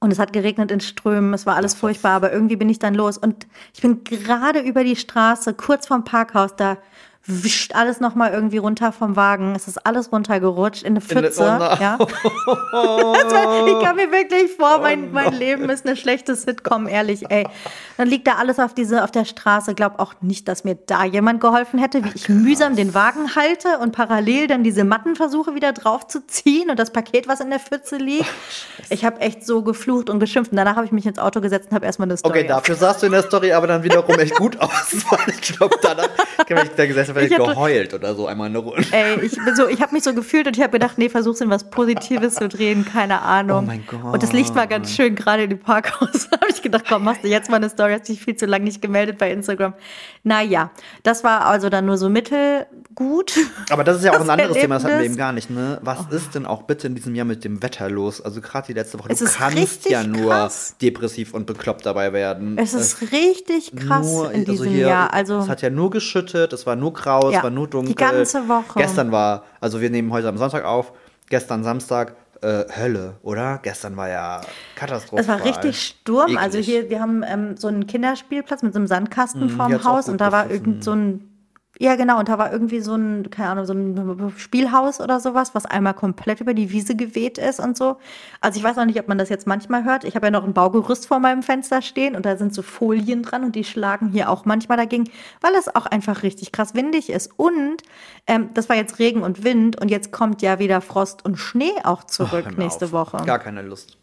Und 0.00 0.12
es 0.12 0.18
hat 0.18 0.32
geregnet 0.32 0.72
in 0.72 0.80
Strömen, 0.80 1.32
es 1.32 1.46
war 1.46 1.54
alles 1.54 1.74
furchtbar, 1.74 2.10
aber 2.12 2.32
irgendwie 2.32 2.56
bin 2.56 2.68
ich 2.68 2.80
dann 2.80 2.94
los. 2.94 3.18
Und 3.18 3.46
ich 3.72 3.82
bin 3.82 4.02
gerade 4.02 4.58
über 4.58 4.82
die 4.82 4.96
Straße, 4.96 5.54
kurz 5.54 5.86
vorm 5.86 6.02
Parkhaus, 6.02 6.56
da 6.56 6.78
wischt 7.24 7.74
alles 7.74 8.00
nochmal 8.00 8.32
irgendwie 8.32 8.58
runter 8.58 8.90
vom 8.90 9.14
Wagen. 9.14 9.54
Es 9.54 9.68
ist 9.68 9.86
alles 9.86 10.10
runtergerutscht 10.10 10.82
in 10.82 10.94
eine 10.94 11.00
Pfütze. 11.00 11.42
In 11.44 11.48
oh 11.48 11.76
ja. 11.80 11.98
ich 13.66 13.84
kam 13.84 13.96
mir 13.96 14.10
wirklich 14.10 14.52
vor, 14.56 14.80
mein, 14.80 15.04
oh 15.04 15.12
mein 15.12 15.32
Leben 15.32 15.70
ist 15.70 15.86
eine 15.86 15.94
schlechte 15.94 16.34
Sitcom, 16.34 16.88
ehrlich, 16.88 17.30
ey. 17.30 17.46
Dann 17.96 18.08
liegt 18.08 18.26
da 18.26 18.34
alles 18.34 18.58
auf, 18.58 18.74
diese, 18.74 19.04
auf 19.04 19.12
der 19.12 19.24
Straße. 19.24 19.74
Glaub 19.74 20.00
auch 20.00 20.14
nicht, 20.20 20.48
dass 20.48 20.64
mir 20.64 20.74
da 20.74 21.04
jemand 21.04 21.40
geholfen 21.40 21.78
hätte, 21.78 22.04
wie 22.04 22.10
ich 22.14 22.28
mühsam 22.28 22.74
den 22.74 22.92
Wagen 22.92 23.36
halte 23.36 23.78
und 23.78 23.92
parallel 23.92 24.48
dann 24.48 24.64
diese 24.64 24.82
Matten 24.82 25.14
versuche 25.14 25.54
wieder 25.54 25.72
drauf 25.72 26.08
zu 26.08 26.26
ziehen 26.26 26.70
und 26.70 26.78
das 26.78 26.92
Paket, 26.92 27.28
was 27.28 27.38
in 27.38 27.50
der 27.50 27.60
Pfütze 27.60 27.98
liegt. 27.98 28.26
Ich 28.90 29.04
habe 29.04 29.20
echt 29.20 29.46
so 29.46 29.62
geflucht 29.62 30.10
und 30.10 30.18
geschimpft. 30.18 30.50
Und 30.50 30.56
danach 30.56 30.74
habe 30.74 30.86
ich 30.86 30.92
mich 30.92 31.06
ins 31.06 31.20
Auto 31.20 31.40
gesetzt 31.40 31.68
und 31.70 31.76
habe 31.76 31.86
erstmal 31.86 32.06
eine 32.08 32.16
Story. 32.16 32.40
Okay, 32.40 32.48
dafür 32.48 32.74
sahst 32.74 33.02
du 33.02 33.06
in 33.06 33.12
der 33.12 33.22
Story 33.22 33.52
aber 33.52 33.68
dann 33.68 33.84
wiederum 33.84 34.18
echt 34.18 34.34
gut 34.34 34.58
aus. 34.60 34.92
ich 35.28 35.40
glaube, 35.40 35.76
danach 35.80 36.08
habe 36.38 36.62
ich 36.64 36.70
da 36.70 36.86
gesessen 36.86 37.11
vielleicht 37.12 37.36
geheult 37.36 37.94
oder 37.94 38.14
so 38.14 38.26
einmal 38.26 38.48
eine 38.48 38.58
Runde. 38.58 38.86
Ey, 38.90 39.20
ich 39.20 39.36
bin 39.36 39.56
so, 39.56 39.68
ich 39.68 39.80
habe 39.80 39.94
mich 39.94 40.04
so 40.04 40.14
gefühlt 40.14 40.46
und 40.46 40.56
ich 40.56 40.62
habe 40.62 40.72
gedacht, 40.72 40.98
nee, 40.98 41.08
versuch's 41.08 41.40
in 41.40 41.50
was 41.50 41.70
Positives 41.70 42.34
zu 42.34 42.48
drehen, 42.48 42.84
keine 42.84 43.22
Ahnung. 43.22 43.64
Oh 43.64 43.66
mein 43.66 43.84
Gott. 43.86 44.12
Und 44.12 44.22
das 44.22 44.32
Licht 44.32 44.54
war 44.54 44.66
ganz 44.66 44.90
schön 44.90 45.14
gerade 45.14 45.44
in 45.44 45.50
dem 45.50 45.60
Parkhaus. 45.60 46.28
da 46.30 46.40
habe 46.40 46.50
ich 46.50 46.62
gedacht, 46.62 46.84
komm, 46.88 47.04
machst 47.04 47.24
du 47.24 47.28
jetzt 47.28 47.50
mal 47.50 47.56
eine 47.56 47.68
Story, 47.68 47.92
hast 47.92 48.08
dich 48.08 48.20
viel 48.20 48.36
zu 48.36 48.46
lange 48.46 48.64
nicht 48.64 48.82
gemeldet 48.82 49.18
bei 49.18 49.30
Instagram. 49.30 49.74
Naja, 50.22 50.70
das 51.02 51.24
war 51.24 51.46
also 51.46 51.68
dann 51.68 51.86
nur 51.86 51.98
so 51.98 52.08
mittelgut. 52.08 53.32
Aber 53.70 53.84
das 53.84 53.98
ist 53.98 54.04
ja 54.04 54.12
auch 54.12 54.20
ein 54.20 54.30
anderes 54.30 54.56
Thema, 54.56 54.76
das 54.76 54.84
hatten 54.84 54.98
wir 54.98 55.04
eben 55.04 55.16
gar 55.16 55.32
nicht, 55.32 55.50
ne? 55.50 55.78
Was 55.82 56.06
oh. 56.10 56.14
ist 56.14 56.34
denn 56.34 56.46
auch 56.46 56.62
bitte 56.62 56.86
in 56.86 56.94
diesem 56.94 57.14
Jahr 57.14 57.26
mit 57.26 57.44
dem 57.44 57.62
Wetter 57.62 57.90
los? 57.90 58.20
Also 58.20 58.40
gerade 58.40 58.66
die 58.68 58.74
letzte 58.74 58.98
Woche, 58.98 59.10
es 59.10 59.18
du 59.18 59.26
kannst 59.26 59.88
ja 59.88 60.04
nur 60.04 60.30
krass. 60.30 60.76
depressiv 60.80 61.34
und 61.34 61.46
bekloppt 61.46 61.86
dabei 61.86 62.12
werden. 62.12 62.58
Es 62.58 62.74
ist 62.74 63.02
es 63.02 63.12
richtig 63.12 63.74
krass 63.76 64.06
nur, 64.06 64.30
in 64.30 64.40
also 64.40 64.52
diesem 64.52 64.66
also 64.66 64.76
hier, 64.76 64.86
Jahr. 64.86 65.12
Also 65.12 65.38
es 65.38 65.48
hat 65.48 65.62
ja 65.62 65.70
nur 65.70 65.90
geschüttet, 65.90 66.52
es 66.52 66.66
war 66.66 66.76
nur 66.76 66.92
grau, 67.02 67.30
ja, 67.30 67.42
war 67.42 67.50
nur 67.50 67.68
dunkel. 67.68 67.94
Die 67.94 67.96
ganze 67.96 68.48
Woche. 68.48 68.78
Gestern 68.78 69.12
war, 69.12 69.44
also 69.60 69.80
wir 69.80 69.90
nehmen 69.90 70.12
heute 70.12 70.28
am 70.28 70.38
Sonntag 70.38 70.64
auf, 70.64 70.92
gestern 71.28 71.64
Samstag 71.64 72.16
äh, 72.42 72.64
Hölle, 72.76 73.16
oder? 73.22 73.60
Gestern 73.62 73.96
war 73.96 74.08
ja 74.08 74.40
Katastrophe. 74.74 75.22
Es 75.22 75.28
war 75.28 75.44
richtig 75.44 75.80
Sturm. 75.80 76.26
Eklig. 76.26 76.38
Also 76.40 76.58
hier, 76.58 76.90
wir 76.90 77.00
haben 77.00 77.22
ähm, 77.26 77.56
so 77.56 77.68
einen 77.68 77.86
Kinderspielplatz 77.86 78.62
mit 78.62 78.72
so 78.72 78.78
einem 78.78 78.86
Sandkasten 78.86 79.44
mhm, 79.44 79.50
vorm 79.50 79.84
Haus 79.84 80.08
und 80.08 80.20
da 80.20 80.32
war 80.32 80.50
irgend 80.50 80.82
so 80.84 80.92
ein 80.92 81.31
ja, 81.78 81.96
genau. 81.96 82.18
Und 82.18 82.28
da 82.28 82.38
war 82.38 82.52
irgendwie 82.52 82.80
so 82.80 82.94
ein, 82.94 83.30
keine 83.30 83.48
Ahnung, 83.48 83.64
so 83.64 83.72
ein 83.72 84.32
Spielhaus 84.36 85.00
oder 85.00 85.20
sowas, 85.20 85.54
was 85.54 85.64
einmal 85.64 85.94
komplett 85.94 86.40
über 86.40 86.52
die 86.52 86.70
Wiese 86.70 86.94
geweht 86.94 87.38
ist 87.38 87.60
und 87.60 87.78
so. 87.78 87.96
Also 88.40 88.58
ich 88.58 88.64
weiß 88.64 88.76
auch 88.78 88.84
nicht, 88.84 89.00
ob 89.00 89.08
man 89.08 89.16
das 89.16 89.30
jetzt 89.30 89.46
manchmal 89.46 89.84
hört. 89.84 90.04
Ich 90.04 90.14
habe 90.14 90.26
ja 90.26 90.30
noch 90.30 90.44
ein 90.44 90.52
Baugerüst 90.52 91.06
vor 91.06 91.18
meinem 91.18 91.42
Fenster 91.42 91.80
stehen 91.80 92.14
und 92.14 92.26
da 92.26 92.36
sind 92.36 92.54
so 92.54 92.62
Folien 92.62 93.22
dran 93.22 93.42
und 93.42 93.56
die 93.56 93.64
schlagen 93.64 94.10
hier 94.10 94.28
auch 94.28 94.44
manchmal 94.44 94.76
dagegen, 94.76 95.08
weil 95.40 95.54
es 95.54 95.74
auch 95.74 95.86
einfach 95.86 96.22
richtig 96.22 96.52
krass 96.52 96.74
windig 96.74 97.08
ist. 97.08 97.32
Und 97.36 97.78
ähm, 98.26 98.50
das 98.52 98.68
war 98.68 98.76
jetzt 98.76 98.98
Regen 98.98 99.22
und 99.22 99.42
Wind 99.42 99.80
und 99.80 99.90
jetzt 99.90 100.12
kommt 100.12 100.42
ja 100.42 100.58
wieder 100.58 100.82
Frost 100.82 101.24
und 101.24 101.36
Schnee 101.36 101.72
auch 101.84 102.04
zurück 102.04 102.44
oh, 102.48 102.60
nächste 102.60 102.86
auf. 102.86 102.92
Woche. 102.92 103.24
Gar 103.24 103.38
keine 103.38 103.62
Lust. 103.62 103.96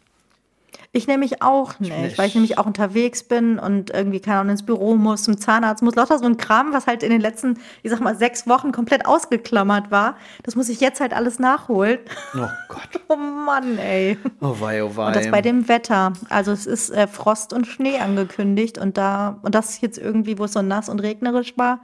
Ich 0.92 1.06
nämlich 1.06 1.40
auch 1.40 1.78
nicht, 1.78 1.96
nicht, 1.96 2.18
weil 2.18 2.26
ich 2.26 2.34
nämlich 2.34 2.58
auch 2.58 2.66
unterwegs 2.66 3.22
bin 3.22 3.58
und 3.58 3.90
irgendwie, 3.90 4.18
keine 4.18 4.40
Ahnung, 4.40 4.52
ins 4.52 4.64
Büro 4.64 4.96
muss, 4.96 5.22
zum 5.22 5.38
Zahnarzt 5.38 5.82
muss. 5.82 5.94
Lauter 5.94 6.18
so 6.18 6.24
ein 6.24 6.36
Kram, 6.36 6.72
was 6.72 6.86
halt 6.86 7.02
in 7.02 7.10
den 7.10 7.20
letzten, 7.20 7.58
ich 7.82 7.90
sag 7.90 8.00
mal, 8.00 8.16
sechs 8.16 8.48
Wochen 8.48 8.72
komplett 8.72 9.06
ausgeklammert 9.06 9.90
war. 9.90 10.16
Das 10.42 10.56
muss 10.56 10.68
ich 10.68 10.80
jetzt 10.80 11.00
halt 11.00 11.12
alles 11.14 11.38
nachholen. 11.38 11.98
Oh 12.34 12.48
Gott. 12.68 12.88
oh 13.08 13.16
Mann, 13.16 13.78
ey. 13.78 14.18
Oh 14.40 14.56
wei, 14.58 14.82
oh 14.82 14.96
wei. 14.96 15.06
Und 15.08 15.16
das 15.16 15.30
bei 15.30 15.42
dem 15.42 15.68
Wetter. 15.68 16.12
Also 16.28 16.50
es 16.52 16.66
ist 16.66 16.90
äh, 16.90 17.06
Frost 17.06 17.52
und 17.52 17.66
Schnee 17.66 17.98
angekündigt 17.98 18.78
und 18.78 18.96
da, 18.96 19.38
und 19.42 19.54
das 19.54 19.80
jetzt 19.80 19.98
irgendwie, 19.98 20.38
wo 20.38 20.44
es 20.44 20.52
so 20.52 20.62
nass 20.62 20.88
und 20.88 21.00
regnerisch 21.00 21.56
war. 21.56 21.80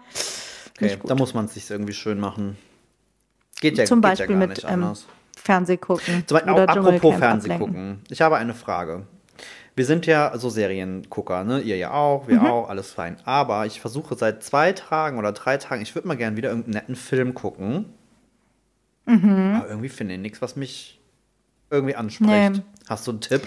Okay, 0.77 0.99
da 1.05 1.14
muss 1.14 1.33
man 1.33 1.46
es 1.46 1.55
sich 1.55 1.70
irgendwie 1.70 1.94
schön 1.94 2.18
machen. 2.18 2.57
Geht 3.61 3.79
ja, 3.79 3.85
Zum 3.85 4.03
geht 4.03 4.11
Beispiel 4.11 4.38
ja 4.38 4.46
mit 4.46 4.66
ähm, 4.68 4.94
Fernseh 5.47 5.77
gucken. 5.77 6.25
Zum 6.27 6.37
Beispiel, 6.37 6.53
oder 6.53 6.69
apropos 6.69 7.15
Fernseh 7.17 7.57
gucken. 7.57 8.01
Ich 8.11 8.21
habe 8.21 8.37
eine 8.37 8.53
Frage. 8.53 9.07
Wir 9.77 9.85
sind 9.85 10.07
ja 10.07 10.37
so 10.39 10.49
Seriengucker, 10.51 11.45
ne? 11.45 11.61
Ihr 11.61 11.77
ja 11.77 11.93
auch, 11.93 12.29
wir 12.29 12.41
mhm. 12.41 12.47
auch, 12.47 12.69
alles 12.69 12.93
fein. 12.93 13.17
Aber 13.25 13.67
ich 13.67 13.81
versuche 13.81 14.17
seit 14.17 14.43
zwei 14.43 14.73
Tagen 14.73 15.19
oder 15.19 15.33
drei 15.33 15.59
Tagen, 15.59 15.83
ich 15.83 15.95
würde 15.95 16.09
mal 16.09 16.17
gerne 16.17 16.37
wieder 16.37 16.49
irgendeinen 16.49 16.75
netten 16.75 16.97
Film 16.97 17.35
gucken. 17.35 17.87
Mhm. 19.05 19.57
Aber 19.57 19.69
irgendwie 19.69 19.89
finde 19.89 20.15
ich 20.15 20.21
nichts, 20.21 20.43
was 20.43 20.57
mich 20.57 20.99
irgendwie 21.71 21.95
anspricht. 21.95 22.31
Nee. 22.31 22.63
Hast 22.89 23.07
du 23.07 23.13
einen 23.13 23.21
Tipp? 23.21 23.43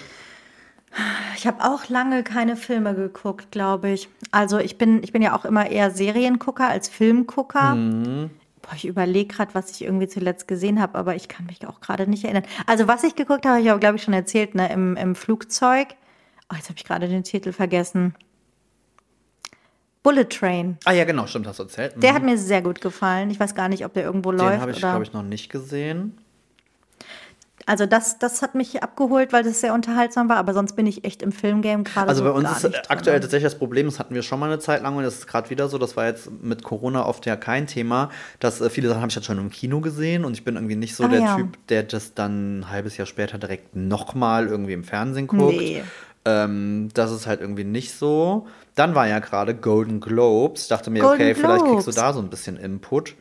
Ich 1.35 1.45
habe 1.45 1.63
auch 1.63 1.89
lange 1.89 2.23
keine 2.23 2.55
Filme 2.55 2.95
geguckt, 2.95 3.51
glaube 3.51 3.89
ich. 3.89 4.09
Also 4.31 4.57
ich 4.59 4.77
bin, 4.77 5.03
ich 5.03 5.11
bin 5.11 5.21
ja 5.21 5.35
auch 5.35 5.45
immer 5.45 5.69
eher 5.69 5.91
Seriengucker 5.91 6.67
als 6.67 6.89
Filmgucker. 6.89 7.75
Mhm. 7.75 8.29
Boah, 8.69 8.75
ich 8.75 8.85
überlege 8.85 9.33
gerade, 9.33 9.55
was 9.55 9.71
ich 9.71 9.81
irgendwie 9.81 10.07
zuletzt 10.07 10.47
gesehen 10.47 10.79
habe, 10.79 10.95
aber 10.95 11.15
ich 11.15 11.27
kann 11.27 11.47
mich 11.47 11.65
auch 11.65 11.81
gerade 11.81 12.07
nicht 12.07 12.23
erinnern. 12.23 12.43
Also, 12.67 12.87
was 12.87 13.03
ich 13.03 13.15
geguckt 13.15 13.45
habe, 13.45 13.55
habe 13.55 13.61
ich 13.63 13.71
aber, 13.71 13.79
glaube 13.79 13.95
ich, 13.95 14.03
schon 14.03 14.13
erzählt, 14.13 14.53
ne, 14.53 14.71
im, 14.71 14.95
im 14.95 15.15
Flugzeug. 15.15 15.87
Oh, 16.51 16.55
jetzt 16.55 16.69
habe 16.69 16.77
ich 16.77 16.85
gerade 16.85 17.07
den 17.07 17.23
Titel 17.23 17.51
vergessen. 17.51 18.13
Bullet 20.03 20.25
Train. 20.25 20.77
Ah 20.85 20.91
ja, 20.91 21.03
genau, 21.03 21.25
stimmt, 21.25 21.47
hast 21.47 21.57
du 21.57 21.63
erzählt. 21.63 21.95
Mhm. 21.95 22.01
Der 22.01 22.13
hat 22.13 22.21
mir 22.21 22.37
sehr 22.37 22.61
gut 22.61 22.79
gefallen. 22.79 23.31
Ich 23.31 23.39
weiß 23.39 23.55
gar 23.55 23.69
nicht, 23.69 23.85
ob 23.85 23.93
der 23.93 24.03
irgendwo 24.03 24.31
den 24.31 24.39
läuft. 24.39 24.53
Den 24.53 24.61
habe 24.61 24.71
ich, 24.71 24.77
glaube 24.77 25.03
ich, 25.03 25.13
noch 25.13 25.23
nicht 25.23 25.49
gesehen. 25.49 26.19
Also 27.69 27.85
das, 27.85 28.17
das 28.17 28.41
hat 28.41 28.55
mich 28.55 28.81
abgeholt, 28.81 29.31
weil 29.31 29.43
das 29.43 29.61
sehr 29.61 29.75
unterhaltsam 29.75 30.27
war, 30.27 30.37
aber 30.37 30.55
sonst 30.55 30.75
bin 30.75 30.87
ich 30.87 31.05
echt 31.05 31.21
im 31.21 31.31
Filmgame 31.31 31.83
gerade 31.83 32.07
Also 32.07 32.23
bei 32.23 32.31
so 32.31 32.35
uns 32.35 32.63
ist 32.63 32.89
aktuell 32.89 33.17
drin. 33.17 33.21
tatsächlich 33.21 33.43
das 33.43 33.59
Problem, 33.59 33.85
das 33.85 33.99
hatten 33.99 34.15
wir 34.15 34.23
schon 34.23 34.39
mal 34.39 34.47
eine 34.47 34.57
Zeit 34.57 34.81
lang 34.81 34.95
und 34.95 35.03
das 35.03 35.19
ist 35.19 35.27
gerade 35.27 35.51
wieder 35.51 35.69
so, 35.69 35.77
das 35.77 35.95
war 35.95 36.07
jetzt 36.07 36.31
mit 36.41 36.63
Corona 36.63 37.05
oft 37.05 37.27
ja 37.27 37.35
kein 37.35 37.67
Thema, 37.67 38.09
dass 38.39 38.59
äh, 38.59 38.71
viele 38.71 38.87
Sachen 38.87 39.01
habe 39.01 39.09
ich 39.09 39.15
jetzt 39.15 39.25
schon 39.25 39.37
im 39.37 39.51
Kino 39.51 39.81
gesehen 39.81 40.25
und 40.25 40.33
ich 40.33 40.43
bin 40.43 40.55
irgendwie 40.55 40.77
nicht 40.77 40.95
so 40.95 41.03
ah, 41.03 41.09
der 41.09 41.19
ja. 41.19 41.35
Typ, 41.35 41.59
der 41.67 41.83
das 41.83 42.15
dann 42.15 42.61
ein 42.61 42.71
halbes 42.71 42.97
Jahr 42.97 43.05
später 43.05 43.37
direkt 43.37 43.75
nochmal 43.75 44.47
irgendwie 44.47 44.73
im 44.73 44.83
Fernsehen 44.83 45.27
guckt. 45.27 45.59
Nee. 45.59 45.83
Ähm, 46.25 46.89
das 46.95 47.11
ist 47.11 47.27
halt 47.27 47.39
irgendwie 47.39 47.65
nicht 47.65 47.93
so. 47.93 48.47
Dann 48.73 48.95
war 48.95 49.07
ja 49.07 49.19
gerade 49.19 49.53
Golden 49.53 49.99
Globes. 49.99 50.63
Ich 50.63 50.67
dachte 50.69 50.89
mir, 50.89 51.01
Golden 51.01 51.21
okay, 51.21 51.33
Globes. 51.33 51.39
vielleicht 51.39 51.65
kriegst 51.65 51.87
du 51.87 51.91
da 51.91 52.13
so 52.13 52.19
ein 52.19 52.31
bisschen 52.31 52.57
Input. 52.57 53.13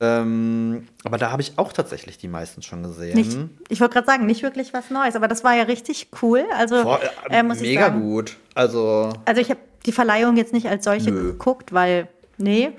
Ähm, 0.00 0.88
aber 1.04 1.18
da 1.18 1.30
habe 1.30 1.40
ich 1.40 1.52
auch 1.56 1.72
tatsächlich 1.72 2.18
die 2.18 2.28
meisten 2.28 2.62
schon 2.62 2.82
gesehen. 2.82 3.14
Nicht, 3.14 3.38
ich 3.68 3.80
wollte 3.80 3.94
gerade 3.94 4.06
sagen, 4.06 4.26
nicht 4.26 4.42
wirklich 4.42 4.72
was 4.74 4.90
Neues, 4.90 5.14
aber 5.14 5.28
das 5.28 5.44
war 5.44 5.54
ja 5.54 5.62
richtig 5.64 6.08
cool. 6.20 6.44
Also 6.56 6.82
Vor, 6.82 7.00
äh, 7.30 7.42
mega 7.42 7.82
sagen, 7.82 8.00
gut. 8.00 8.36
Also, 8.54 9.12
also 9.24 9.40
ich 9.40 9.50
habe 9.50 9.60
die 9.86 9.92
Verleihung 9.92 10.36
jetzt 10.36 10.52
nicht 10.52 10.68
als 10.68 10.84
solche 10.84 11.10
nö. 11.10 11.32
geguckt, 11.32 11.72
weil 11.72 12.08
nee. 12.38 12.72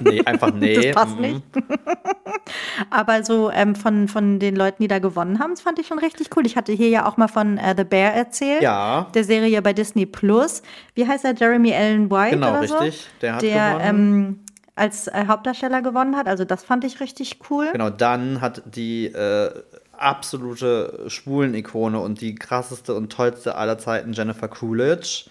Nee, 0.00 0.22
einfach 0.24 0.52
nee. 0.54 0.74
das 0.74 0.94
passt 0.94 1.16
mhm. 1.16 1.22
nicht. 1.22 1.42
aber 2.90 3.24
so 3.24 3.50
ähm, 3.50 3.74
von, 3.74 4.06
von 4.06 4.38
den 4.38 4.54
Leuten, 4.54 4.82
die 4.82 4.88
da 4.88 5.00
gewonnen 5.00 5.40
haben, 5.40 5.50
das 5.50 5.62
fand 5.62 5.78
ich 5.80 5.88
schon 5.88 5.98
richtig 5.98 6.28
cool. 6.36 6.46
Ich 6.46 6.56
hatte 6.56 6.72
hier 6.72 6.88
ja 6.88 7.06
auch 7.06 7.16
mal 7.16 7.28
von 7.28 7.58
uh, 7.58 7.74
The 7.76 7.84
Bear 7.84 8.14
erzählt. 8.14 8.62
Ja. 8.62 9.08
Der 9.14 9.24
Serie 9.24 9.60
bei 9.62 9.72
Disney 9.72 10.06
Plus. 10.06 10.62
Wie 10.94 11.06
heißt 11.06 11.24
er? 11.24 11.34
Jeremy 11.34 11.74
Allen 11.74 12.10
White 12.10 12.36
genau, 12.36 12.50
oder 12.58 12.68
so? 12.68 12.76
richtig. 12.76 13.08
Der 13.20 13.34
hat 13.34 13.42
der, 13.42 13.70
gewonnen. 13.70 13.88
Ähm, 13.88 14.40
als 14.74 15.08
äh, 15.08 15.24
Hauptdarsteller 15.26 15.82
gewonnen 15.82 16.16
hat. 16.16 16.26
Also 16.26 16.44
das 16.44 16.64
fand 16.64 16.84
ich 16.84 17.00
richtig 17.00 17.38
cool. 17.50 17.68
Genau, 17.72 17.90
dann 17.90 18.40
hat 18.40 18.62
die 18.66 19.06
äh, 19.06 19.50
absolute 19.96 21.04
Schwulen-Ikone 21.08 21.98
und 22.00 22.20
die 22.20 22.34
krasseste 22.34 22.94
und 22.94 23.12
tollste 23.12 23.54
aller 23.56 23.78
Zeiten 23.78 24.12
Jennifer 24.12 24.48
Coolidge. 24.48 25.26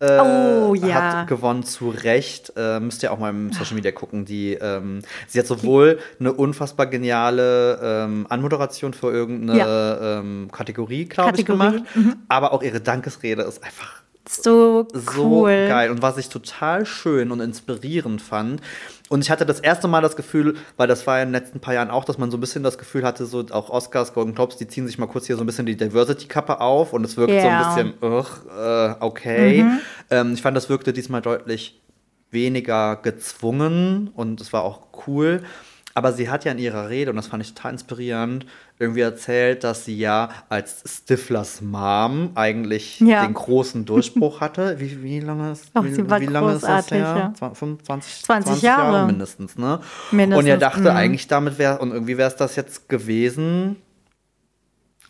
Äh, 0.00 0.18
oh, 0.18 0.74
ja. 0.74 0.94
hat 0.94 1.26
gewonnen 1.26 1.62
zu 1.62 1.90
Recht. 1.90 2.54
Äh, 2.56 2.80
müsst 2.80 3.02
ihr 3.02 3.12
auch 3.12 3.18
mal 3.18 3.28
im 3.28 3.52
Social 3.52 3.74
Media 3.74 3.92
gucken. 3.92 4.24
Die, 4.24 4.54
ähm, 4.54 5.00
sie 5.28 5.38
hat 5.38 5.46
sowohl 5.46 5.98
eine 6.18 6.32
unfassbar 6.32 6.86
geniale 6.86 7.78
ähm, 7.82 8.26
Anmoderation 8.30 8.94
für 8.94 9.12
irgendeine 9.12 9.58
ja. 9.58 10.18
ähm, 10.20 10.48
Kategorie, 10.50 11.04
glaube 11.04 11.38
ich, 11.38 11.44
gemacht, 11.44 11.82
mhm. 11.94 12.16
aber 12.28 12.52
auch 12.52 12.62
ihre 12.62 12.80
Dankesrede 12.80 13.42
ist 13.42 13.62
einfach 13.62 14.02
so 14.30 14.86
cool. 14.92 15.00
So 15.00 15.44
geil. 15.44 15.90
Und 15.90 16.02
was 16.02 16.16
ich 16.18 16.28
total 16.28 16.86
schön 16.86 17.30
und 17.30 17.40
inspirierend 17.40 18.22
fand, 18.22 18.60
und 19.10 19.22
ich 19.22 19.30
hatte 19.30 19.44
das 19.44 19.58
erste 19.58 19.88
Mal 19.88 20.02
das 20.02 20.14
Gefühl, 20.14 20.56
weil 20.76 20.86
das 20.86 21.04
war 21.06 21.16
ja 21.16 21.24
in 21.24 21.32
den 21.32 21.42
letzten 21.42 21.58
paar 21.58 21.74
Jahren 21.74 21.90
auch, 21.90 22.04
dass 22.04 22.16
man 22.16 22.30
so 22.30 22.36
ein 22.36 22.40
bisschen 22.40 22.62
das 22.62 22.78
Gefühl 22.78 23.02
hatte, 23.02 23.26
so 23.26 23.44
auch 23.50 23.68
Oscars, 23.68 24.14
Golden 24.14 24.36
Globes, 24.36 24.56
die 24.56 24.68
ziehen 24.68 24.86
sich 24.86 24.98
mal 24.98 25.06
kurz 25.06 25.26
hier 25.26 25.36
so 25.36 25.42
ein 25.42 25.46
bisschen 25.46 25.66
die 25.66 25.76
Diversity-Kappe 25.76 26.60
auf 26.60 26.92
und 26.92 27.04
es 27.04 27.16
wirkt 27.16 27.32
yeah. 27.32 27.74
so 27.74 27.80
ein 27.80 27.92
bisschen, 27.92 28.08
ugh, 28.08 28.26
äh, 28.56 28.94
okay. 29.00 29.64
Mhm. 29.64 29.78
Ähm, 30.10 30.34
ich 30.34 30.42
fand, 30.42 30.56
das 30.56 30.68
wirkte 30.68 30.92
diesmal 30.92 31.22
deutlich 31.22 31.80
weniger 32.30 32.94
gezwungen 32.96 34.10
und 34.14 34.40
es 34.40 34.52
war 34.52 34.62
auch 34.62 34.82
cool. 35.08 35.42
Aber 36.00 36.14
sie 36.14 36.30
hat 36.30 36.46
ja 36.46 36.52
in 36.52 36.58
ihrer 36.58 36.88
Rede, 36.88 37.10
und 37.10 37.16
das 37.16 37.26
fand 37.26 37.42
ich 37.42 37.52
total 37.52 37.72
inspirierend, 37.72 38.46
irgendwie 38.78 39.02
erzählt, 39.02 39.64
dass 39.64 39.84
sie 39.84 39.98
ja 39.98 40.30
als 40.48 40.82
Stiflers 40.86 41.60
Mom 41.60 42.30
eigentlich 42.36 43.00
ja. 43.00 43.26
den 43.26 43.34
großen 43.34 43.84
Durchbruch 43.84 44.40
hatte. 44.40 44.80
Wie, 44.80 45.02
wie 45.02 45.20
lange 45.20 45.52
ist, 45.52 45.66
Ach, 45.74 45.84
wie, 45.84 45.98
wie 45.98 46.24
lange 46.24 46.54
ist 46.54 46.62
das 46.62 46.90
her? 46.90 47.34
Ja. 47.38 47.50
25, 47.52 48.22
20, 48.22 48.24
20 48.24 48.62
Jahre. 48.62 48.94
Jahre. 48.94 49.06
mindestens, 49.08 49.58
ne? 49.58 49.80
Mindestens, 50.10 50.42
und 50.42 50.50
er 50.50 50.56
dachte 50.56 50.80
mh. 50.80 50.94
eigentlich 50.94 51.28
damit 51.28 51.58
wäre, 51.58 51.80
und 51.80 51.92
irgendwie 51.92 52.16
wäre 52.16 52.30
es 52.30 52.36
das 52.36 52.56
jetzt 52.56 52.88
gewesen. 52.88 53.76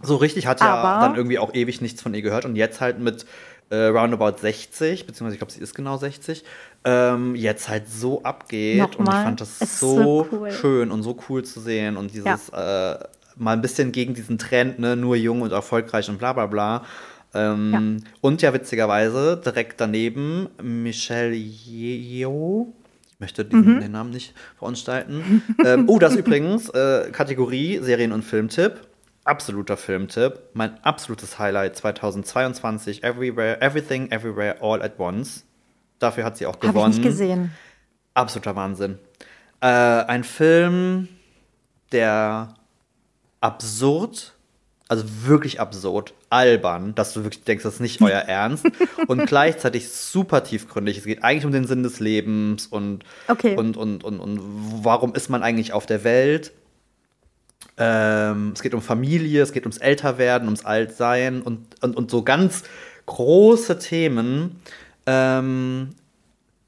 So 0.02 0.16
richtig 0.16 0.48
hat 0.48 0.58
ja 0.58 0.74
Aber 0.74 1.06
dann 1.06 1.14
irgendwie 1.14 1.38
auch 1.38 1.54
ewig 1.54 1.80
nichts 1.80 2.02
von 2.02 2.14
ihr 2.14 2.22
gehört 2.22 2.46
und 2.46 2.56
jetzt 2.56 2.80
halt 2.80 2.98
mit 2.98 3.26
äh, 3.70 3.86
roundabout 3.86 4.38
60, 4.38 5.06
beziehungsweise 5.06 5.34
ich 5.34 5.38
glaube, 5.38 5.52
sie 5.52 5.60
ist 5.60 5.74
genau 5.74 5.96
60, 5.96 6.44
ähm, 6.84 7.34
jetzt 7.36 7.68
halt 7.68 7.88
so 7.88 8.22
abgeht. 8.22 8.78
Nochmal. 8.78 8.98
Und 8.98 9.08
ich 9.08 9.24
fand 9.24 9.40
das 9.40 9.78
so, 9.78 10.02
so 10.02 10.28
cool. 10.32 10.50
schön 10.50 10.90
und 10.90 11.02
so 11.02 11.16
cool 11.28 11.44
zu 11.44 11.60
sehen 11.60 11.96
und 11.96 12.12
dieses 12.12 12.50
ja. 12.52 12.92
äh, 12.92 12.98
mal 13.36 13.52
ein 13.52 13.62
bisschen 13.62 13.92
gegen 13.92 14.14
diesen 14.14 14.38
Trend, 14.38 14.78
ne, 14.78 14.96
nur 14.96 15.16
jung 15.16 15.42
und 15.42 15.52
erfolgreich 15.52 16.08
und 16.10 16.18
bla 16.18 16.32
bla 16.32 16.46
bla. 16.46 16.84
Ähm, 17.32 18.00
ja. 18.00 18.08
Und 18.20 18.42
ja, 18.42 18.52
witzigerweise, 18.52 19.40
direkt 19.42 19.80
daneben 19.80 20.48
Michelle 20.60 21.34
Yeoh. 21.34 22.72
Ich 23.12 23.20
möchte 23.20 23.44
diesen, 23.44 23.76
mhm. 23.76 23.80
den 23.80 23.92
Namen 23.92 24.10
nicht 24.10 24.34
verunstalten. 24.58 25.42
ähm, 25.64 25.84
oh, 25.88 25.98
das 25.98 26.16
übrigens 26.16 26.70
äh, 26.70 27.10
Kategorie 27.12 27.78
Serien- 27.78 28.12
und 28.12 28.24
Filmtipp 28.24 28.80
absoluter 29.24 29.76
Filmtipp. 29.76 30.40
Mein 30.54 30.82
absolutes 30.84 31.38
Highlight 31.38 31.76
2022. 31.76 33.02
Everywhere, 33.04 33.60
Everything, 33.60 34.10
Everywhere, 34.10 34.56
All 34.60 34.82
at 34.82 34.98
Once. 34.98 35.44
Dafür 35.98 36.24
hat 36.24 36.36
sie 36.36 36.46
auch 36.46 36.60
gewonnen. 36.60 36.76
Habe 36.78 36.90
ich 36.90 36.96
nicht 36.98 37.06
gesehen. 37.06 37.52
Absoluter 38.14 38.56
Wahnsinn. 38.56 38.98
Äh, 39.60 39.66
ein 39.66 40.24
Film, 40.24 41.08
der 41.92 42.54
absurd, 43.40 44.34
also 44.88 45.04
wirklich 45.24 45.60
absurd, 45.60 46.14
albern, 46.30 46.94
dass 46.94 47.12
du 47.12 47.24
wirklich 47.24 47.44
denkst, 47.44 47.64
das 47.64 47.74
ist 47.74 47.80
nicht 47.80 48.00
euer 48.00 48.20
Ernst 48.26 48.66
und 49.06 49.26
gleichzeitig 49.26 49.90
super 49.90 50.42
tiefgründig. 50.42 50.98
Es 50.98 51.04
geht 51.04 51.22
eigentlich 51.22 51.44
um 51.44 51.52
den 51.52 51.66
Sinn 51.66 51.82
des 51.82 52.00
Lebens 52.00 52.66
und, 52.66 53.04
okay. 53.28 53.56
und, 53.56 53.76
und, 53.76 54.02
und, 54.04 54.20
und 54.20 54.40
warum 54.84 55.14
ist 55.14 55.28
man 55.28 55.42
eigentlich 55.42 55.72
auf 55.72 55.86
der 55.86 56.04
Welt 56.04 56.52
ähm, 57.76 58.52
es 58.54 58.62
geht 58.62 58.74
um 58.74 58.82
Familie, 58.82 59.42
es 59.42 59.52
geht 59.52 59.64
ums 59.64 59.78
Älterwerden, 59.78 60.48
ums 60.48 60.64
Altsein 60.64 61.42
und, 61.42 61.82
und, 61.82 61.96
und 61.96 62.10
so 62.10 62.22
ganz 62.22 62.62
große 63.06 63.78
Themen. 63.78 64.60
Ähm, 65.06 65.90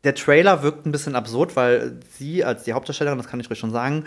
der 0.05 0.15
Trailer 0.15 0.63
wirkt 0.63 0.87
ein 0.87 0.93
bisschen 0.93 1.15
absurd, 1.15 1.55
weil 1.55 2.01
sie 2.11 2.45
als 2.45 2.65
die 2.65 2.73
Hauptdarstellerin, 2.73 3.19
das 3.19 3.29
kann 3.29 3.41
ich 3.41 3.49
ruhig 3.49 3.59
schon 3.59 3.71
sagen, 3.71 4.05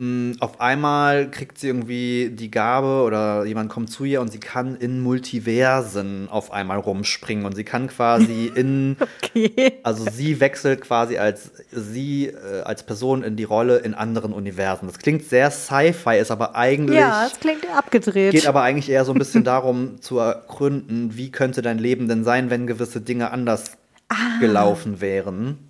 hm, 0.00 0.36
auf 0.40 0.62
einmal 0.62 1.30
kriegt 1.30 1.58
sie 1.58 1.66
irgendwie 1.66 2.30
die 2.30 2.50
Gabe 2.50 3.02
oder 3.02 3.44
jemand 3.44 3.68
kommt 3.68 3.90
zu 3.90 4.06
ihr 4.06 4.22
und 4.22 4.32
sie 4.32 4.40
kann 4.40 4.76
in 4.76 5.02
Multiversen 5.02 6.30
auf 6.30 6.52
einmal 6.52 6.78
rumspringen 6.78 7.44
und 7.44 7.54
sie 7.54 7.64
kann 7.64 7.88
quasi 7.88 8.50
in 8.54 8.96
okay. 9.22 9.74
also 9.82 10.06
sie 10.10 10.40
wechselt 10.40 10.80
quasi 10.80 11.18
als 11.18 11.52
sie 11.70 12.28
äh, 12.28 12.62
als 12.62 12.82
Person 12.82 13.22
in 13.22 13.36
die 13.36 13.44
Rolle 13.44 13.76
in 13.80 13.92
anderen 13.92 14.32
Universen. 14.32 14.86
Das 14.86 14.98
klingt 14.98 15.22
sehr 15.22 15.50
Sci-Fi, 15.50 16.16
ist 16.18 16.30
aber 16.30 16.56
eigentlich 16.56 16.98
Ja, 16.98 17.26
es 17.26 17.38
klingt 17.38 17.66
abgedreht. 17.76 18.32
Geht 18.32 18.46
aber 18.46 18.62
eigentlich 18.62 18.88
eher 18.88 19.04
so 19.04 19.12
ein 19.12 19.18
bisschen 19.18 19.44
darum 19.44 20.00
zu 20.00 20.16
ergründen, 20.16 21.18
wie 21.18 21.30
könnte 21.30 21.60
dein 21.60 21.78
Leben 21.78 22.08
denn 22.08 22.24
sein, 22.24 22.48
wenn 22.48 22.66
gewisse 22.66 23.02
Dinge 23.02 23.32
anders 23.32 23.72
ah. 24.08 24.38
gelaufen 24.40 25.02
wären. 25.02 25.69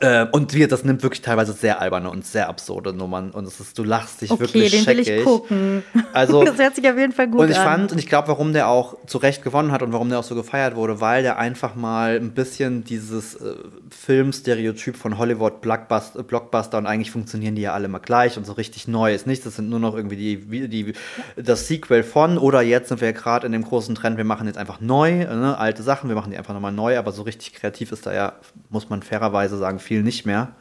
Äh, 0.00 0.26
und 0.32 0.54
wie, 0.54 0.66
das 0.66 0.84
nimmt 0.84 1.02
wirklich 1.02 1.22
teilweise 1.22 1.52
sehr 1.52 1.80
alberne 1.80 2.10
und 2.10 2.26
sehr 2.26 2.48
absurde 2.48 2.92
Nummern 2.92 3.30
und 3.30 3.46
es 3.46 3.60
ist, 3.60 3.78
du 3.78 3.84
lachst 3.84 4.20
dich 4.20 4.30
okay, 4.30 4.40
wirklich 4.40 4.70
den 4.70 4.86
will 4.86 5.00
ich 5.00 5.24
gucken. 5.24 5.82
Also, 6.12 6.44
das 6.44 6.58
hört 6.58 6.74
sich 6.74 6.88
auf 6.88 6.96
jeden 6.96 7.12
Fall 7.12 7.28
gut 7.28 7.40
an. 7.40 7.46
Und 7.46 7.50
ich 7.52 7.58
an. 7.58 7.64
fand, 7.64 7.92
und 7.92 7.98
ich 7.98 8.06
glaube, 8.06 8.28
warum 8.28 8.52
der 8.52 8.68
auch 8.68 8.96
zu 9.06 9.18
Recht 9.18 9.42
gewonnen 9.42 9.72
hat 9.72 9.82
und 9.82 9.92
warum 9.92 10.08
der 10.08 10.18
auch 10.18 10.24
so 10.24 10.34
gefeiert 10.34 10.76
wurde, 10.76 11.00
weil 11.00 11.22
der 11.22 11.38
einfach 11.38 11.74
mal 11.74 12.16
ein 12.16 12.32
bisschen 12.32 12.84
dieses 12.84 13.34
äh, 13.36 13.54
Filmstereotyp 13.90 14.96
von 14.96 15.18
Hollywood 15.18 15.60
Blockbuster, 15.60 16.22
Blockbuster 16.22 16.78
und 16.78 16.86
eigentlich 16.86 17.10
funktionieren 17.10 17.54
die 17.54 17.62
ja 17.62 17.72
alle 17.72 17.88
mal 17.88 17.98
gleich 17.98 18.36
und 18.36 18.46
so 18.46 18.52
richtig 18.52 18.88
neu 18.88 19.14
ist 19.14 19.26
nichts. 19.26 19.44
Das 19.44 19.56
sind 19.56 19.68
nur 19.68 19.78
noch 19.78 19.94
irgendwie 19.94 20.16
die, 20.16 20.68
die, 20.68 20.92
das 21.36 21.68
Sequel 21.68 22.02
von 22.02 22.38
oder 22.38 22.62
jetzt 22.62 22.88
sind 22.88 23.00
wir 23.00 23.12
gerade 23.12 23.46
in 23.46 23.52
dem 23.52 23.64
großen 23.64 23.94
Trend, 23.94 24.16
wir 24.16 24.24
machen 24.24 24.46
jetzt 24.46 24.58
einfach 24.58 24.80
neu, 24.80 25.24
ne, 25.24 25.56
alte 25.58 25.82
Sachen, 25.82 26.08
wir 26.08 26.16
machen 26.16 26.30
die 26.30 26.38
einfach 26.38 26.54
nochmal 26.54 26.72
neu, 26.72 26.98
aber 26.98 27.12
so 27.12 27.22
richtig 27.22 27.54
kreativ 27.54 27.92
ist 27.92 28.06
da 28.06 28.12
ja, 28.12 28.32
muss 28.70 28.88
man 28.88 29.02
fairerweise 29.02 29.58
sagen, 29.58 29.78
viel 29.86 30.02
nicht 30.02 30.26
mehr. 30.26 30.54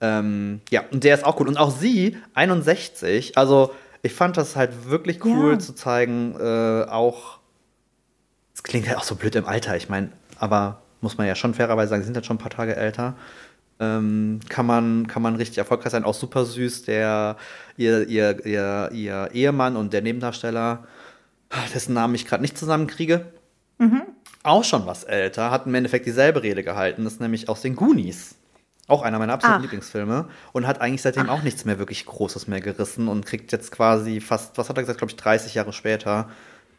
Ähm, 0.00 0.60
ja, 0.70 0.82
und 0.90 1.04
der 1.04 1.14
ist 1.14 1.24
auch 1.24 1.36
gut. 1.36 1.48
Und 1.48 1.56
auch 1.56 1.70
sie, 1.70 2.16
61, 2.34 3.38
also 3.38 3.72
ich 4.02 4.12
fand 4.12 4.36
das 4.36 4.54
halt 4.54 4.88
wirklich 4.90 5.24
cool 5.24 5.52
ja. 5.52 5.58
zu 5.58 5.74
zeigen, 5.74 6.36
äh, 6.38 6.84
auch, 6.90 7.38
es 8.54 8.62
klingt 8.62 8.86
halt 8.86 8.98
auch 8.98 9.04
so 9.04 9.14
blöd 9.14 9.34
im 9.34 9.46
Alter, 9.46 9.76
ich 9.76 9.88
meine, 9.88 10.10
aber 10.38 10.82
muss 11.00 11.16
man 11.16 11.26
ja 11.26 11.34
schon 11.34 11.54
fairerweise 11.54 11.90
sagen, 11.90 12.02
sie 12.02 12.06
sind 12.06 12.16
halt 12.16 12.26
schon 12.26 12.36
ein 12.36 12.40
paar 12.40 12.50
Tage 12.50 12.76
älter. 12.76 13.16
Ähm, 13.80 14.40
kann, 14.48 14.66
man, 14.66 15.06
kann 15.06 15.22
man 15.22 15.36
richtig 15.36 15.58
erfolgreich 15.58 15.92
sein, 15.92 16.04
auch 16.04 16.14
super 16.14 16.44
süß, 16.44 16.84
der, 16.84 17.36
ihr, 17.76 18.06
ihr, 18.08 18.44
ihr, 18.44 18.90
ihr 18.92 19.30
Ehemann 19.32 19.76
und 19.76 19.92
der 19.92 20.02
Nebendarsteller, 20.02 20.86
dessen 21.72 21.94
Namen 21.94 22.14
ich 22.14 22.26
gerade 22.26 22.42
nicht 22.42 22.58
zusammenkriege, 22.58 23.26
mhm. 23.78 24.02
auch 24.42 24.64
schon 24.64 24.86
was 24.86 25.04
älter, 25.04 25.50
hat 25.50 25.66
im 25.66 25.74
Endeffekt 25.74 26.06
dieselbe 26.06 26.42
Rede 26.42 26.62
gehalten, 26.62 27.04
das 27.04 27.14
ist 27.14 27.20
nämlich 27.20 27.48
aus 27.48 27.62
den 27.62 27.74
Goonies. 27.74 28.36
Auch 28.86 29.02
einer 29.02 29.18
meiner 29.18 29.32
absoluten 29.32 29.58
Ach. 29.58 29.62
Lieblingsfilme. 29.62 30.28
Und 30.52 30.66
hat 30.66 30.80
eigentlich 30.80 31.02
seitdem 31.02 31.28
Ach. 31.28 31.38
auch 31.38 31.42
nichts 31.42 31.64
mehr 31.64 31.78
wirklich 31.78 32.04
Großes 32.04 32.48
mehr 32.48 32.60
gerissen 32.60 33.08
und 33.08 33.24
kriegt 33.24 33.50
jetzt 33.52 33.70
quasi 33.72 34.20
fast, 34.20 34.58
was 34.58 34.68
hat 34.68 34.76
er 34.76 34.82
gesagt, 34.82 34.98
glaube 34.98 35.10
ich, 35.10 35.16
30 35.16 35.54
Jahre 35.54 35.72
später 35.72 36.28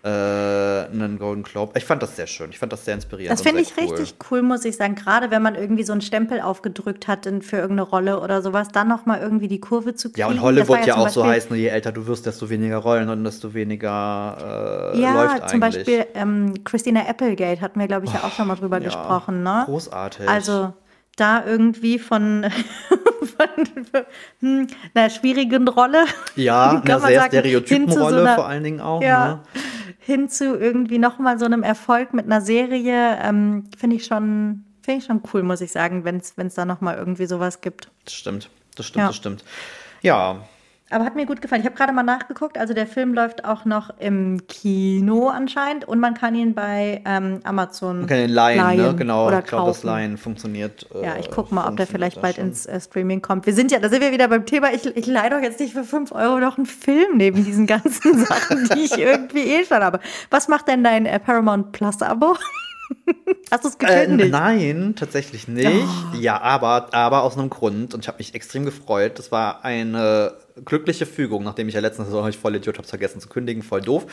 äh, 0.05 0.07
einen 0.07 1.17
Golden 1.17 1.41
Globe. 1.41 1.73
Ich 1.75 1.83
fand 1.83 2.03
das 2.03 2.15
sehr 2.15 2.27
schön. 2.27 2.51
Ich 2.51 2.59
fand 2.59 2.71
das 2.71 2.85
sehr 2.85 2.93
inspirierend. 2.93 3.33
Das 3.33 3.41
finde 3.41 3.61
ich 3.61 3.73
cool. 3.75 3.85
richtig 3.85 4.15
cool, 4.29 4.43
muss 4.43 4.63
ich 4.63 4.77
sagen. 4.77 4.93
Gerade 4.93 5.31
wenn 5.31 5.41
man 5.41 5.55
irgendwie 5.55 5.81
so 5.81 5.93
einen 5.93 6.01
Stempel 6.01 6.41
aufgedrückt 6.41 7.07
hat 7.07 7.25
in, 7.25 7.41
für 7.41 7.55
irgendeine 7.55 7.89
Rolle 7.89 8.21
oder 8.21 8.43
sowas, 8.43 8.67
dann 8.71 8.87
nochmal 8.87 9.19
irgendwie 9.19 9.47
die 9.47 9.59
Kurve 9.59 9.95
zu 9.95 10.09
kriegen. 10.09 10.19
Ja, 10.19 10.27
und 10.27 10.41
Hollywood 10.41 10.81
ja, 10.81 10.85
ja 10.85 10.97
auch 10.97 11.09
so 11.09 11.25
heißt, 11.25 11.49
je 11.49 11.65
älter 11.65 11.91
du 11.91 12.05
wirst, 12.05 12.27
desto 12.27 12.51
weniger 12.51 12.77
Rollen 12.77 13.09
und 13.09 13.23
desto 13.23 13.55
weniger 13.55 14.93
äh, 14.93 15.01
ja, 15.01 15.13
läuft 15.13 15.31
eigentlich. 15.31 15.41
Ja, 15.41 15.47
zum 15.47 15.59
Beispiel 15.59 16.05
ähm, 16.13 16.63
Christina 16.63 17.01
Applegate 17.07 17.61
hatten 17.61 17.79
wir, 17.79 17.87
glaube 17.87 18.05
ich, 18.05 18.13
ja 18.13 18.23
auch 18.25 18.31
schon 18.31 18.47
mal 18.47 18.55
drüber 18.55 18.77
ja, 18.77 18.83
gesprochen. 18.83 19.41
Ne? 19.41 19.63
Großartig. 19.65 20.29
Also 20.29 20.71
da 21.15 21.45
irgendwie 21.45 21.99
von, 21.99 22.45
von 23.37 24.07
hm, 24.39 24.67
einer 24.93 25.09
schwierigen 25.09 25.67
Rolle. 25.67 26.05
Ja, 26.35 26.81
einer 26.85 26.99
sehr 26.99 27.19
sagen, 27.19 27.31
Stereotypenrolle 27.31 28.27
so 28.29 28.35
vor 28.35 28.47
allen 28.47 28.63
Dingen 28.63 28.81
auch. 28.81 29.01
Ja, 29.01 29.27
ne? 29.27 29.39
hin 29.99 30.29
zu 30.29 30.55
irgendwie 30.55 30.99
nochmal 30.99 31.39
so 31.39 31.45
einem 31.45 31.63
Erfolg 31.63 32.13
mit 32.13 32.25
einer 32.25 32.41
Serie, 32.41 33.17
ähm, 33.21 33.69
finde 33.75 33.95
ich 33.95 34.05
schon, 34.05 34.63
finde 34.81 34.99
ich 34.99 35.05
schon 35.05 35.21
cool, 35.33 35.41
muss 35.41 35.61
ich 35.61 35.71
sagen, 35.71 36.05
wenn 36.05 36.17
es 36.17 36.53
da 36.53 36.65
nochmal 36.65 36.97
irgendwie 36.97 37.25
sowas 37.25 37.61
gibt. 37.61 37.89
Das 38.03 38.13
stimmt, 38.13 38.49
das 38.75 38.85
stimmt, 38.85 39.01
ja. 39.01 39.07
das 39.07 39.15
stimmt. 39.15 39.43
Ja, 40.01 40.45
aber 40.91 41.03
hat 41.03 41.15
mir 41.15 41.25
gut 41.25 41.41
gefallen. 41.41 41.61
Ich 41.61 41.65
habe 41.65 41.75
gerade 41.75 41.93
mal 41.93 42.03
nachgeguckt. 42.03 42.59
Also 42.59 42.75
der 42.75 42.85
Film 42.85 43.15
läuft 43.15 43.43
auch 43.43 43.65
noch 43.65 43.89
im 43.97 44.45
Kino 44.47 45.29
anscheinend 45.29 45.85
und 45.85 45.99
man 45.99 46.13
kann 46.13 46.35
ihn 46.35 46.53
bei 46.53 47.01
ähm, 47.05 47.39
Amazon. 47.43 47.99
Man 47.99 48.07
kann 48.07 48.19
ihn 48.19 48.29
leihen, 48.29 48.57
ne? 48.57 48.63
leihen 48.63 48.81
ne? 48.91 48.95
genau. 48.95 49.27
Oder 49.27 49.39
ich 49.39 49.45
glaube, 49.45 49.67
das 49.69 49.81
Leihen 49.81 50.17
funktioniert. 50.17 50.87
Äh, 50.93 51.03
ja, 51.03 51.15
ich 51.19 51.31
gucke 51.31 51.55
mal, 51.55 51.67
ob 51.67 51.77
der 51.77 51.87
vielleicht 51.87 52.21
bald 52.21 52.35
schon. 52.35 52.45
ins 52.45 52.67
äh, 52.67 52.79
Streaming 52.79 53.23
kommt. 53.23 53.47
Wir 53.47 53.53
sind 53.53 53.71
ja, 53.71 53.79
da 53.79 53.89
sind 53.89 54.01
wir 54.01 54.11
wieder 54.11 54.27
beim 54.27 54.45
Thema. 54.45 54.73
Ich, 54.73 54.85
ich 54.85 55.07
leihe 55.07 55.31
doch 55.31 55.39
jetzt 55.39 55.59
nicht 55.59 55.73
für 55.73 55.83
5 55.83 56.11
Euro 56.11 56.39
noch 56.39 56.57
einen 56.57 56.67
Film 56.67 57.17
neben 57.17 57.43
diesen 57.43 57.65
ganzen 57.65 58.19
Sachen, 58.25 58.69
die 58.75 58.81
ich 58.81 58.97
irgendwie 58.97 59.39
eh 59.39 59.65
schon 59.65 59.83
habe. 59.83 59.99
Was 60.29 60.47
macht 60.47 60.67
denn 60.67 60.83
dein 60.83 61.07
äh, 61.07 61.19
Paramount 61.19 61.71
Plus 61.71 62.03
Abo? 62.03 62.35
Hast 63.51 63.63
du 63.63 63.69
es 63.69 63.77
gekündigt? 63.79 64.29
Äh, 64.29 64.31
nein, 64.31 64.93
tatsächlich 64.95 65.47
nicht. 65.47 65.67
Oh. 65.67 66.15
Ja, 66.15 66.41
aber, 66.41 66.93
aber 66.93 67.23
aus 67.23 67.35
einem 67.35 67.49
Grund. 67.49 67.95
Und 67.95 68.01
ich 68.01 68.07
habe 68.07 68.19
mich 68.19 68.35
extrem 68.35 68.65
gefreut. 68.65 69.17
Das 69.17 69.31
war 69.31 69.65
eine 69.65 70.33
glückliche 70.63 71.05
Fügung, 71.05 71.43
nachdem 71.43 71.67
ich 71.67 71.73
ja 71.73 71.81
letzte 71.81 72.05
Saison 72.05 72.27
ich 72.29 72.37
voll 72.37 72.55
Idiot 72.55 72.77
habe 72.77 72.87
vergessen 72.87 73.19
zu 73.19 73.27
kündigen, 73.27 73.63
voll 73.63 73.81
doof. 73.81 74.05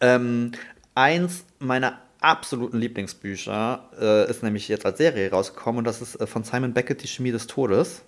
Ähm, 0.00 0.52
eins 0.94 1.44
meiner 1.58 1.98
absoluten 2.20 2.78
Lieblingsbücher 2.78 3.90
äh, 4.00 4.30
ist 4.30 4.42
nämlich 4.42 4.68
jetzt 4.68 4.86
als 4.86 4.98
Serie 4.98 5.30
rausgekommen 5.30 5.78
und 5.78 5.84
das 5.84 6.02
ist 6.02 6.16
äh, 6.16 6.26
von 6.26 6.44
Simon 6.44 6.72
Beckett, 6.72 7.02
Die 7.02 7.08
Chemie 7.08 7.32
des 7.32 7.46
Todes. 7.46 8.02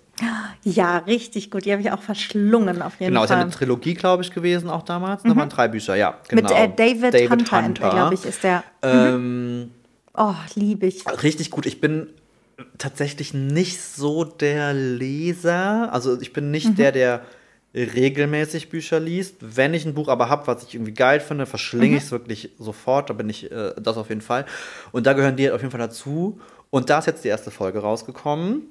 Ja, 0.63 0.97
richtig 0.99 1.49
gut. 1.49 1.65
Die 1.65 1.71
habe 1.71 1.81
ich 1.81 1.91
auch 1.91 2.01
verschlungen 2.01 2.81
auf 2.81 2.99
jeden 2.99 3.13
genau, 3.13 3.21
Fall. 3.21 3.23
Genau, 3.23 3.23
ist 3.23 3.29
ja 3.31 3.37
eine 3.37 3.49
Trilogie, 3.49 3.95
glaube 3.95 4.23
ich, 4.23 4.31
gewesen 4.31 4.69
auch 4.69 4.83
damals. 4.83 5.23
Mhm. 5.23 5.29
Da 5.29 5.35
waren 5.35 5.49
drei 5.49 5.67
Bücher, 5.67 5.95
ja. 5.95 6.19
Genau. 6.27 6.43
Mit 6.43 6.51
äh, 6.51 6.69
David, 6.69 7.13
David, 7.13 7.29
Hunter, 7.31 7.65
Hunter. 7.65 7.89
glaube 7.89 8.13
ich, 8.13 8.25
ist 8.25 8.43
der. 8.43 8.63
Ähm, 8.83 9.59
mhm. 9.59 9.71
Oh, 10.15 10.35
liebe 10.55 10.85
ich. 10.85 11.03
Richtig 11.23 11.49
gut. 11.49 11.65
Ich 11.65 11.81
bin 11.81 12.07
tatsächlich 12.77 13.33
nicht 13.33 13.81
so 13.81 14.23
der 14.23 14.73
Leser. 14.73 15.91
Also 15.91 16.21
ich 16.21 16.31
bin 16.31 16.51
nicht 16.51 16.69
mhm. 16.69 16.75
der, 16.75 16.91
der 16.91 17.21
regelmäßig 17.73 18.69
Bücher 18.69 18.99
liest. 18.99 19.35
Wenn 19.41 19.73
ich 19.73 19.85
ein 19.85 19.93
Buch 19.93 20.07
aber 20.07 20.29
habe, 20.29 20.47
was 20.47 20.63
ich 20.63 20.75
irgendwie 20.75 20.93
geil 20.93 21.19
finde, 21.19 21.45
verschlinge 21.45 21.91
mhm. 21.91 21.97
ich 21.97 22.03
es 22.03 22.11
wirklich 22.11 22.51
sofort. 22.59 23.09
Da 23.09 23.13
bin 23.13 23.29
ich 23.29 23.51
äh, 23.51 23.73
das 23.81 23.97
auf 23.97 24.09
jeden 24.09 24.21
Fall. 24.21 24.45
Und 24.91 25.07
da 25.07 25.13
gehören 25.13 25.35
die 25.35 25.49
auf 25.49 25.61
jeden 25.61 25.71
Fall 25.71 25.79
dazu. 25.79 26.39
Und 26.69 26.89
da 26.89 26.99
ist 26.99 27.07
jetzt 27.07 27.23
die 27.23 27.29
erste 27.29 27.51
Folge 27.51 27.79
rausgekommen. 27.79 28.63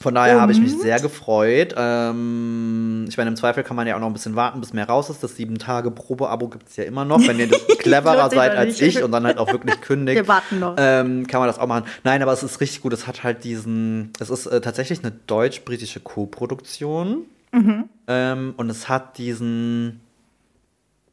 Von 0.00 0.14
daher 0.14 0.40
habe 0.40 0.52
ich 0.52 0.60
mich 0.60 0.78
sehr 0.78 1.00
gefreut. 1.00 1.74
Ähm, 1.76 3.06
ich 3.08 3.16
meine, 3.16 3.30
im 3.30 3.36
Zweifel 3.36 3.64
kann 3.64 3.74
man 3.74 3.86
ja 3.86 3.96
auch 3.96 4.00
noch 4.00 4.06
ein 4.06 4.12
bisschen 4.12 4.36
warten, 4.36 4.60
bis 4.60 4.72
mehr 4.72 4.86
raus 4.86 5.10
ist. 5.10 5.24
Das 5.24 5.34
sieben 5.34 5.58
Tage 5.58 5.90
Probe-Abo 5.90 6.48
gibt 6.48 6.68
es 6.68 6.76
ja 6.76 6.84
immer 6.84 7.04
noch. 7.04 7.26
Wenn 7.26 7.40
ihr 7.40 7.48
cleverer 7.78 8.30
seid 8.30 8.54
als 8.54 8.80
ich 8.80 9.02
und 9.02 9.10
dann 9.10 9.24
halt 9.24 9.38
auch 9.38 9.50
wirklich 9.50 9.80
kündigt, 9.80 10.16
Wir 10.16 10.28
warten 10.28 10.60
noch. 10.60 10.76
Ähm, 10.78 11.26
kann 11.26 11.40
man 11.40 11.48
das 11.48 11.58
auch 11.58 11.66
machen. 11.66 11.84
Nein, 12.04 12.22
aber 12.22 12.32
es 12.32 12.44
ist 12.44 12.60
richtig 12.60 12.82
gut. 12.82 12.92
Es 12.92 13.08
hat 13.08 13.24
halt 13.24 13.42
diesen. 13.42 14.12
Es 14.20 14.30
ist 14.30 14.46
äh, 14.46 14.60
tatsächlich 14.60 15.00
eine 15.00 15.12
deutsch-britische 15.26 15.98
Co-Produktion. 15.98 17.24
Mhm. 17.58 17.88
Ähm, 18.06 18.54
und 18.56 18.70
es 18.70 18.88
hat 18.88 19.18
diesen. 19.18 20.00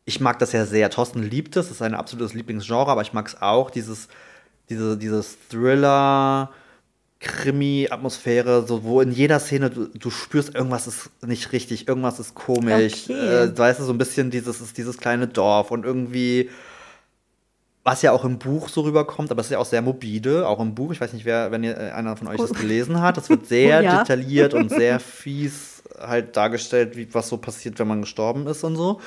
Ich 0.05 0.19
mag 0.19 0.37
das 0.39 0.51
ja 0.51 0.65
sehr. 0.65 0.89
Thorsten 0.89 1.23
liebt 1.23 1.55
es, 1.55 1.65
es 1.65 1.71
ist 1.73 1.77
sein 1.79 1.95
absolutes 1.95 2.35
Lieblingsgenre, 2.35 2.91
aber 2.91 3.01
ich 3.01 3.13
mag 3.13 3.27
es 3.27 3.41
auch, 3.41 3.71
dieses, 3.71 4.07
diese, 4.69 4.97
dieses 4.97 5.37
Thriller. 5.49 6.51
Krimi-Atmosphäre, 7.21 8.67
so 8.67 8.83
wo 8.83 9.01
in 9.01 9.11
jeder 9.11 9.39
Szene 9.39 9.71
du, 9.71 9.87
du, 9.87 10.09
spürst, 10.11 10.53
irgendwas 10.53 10.85
ist 10.85 11.09
nicht 11.25 11.53
richtig, 11.53 11.87
irgendwas 11.87 12.19
ist 12.19 12.35
komisch. 12.35 13.05
Okay. 13.09 13.45
Äh, 13.45 13.57
weißt 13.57 13.79
du, 13.79 13.83
so 13.83 13.93
ein 13.93 13.97
bisschen 13.97 14.29
dieses 14.29 14.73
dieses 14.73 14.97
kleine 14.97 15.27
Dorf 15.27 15.71
und 15.71 15.85
irgendwie, 15.85 16.51
was 17.83 18.03
ja 18.03 18.11
auch 18.11 18.25
im 18.25 18.37
Buch 18.37 18.69
so 18.69 18.81
rüberkommt, 18.81 19.31
aber 19.31 19.39
es 19.39 19.47
ist 19.47 19.53
ja 19.53 19.59
auch 19.59 19.65
sehr 19.65 19.81
mobile, 19.81 20.47
auch 20.47 20.59
im 20.59 20.75
Buch. 20.75 20.91
Ich 20.91 21.01
weiß 21.01 21.13
nicht, 21.13 21.25
wer, 21.25 21.51
wenn 21.51 21.63
ihr, 21.63 21.75
äh, 21.75 21.91
einer 21.91 22.15
von 22.15 22.27
euch 22.27 22.37
das 22.37 22.53
gelesen 22.53 23.01
hat, 23.01 23.17
das 23.17 23.29
wird 23.29 23.45
sehr 23.47 23.81
ja. 23.81 23.99
detailliert 23.99 24.53
und 24.53 24.69
sehr 24.69 24.99
fies 24.99 25.74
halt 25.99 26.35
dargestellt, 26.35 26.95
wie 26.95 27.13
was 27.13 27.29
so 27.29 27.37
passiert, 27.37 27.79
wenn 27.79 27.87
man 27.87 28.01
gestorben 28.01 28.47
ist 28.47 28.63
und 28.63 28.75
so. 28.75 29.01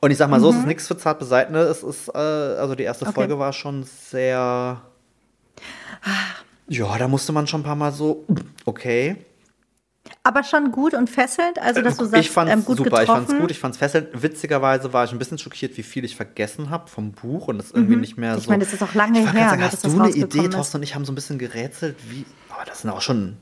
Und 0.00 0.10
ich 0.10 0.18
sag 0.18 0.28
mal 0.28 0.40
so, 0.40 0.46
mhm. 0.46 0.50
es 0.50 0.56
ist 0.56 0.62
mhm. 0.62 0.68
nichts 0.68 0.86
für 0.88 0.98
zart 0.98 1.18
Beseitene. 1.18 1.60
Es 1.60 1.82
ist, 1.82 2.08
äh, 2.08 2.18
also 2.18 2.74
die 2.74 2.82
erste 2.82 3.06
okay. 3.06 3.14
Folge 3.14 3.38
war 3.38 3.52
schon 3.52 3.84
sehr. 3.84 4.82
Ja, 6.68 6.98
da 6.98 7.08
musste 7.08 7.32
man 7.32 7.46
schon 7.46 7.60
ein 7.60 7.64
paar 7.64 7.76
Mal 7.76 7.92
so, 7.92 8.26
okay. 8.64 9.16
Aber 10.22 10.42
schon 10.42 10.72
gut 10.72 10.94
und 10.94 11.08
fesselnd, 11.08 11.58
also 11.58 11.80
dass 11.80 11.96
du 11.96 12.04
sagst, 12.04 12.26
ich 12.26 12.30
fand's 12.30 12.52
ähm, 12.52 12.64
gut 12.64 12.78
super, 12.78 13.00
getroffen. 13.00 13.22
ich 13.22 13.28
fand's 13.28 13.40
gut, 13.40 13.50
ich 13.50 13.58
fand's 13.58 13.78
fesselnd. 13.78 14.08
Witzigerweise 14.22 14.92
war 14.92 15.04
ich 15.04 15.12
ein 15.12 15.18
bisschen 15.18 15.38
schockiert, 15.38 15.76
wie 15.76 15.82
viel 15.82 16.04
ich 16.04 16.16
vergessen 16.16 16.70
habe 16.70 16.88
vom 16.88 17.12
Buch 17.12 17.48
und 17.48 17.60
es 17.60 17.70
irgendwie 17.70 17.94
mhm. 17.94 18.00
nicht 18.00 18.18
mehr 18.18 18.34
so. 18.34 18.40
Ich 18.40 18.48
meine, 18.48 18.64
das 18.64 18.72
ist 18.72 18.82
auch 18.82 18.94
lange 18.94 19.20
her. 19.30 19.50
Sagen, 19.50 19.62
hast 19.62 19.84
du 19.84 19.90
eine 19.90 20.10
Idee, 20.10 20.48
Thorsten 20.48 20.78
und 20.78 20.82
ich 20.82 20.94
haben 20.94 21.04
so 21.04 21.12
ein 21.12 21.14
bisschen 21.14 21.38
gerätselt, 21.38 21.96
wie, 22.10 22.24
aber 22.50 22.64
das 22.64 22.82
sind 22.82 22.90
auch 22.90 23.00
schon 23.00 23.36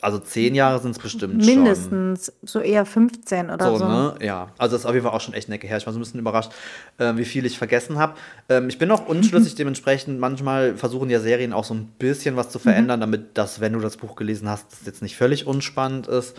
also 0.00 0.18
zehn 0.18 0.54
Jahre 0.54 0.80
sind 0.80 0.92
es 0.92 0.98
bestimmt 0.98 1.44
Mindestens, 1.44 2.26
schon. 2.26 2.48
so 2.48 2.60
eher 2.60 2.84
15 2.84 3.50
oder 3.50 3.70
so. 3.70 3.78
so. 3.78 3.88
Ne? 3.88 4.14
Ja, 4.20 4.48
also 4.58 4.74
das 4.74 4.82
ist 4.82 4.86
auf 4.86 4.94
jeden 4.94 5.04
Fall 5.04 5.14
auch 5.14 5.20
schon 5.20 5.34
echt 5.34 5.48
Necke 5.48 5.66
her. 5.66 5.76
Ich 5.76 5.86
war 5.86 5.92
so 5.92 5.98
ein 5.98 6.02
bisschen 6.02 6.20
überrascht, 6.20 6.52
äh, 6.98 7.16
wie 7.16 7.24
viel 7.24 7.46
ich 7.46 7.58
vergessen 7.58 7.98
habe. 7.98 8.14
Ähm, 8.48 8.68
ich 8.68 8.78
bin 8.78 8.88
noch 8.88 9.06
unschlüssig, 9.06 9.54
dementsprechend 9.56 10.20
manchmal 10.20 10.76
versuchen 10.76 11.10
ja 11.10 11.20
Serien 11.20 11.52
auch 11.52 11.64
so 11.64 11.74
ein 11.74 11.86
bisschen 11.98 12.36
was 12.36 12.50
zu 12.50 12.58
verändern, 12.58 13.00
mhm. 13.00 13.02
damit 13.02 13.38
das, 13.38 13.60
wenn 13.60 13.72
du 13.72 13.80
das 13.80 13.96
Buch 13.96 14.16
gelesen 14.16 14.48
hast, 14.48 14.72
das 14.72 14.86
jetzt 14.86 15.02
nicht 15.02 15.16
völlig 15.16 15.46
unspannend 15.46 16.06
ist. 16.06 16.36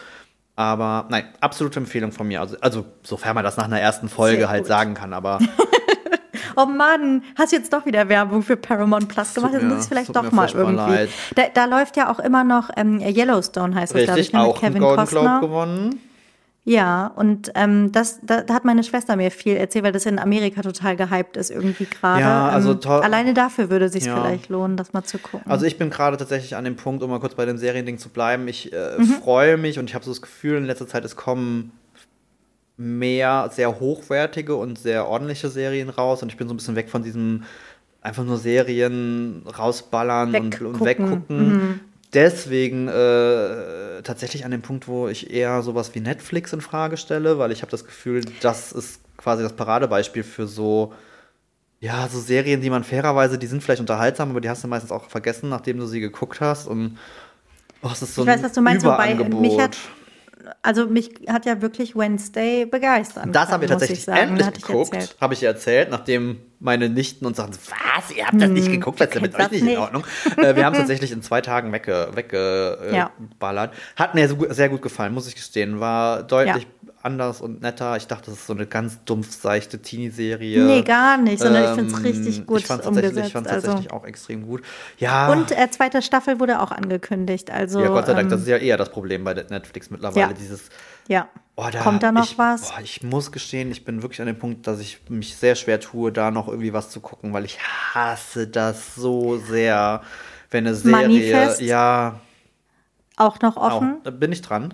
Aber 0.55 1.07
nein, 1.09 1.23
absolute 1.39 1.79
Empfehlung 1.79 2.11
von 2.11 2.27
mir. 2.27 2.41
Also, 2.41 2.57
also 2.59 2.85
sofern 3.01 3.35
man 3.35 3.45
das 3.45 3.55
nach 3.55 3.63
einer 3.63 3.79
ersten 3.79 4.09
Folge 4.09 4.39
Sehr 4.39 4.49
halt 4.49 4.63
gut. 4.63 4.67
sagen 4.67 4.93
kann, 4.93 5.13
aber 5.13 5.39
oh 6.59 6.65
Mann, 6.65 7.23
hast 7.37 7.51
jetzt 7.51 7.73
doch 7.73 7.85
wieder 7.85 8.09
Werbung 8.09 8.43
für 8.43 8.57
Paramount 8.57 9.07
Plus 9.07 9.33
gemacht. 9.33 9.53
Das 9.53 9.63
muss 9.63 9.83
ich 9.83 9.89
vielleicht 9.89 10.15
doch 10.15 10.31
mal 10.31 10.49
irgendwie. 10.51 11.07
Da, 11.35 11.43
da, 11.53 11.65
läuft 11.65 11.97
ja 11.97 12.11
auch 12.11 12.19
immer 12.19 12.43
noch 12.43 12.69
ähm, 12.75 12.99
Yellowstone, 12.99 13.75
heißt 13.75 13.95
das, 13.95 14.03
glaube 14.03 14.19
ich, 14.19 14.33
ne, 14.33 14.39
mit 14.39 14.47
auch 14.47 14.59
Kevin 14.59 14.81
Golden 14.81 14.97
Costner. 14.97 15.21
Globe 15.21 15.47
gewonnen. 15.47 15.99
Ja, 16.65 17.07
und 17.15 17.51
ähm, 17.55 17.91
das, 17.91 18.19
da, 18.21 18.41
da, 18.41 18.53
hat 18.53 18.63
meine 18.65 18.83
Schwester 18.83 19.15
mir 19.15 19.31
viel 19.31 19.55
erzählt, 19.55 19.85
weil 19.85 19.91
das 19.91 20.05
in 20.05 20.19
Amerika 20.19 20.61
total 20.61 20.95
gehypt 20.95 21.35
ist 21.37 21.49
irgendwie 21.49 21.85
gerade. 21.85 22.21
Ja, 22.21 22.49
also 22.49 22.73
ähm, 22.73 22.91
alleine 22.91 23.33
dafür 23.33 23.71
würde 23.71 23.85
es 23.85 23.93
sich 23.93 24.05
ja. 24.05 24.15
vielleicht 24.15 24.49
lohnen, 24.49 24.77
das 24.77 24.93
mal 24.93 25.03
zu 25.03 25.17
gucken. 25.17 25.49
Also 25.49 25.65
ich 25.65 25.77
bin 25.77 25.89
gerade 25.89 26.17
tatsächlich 26.17 26.55
an 26.55 26.65
dem 26.65 26.75
Punkt, 26.75 27.01
um 27.01 27.09
mal 27.09 27.19
kurz 27.19 27.33
bei 27.33 27.45
dem 27.45 27.57
Seriending 27.57 27.97
zu 27.97 28.09
bleiben. 28.09 28.47
Ich 28.47 28.71
äh, 28.71 28.97
mhm. 28.99 29.05
freue 29.05 29.57
mich 29.57 29.79
und 29.79 29.89
ich 29.89 29.95
habe 29.95 30.05
so 30.05 30.11
das 30.11 30.21
Gefühl, 30.21 30.57
in 30.57 30.65
letzter 30.65 30.87
Zeit 30.87 31.05
es 31.05 31.15
kommen 31.15 31.71
mehr 32.79 33.51
sehr 33.53 33.79
hochwertige 33.79 34.55
und 34.55 34.79
sehr 34.79 35.05
ordentliche 35.07 35.49
Serien 35.49 35.89
raus 35.89 36.23
und 36.23 36.29
ich 36.29 36.37
bin 36.37 36.47
so 36.47 36.53
ein 36.53 36.57
bisschen 36.57 36.77
weg 36.77 36.89
von 36.89 37.03
diesem 37.03 37.43
einfach 38.01 38.23
nur 38.23 38.37
Serien 38.37 39.43
rausballern 39.45 40.33
und, 40.33 40.61
und, 40.61 40.79
weggucken. 40.79 41.37
Mhm. 41.37 41.79
Deswegen 42.13 42.87
äh, 42.87 44.01
tatsächlich 44.03 44.45
an 44.45 44.51
dem 44.51 44.61
Punkt, 44.61 44.87
wo 44.87 45.09
ich 45.09 45.29
eher 45.29 45.61
sowas 45.61 45.93
wie 45.93 45.99
Netflix 45.99 46.53
in 46.53 46.61
Frage 46.61 46.95
stelle, 46.95 47.37
weil 47.37 47.51
ich 47.51 47.61
habe 47.61 47.69
das 47.69 47.85
Gefühl, 47.85 48.21
das 48.41 48.71
ist 48.71 49.01
quasi 49.17 49.43
das 49.43 49.53
Paradebeispiel 49.53 50.23
für 50.23 50.47
so 50.47 50.93
ja, 51.81 52.07
so 52.09 52.19
Serien, 52.19 52.61
die 52.61 52.69
man 52.69 52.83
fairerweise, 52.83 53.37
die 53.37 53.47
sind 53.47 53.63
vielleicht 53.63 53.79
unterhaltsam, 53.79 54.31
aber 54.31 54.41
die 54.41 54.49
hast 54.49 54.63
du 54.63 54.67
meistens 54.67 54.91
auch 54.91 55.09
vergessen, 55.09 55.49
nachdem 55.49 55.77
du 55.77 55.85
sie 55.85 56.01
geguckt 56.01 56.41
hast 56.41 56.67
und 56.67 56.97
oh, 57.81 57.89
so 57.93 58.21
ich 58.21 58.27
weiß, 58.27 58.43
was 58.43 58.53
du 58.53 58.61
meinst, 58.61 58.85
wobei 58.85 59.15
mich 59.15 59.59
hat 59.59 59.77
also 60.61 60.87
mich 60.87 61.11
hat 61.27 61.45
ja 61.45 61.61
wirklich 61.61 61.95
Wednesday 61.95 62.65
begeistert. 62.65 63.27
Das 63.31 63.49
haben 63.49 63.61
wir 63.61 63.67
tatsächlich 63.67 64.07
endlich 64.07 64.51
geguckt, 64.53 65.15
habe 65.19 65.33
ich 65.33 65.43
erzählt, 65.43 65.89
nachdem 65.89 66.39
meine 66.59 66.89
Nichten 66.89 67.25
uns 67.25 67.37
sagten, 67.37 67.57
was, 67.69 68.11
ihr 68.15 68.25
habt 68.25 68.41
das 68.41 68.49
nicht 68.49 68.65
hm, 68.65 68.73
geguckt, 68.73 68.99
das 68.99 69.09
ist 69.09 69.21
mit 69.21 69.35
euch 69.35 69.51
nicht 69.51 69.63
in 69.63 69.77
Ordnung. 69.77 70.03
äh, 70.37 70.55
wir 70.55 70.65
haben 70.65 70.73
es 70.73 70.79
tatsächlich 70.79 71.11
in 71.11 71.21
zwei 71.21 71.41
Tagen 71.41 71.71
weggeballert. 71.71 72.15
Wegge, 72.15 72.77
äh, 72.91 72.95
ja. 72.95 73.71
Hat 73.95 74.15
mir 74.15 74.29
sehr 74.53 74.69
gut 74.69 74.81
gefallen, 74.81 75.13
muss 75.13 75.27
ich 75.27 75.35
gestehen. 75.35 75.79
War 75.79 76.23
deutlich 76.23 76.63
ja 76.63 76.69
anders 77.01 77.41
und 77.41 77.61
netter. 77.61 77.95
Ich 77.97 78.07
dachte, 78.07 78.31
das 78.31 78.39
ist 78.39 78.47
so 78.47 78.53
eine 78.53 78.65
ganz 78.65 79.03
dumpf 79.05 79.39
seichte 79.41 79.79
Teenie-Serie. 79.81 80.63
Nee, 80.63 80.81
gar 80.81 81.17
nicht, 81.17 81.39
sondern 81.39 81.63
ähm, 81.63 81.69
ich 81.69 81.75
finde 81.75 81.93
es 81.93 82.03
richtig 82.03 82.45
gut 82.45 82.59
ich 82.59 82.65
fand's 82.65 82.85
umgesetzt. 82.85 83.27
Ich 83.27 83.33
fand 83.33 83.47
es 83.47 83.53
also. 83.53 83.67
tatsächlich 83.67 83.93
auch 83.93 84.05
extrem 84.05 84.45
gut. 84.45 84.63
Ja. 84.97 85.31
Und 85.31 85.51
äh, 85.51 85.69
zweite 85.71 86.01
Staffel 86.01 86.39
wurde 86.39 86.61
auch 86.61 86.71
angekündigt. 86.71 87.51
Also, 87.51 87.79
ja, 87.81 87.87
Gott 87.87 88.07
sei 88.07 88.13
Dank, 88.13 88.25
ähm, 88.25 88.31
das 88.31 88.41
ist 88.41 88.47
ja 88.47 88.57
eher 88.57 88.77
das 88.77 88.89
Problem 88.89 89.23
bei 89.23 89.33
Netflix 89.33 89.89
mittlerweile. 89.89 90.27
Ja. 90.27 90.33
Dieses, 90.33 90.69
ja. 91.09 91.27
Oh, 91.57 91.67
da, 91.69 91.81
Kommt 91.81 92.03
da 92.03 92.13
noch 92.13 92.23
ich, 92.23 92.37
was? 92.37 92.69
Boah, 92.69 92.79
ich 92.81 93.03
muss 93.03 93.33
gestehen, 93.33 93.69
ich 93.69 93.83
bin 93.83 94.01
wirklich 94.01 94.21
an 94.21 94.27
dem 94.27 94.39
Punkt, 94.39 94.65
dass 94.65 94.79
ich 94.79 95.01
mich 95.09 95.35
sehr 95.35 95.55
schwer 95.55 95.81
tue, 95.81 96.13
da 96.13 96.31
noch 96.31 96.47
irgendwie 96.47 96.71
was 96.71 96.89
zu 96.89 97.01
gucken, 97.01 97.33
weil 97.33 97.43
ich 97.43 97.59
hasse 97.59 98.47
das 98.47 98.95
so 98.95 99.37
sehr, 99.37 100.01
wenn 100.51 100.65
eine 100.65 100.75
Serie. 100.75 101.01
Manifest? 101.01 101.59
Ja. 101.59 102.21
Auch 103.17 103.41
noch 103.41 103.57
offen? 103.57 103.97
Auch, 103.99 104.03
da 104.05 104.11
bin 104.11 104.31
ich 104.31 104.41
dran. 104.41 104.73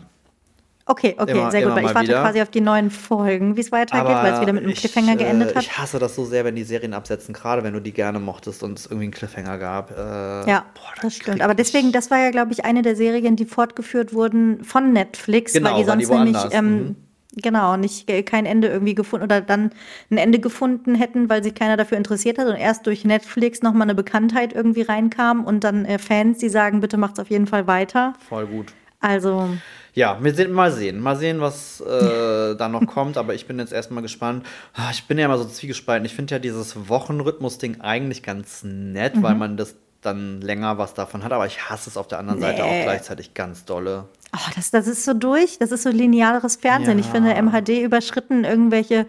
Okay, 0.87 1.15
okay, 1.17 1.31
immer, 1.31 1.49
sehr 1.49 1.63
gut. 1.63 1.75
Weil 1.75 1.85
ich 1.85 1.95
warte 1.95 2.07
wieder. 2.07 2.21
quasi 2.21 2.41
auf 2.41 2.49
die 2.49 2.61
neuen 2.61 2.91
Folgen, 2.91 3.57
wie 3.57 3.61
es 3.61 3.71
weitergeht, 3.71 4.07
weil 4.07 4.33
es 4.33 4.41
wieder 4.41 4.53
mit 4.53 4.63
einem 4.63 4.71
ich, 4.71 4.79
Cliffhanger 4.79 5.15
geendet 5.15 5.51
äh, 5.51 5.55
hat. 5.55 5.63
Ich 5.63 5.77
hasse 5.79 5.97
das 5.97 6.13
so 6.13 6.25
sehr, 6.25 6.45
wenn 6.45 6.55
die 6.55 6.63
Serien 6.63 6.93
absetzen, 6.93 7.33
gerade 7.33 7.63
wenn 7.63 7.73
du 7.73 7.79
die 7.79 7.91
gerne 7.91 8.19
mochtest 8.19 8.61
und 8.61 8.77
es 8.77 8.85
irgendwie 8.85 9.05
einen 9.05 9.11
Cliffhanger 9.11 9.57
gab. 9.57 9.89
Äh, 9.89 10.47
ja, 10.47 10.65
boah, 10.75 10.93
das, 11.01 11.15
stimmt. 11.15 11.41
Aber 11.41 11.55
deswegen, 11.55 11.91
das 11.91 12.11
war 12.11 12.19
ja, 12.19 12.29
glaube 12.29 12.53
ich, 12.53 12.65
eine 12.65 12.83
der 12.83 12.95
Serien, 12.95 13.35
die 13.35 13.45
fortgeführt 13.45 14.13
wurden 14.13 14.63
von 14.63 14.93
Netflix, 14.93 15.53
genau, 15.53 15.71
weil 15.71 15.77
die 15.79 15.85
sonst 15.85 16.07
die 16.07 16.13
nämlich 16.13 16.37
ähm, 16.51 16.75
mhm. 16.75 16.95
genau, 17.41 17.77
nicht 17.77 18.07
äh, 18.07 18.21
kein 18.21 18.45
Ende 18.45 18.67
irgendwie 18.67 18.93
gefunden 18.93 19.23
oder 19.23 19.41
dann 19.41 19.71
ein 20.11 20.19
Ende 20.19 20.37
gefunden 20.37 20.93
hätten, 20.93 21.29
weil 21.31 21.43
sich 21.43 21.55
keiner 21.55 21.77
dafür 21.77 21.97
interessiert 21.97 22.37
hat 22.37 22.45
und 22.45 22.57
erst 22.57 22.85
durch 22.85 23.05
Netflix 23.05 23.63
nochmal 23.63 23.87
eine 23.87 23.95
Bekanntheit 23.95 24.53
irgendwie 24.53 24.83
reinkam 24.83 25.45
und 25.45 25.63
dann 25.63 25.85
äh, 25.85 25.97
Fans, 25.97 26.37
die 26.37 26.49
sagen, 26.49 26.79
bitte 26.79 26.97
macht's 26.97 27.19
auf 27.19 27.31
jeden 27.31 27.47
Fall 27.47 27.65
weiter. 27.65 28.13
Voll 28.29 28.45
gut. 28.45 28.67
Also. 28.99 29.49
Ja, 29.95 30.17
wir 30.21 30.35
sehen, 30.35 30.51
mal 30.51 30.73
sehen. 30.73 30.99
Mal 30.99 31.15
sehen, 31.15 31.39
was 31.39 31.79
äh, 31.79 32.55
da 32.55 32.67
noch 32.67 32.85
kommt. 32.85 33.17
Aber 33.17 33.33
ich 33.33 33.47
bin 33.47 33.57
jetzt 33.59 33.71
erstmal 33.71 34.03
gespannt. 34.03 34.45
Ah, 34.73 34.89
ich 34.91 35.05
bin 35.05 35.17
ja 35.17 35.25
immer 35.25 35.37
so 35.37 35.45
zwiegespalten. 35.45 36.05
Ich 36.05 36.13
finde 36.13 36.35
ja 36.35 36.39
dieses 36.39 36.89
Wochenrhythmus-Ding 36.89 37.79
eigentlich 37.79 38.21
ganz 38.21 38.63
nett, 38.63 39.15
mhm. 39.15 39.23
weil 39.23 39.35
man 39.35 39.55
das 39.55 39.75
dann 40.01 40.41
länger 40.41 40.77
was 40.77 40.93
davon 40.93 41.23
hat. 41.23 41.31
Aber 41.31 41.47
ich 41.47 41.69
hasse 41.69 41.89
es 41.89 41.95
auf 41.95 42.09
der 42.09 42.19
anderen 42.19 42.39
nee. 42.39 42.45
Seite 42.45 42.65
auch 42.65 42.83
gleichzeitig 42.83 43.33
ganz 43.33 43.63
dolle. 43.63 44.09
Oh, 44.35 44.51
das, 44.55 44.69
das 44.69 44.87
ist 44.87 45.05
so 45.05 45.13
durch. 45.13 45.59
Das 45.59 45.71
ist 45.71 45.83
so 45.83 45.89
lineares 45.89 46.57
Fernsehen. 46.57 46.99
Ja. 46.99 47.05
Ich 47.05 47.09
finde, 47.09 47.33
MHD 47.41 47.81
überschritten 47.81 48.43
irgendwelche 48.43 49.05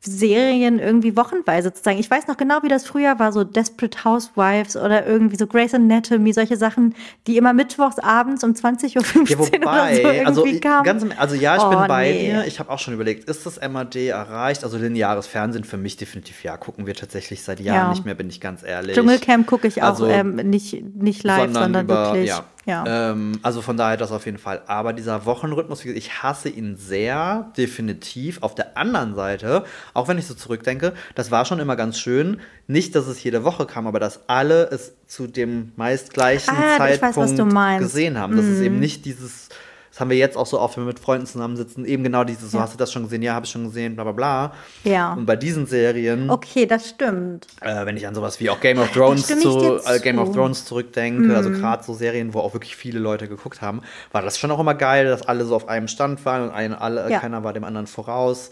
Serien 0.00 0.78
irgendwie 0.78 1.16
wochenweise 1.16 1.72
zu 1.72 1.82
zeigen. 1.82 1.98
Ich 1.98 2.10
weiß 2.10 2.26
noch 2.28 2.36
genau, 2.36 2.62
wie 2.62 2.68
das 2.68 2.86
früher 2.86 3.18
war, 3.18 3.32
so 3.32 3.44
Desperate 3.44 4.04
Housewives 4.04 4.76
oder 4.76 5.06
irgendwie 5.06 5.36
so 5.36 5.46
Grey's 5.46 5.74
Anatomy, 5.74 6.32
solche 6.32 6.56
Sachen, 6.56 6.94
die 7.26 7.36
immer 7.36 7.52
mittwochs 7.52 7.98
abends 7.98 8.44
um 8.44 8.52
20.15 8.52 8.96
Uhr 8.96 9.28
ja, 9.28 9.38
wobei, 9.38 10.00
oder 10.00 10.34
so 10.34 10.44
irgendwie 10.44 10.48
also, 10.48 10.60
kamen. 10.60 10.84
Ganz, 10.84 11.04
also 11.16 11.34
ja, 11.34 11.56
ich 11.56 11.62
oh, 11.62 11.70
bin 11.70 11.78
bei 11.88 12.12
nee. 12.12 12.30
dir. 12.30 12.46
Ich 12.46 12.58
habe 12.60 12.70
auch 12.70 12.78
schon 12.78 12.94
überlegt, 12.94 13.28
ist 13.28 13.46
das 13.46 13.60
MAD 13.60 13.96
erreicht? 13.96 14.64
Also 14.64 14.78
lineares 14.78 15.26
Fernsehen 15.26 15.64
für 15.64 15.76
mich 15.76 15.96
definitiv 15.96 16.44
ja. 16.44 16.56
Gucken 16.56 16.86
wir 16.86 16.94
tatsächlich 16.94 17.42
seit 17.42 17.60
Jahren 17.60 17.76
ja. 17.76 17.90
nicht 17.90 18.04
mehr, 18.04 18.14
bin 18.14 18.28
ich 18.28 18.40
ganz 18.40 18.62
ehrlich. 18.62 18.96
Dschungelcamp 18.96 19.46
gucke 19.46 19.66
ich 19.66 19.82
auch 19.82 19.88
also, 19.88 20.06
ähm, 20.06 20.36
nicht, 20.36 20.84
nicht 20.94 21.24
live, 21.24 21.42
sondern, 21.42 21.62
sondern 21.62 21.84
über, 21.84 22.06
wirklich. 22.06 22.28
Ja. 22.28 22.44
Ja. 22.66 22.84
Ähm, 22.86 23.38
also 23.42 23.62
von 23.62 23.76
daher 23.76 23.96
das 23.96 24.10
auf 24.10 24.26
jeden 24.26 24.38
Fall. 24.38 24.62
Aber 24.66 24.92
dieser 24.92 25.24
Wochenrhythmus, 25.24 25.84
ich 25.84 26.22
hasse 26.22 26.48
ihn 26.48 26.76
sehr, 26.76 27.52
definitiv. 27.56 28.42
Auf 28.42 28.54
der 28.56 28.76
anderen 28.76 29.14
Seite, 29.14 29.64
auch 29.94 30.08
wenn 30.08 30.18
ich 30.18 30.26
so 30.26 30.34
zurückdenke, 30.34 30.92
das 31.14 31.30
war 31.30 31.44
schon 31.44 31.60
immer 31.60 31.76
ganz 31.76 31.98
schön. 31.98 32.40
Nicht, 32.66 32.96
dass 32.96 33.06
es 33.06 33.22
jede 33.22 33.44
Woche 33.44 33.66
kam, 33.66 33.86
aber 33.86 34.00
dass 34.00 34.28
alle 34.28 34.68
es 34.70 34.94
zu 35.06 35.28
dem 35.28 35.72
meist 35.76 36.12
gleichen 36.12 36.54
ah, 36.56 36.76
Zeitpunkt 36.76 37.16
weiß, 37.54 37.78
gesehen 37.78 38.18
haben. 38.18 38.36
Dass 38.36 38.44
mhm. 38.44 38.54
es 38.54 38.60
eben 38.60 38.80
nicht 38.80 39.04
dieses 39.04 39.48
das 39.96 40.02
haben 40.02 40.10
wir 40.10 40.18
jetzt 40.18 40.36
auch 40.36 40.44
so 40.44 40.60
oft, 40.60 40.76
wenn 40.76 40.84
wir 40.84 40.88
mit 40.88 40.98
Freunden 40.98 41.24
zusammensitzen, 41.24 41.86
eben 41.86 42.04
genau 42.04 42.22
dieses, 42.22 42.50
so 42.50 42.60
hast 42.60 42.74
du 42.74 42.76
das 42.76 42.92
schon 42.92 43.04
gesehen, 43.04 43.22
ja, 43.22 43.32
habe 43.32 43.46
ich 43.46 43.52
schon 43.52 43.64
gesehen, 43.64 43.94
bla 43.94 44.04
bla 44.04 44.12
bla. 44.12 44.52
Ja. 44.84 45.14
Und 45.14 45.24
bei 45.24 45.36
diesen 45.36 45.64
Serien. 45.64 46.28
Okay, 46.28 46.66
das 46.66 46.90
stimmt. 46.90 47.46
Äh, 47.62 47.86
wenn 47.86 47.96
ich 47.96 48.06
an 48.06 48.14
sowas 48.14 48.38
wie 48.38 48.50
auch 48.50 48.60
Game 48.60 48.78
of 48.78 48.92
Thrones 48.92 49.26
zu 49.26 49.80
äh, 49.86 49.98
Game 50.00 50.18
of 50.18 50.34
Thrones 50.34 50.66
zurückdenke, 50.66 51.34
also 51.34 51.48
mhm. 51.48 51.54
also 51.54 51.62
gerade 51.62 51.82
so 51.82 51.94
Serien, 51.94 52.34
wo 52.34 52.40
auch 52.40 52.52
wirklich 52.52 52.76
viele 52.76 52.98
Leute 52.98 53.26
geguckt 53.26 53.62
haben, 53.62 53.80
war 54.12 54.20
das 54.20 54.38
schon 54.38 54.50
auch 54.50 54.60
immer 54.60 54.74
geil, 54.74 55.06
dass 55.06 55.22
alle 55.22 55.46
so 55.46 55.56
auf 55.56 55.66
einem 55.66 55.88
Stand 55.88 56.22
waren 56.26 56.42
und 56.42 56.50
ein, 56.50 56.74
alle, 56.74 57.10
ja. 57.10 57.18
keiner 57.18 57.42
war 57.42 57.54
dem 57.54 57.64
anderen 57.64 57.86
voraus. 57.86 58.50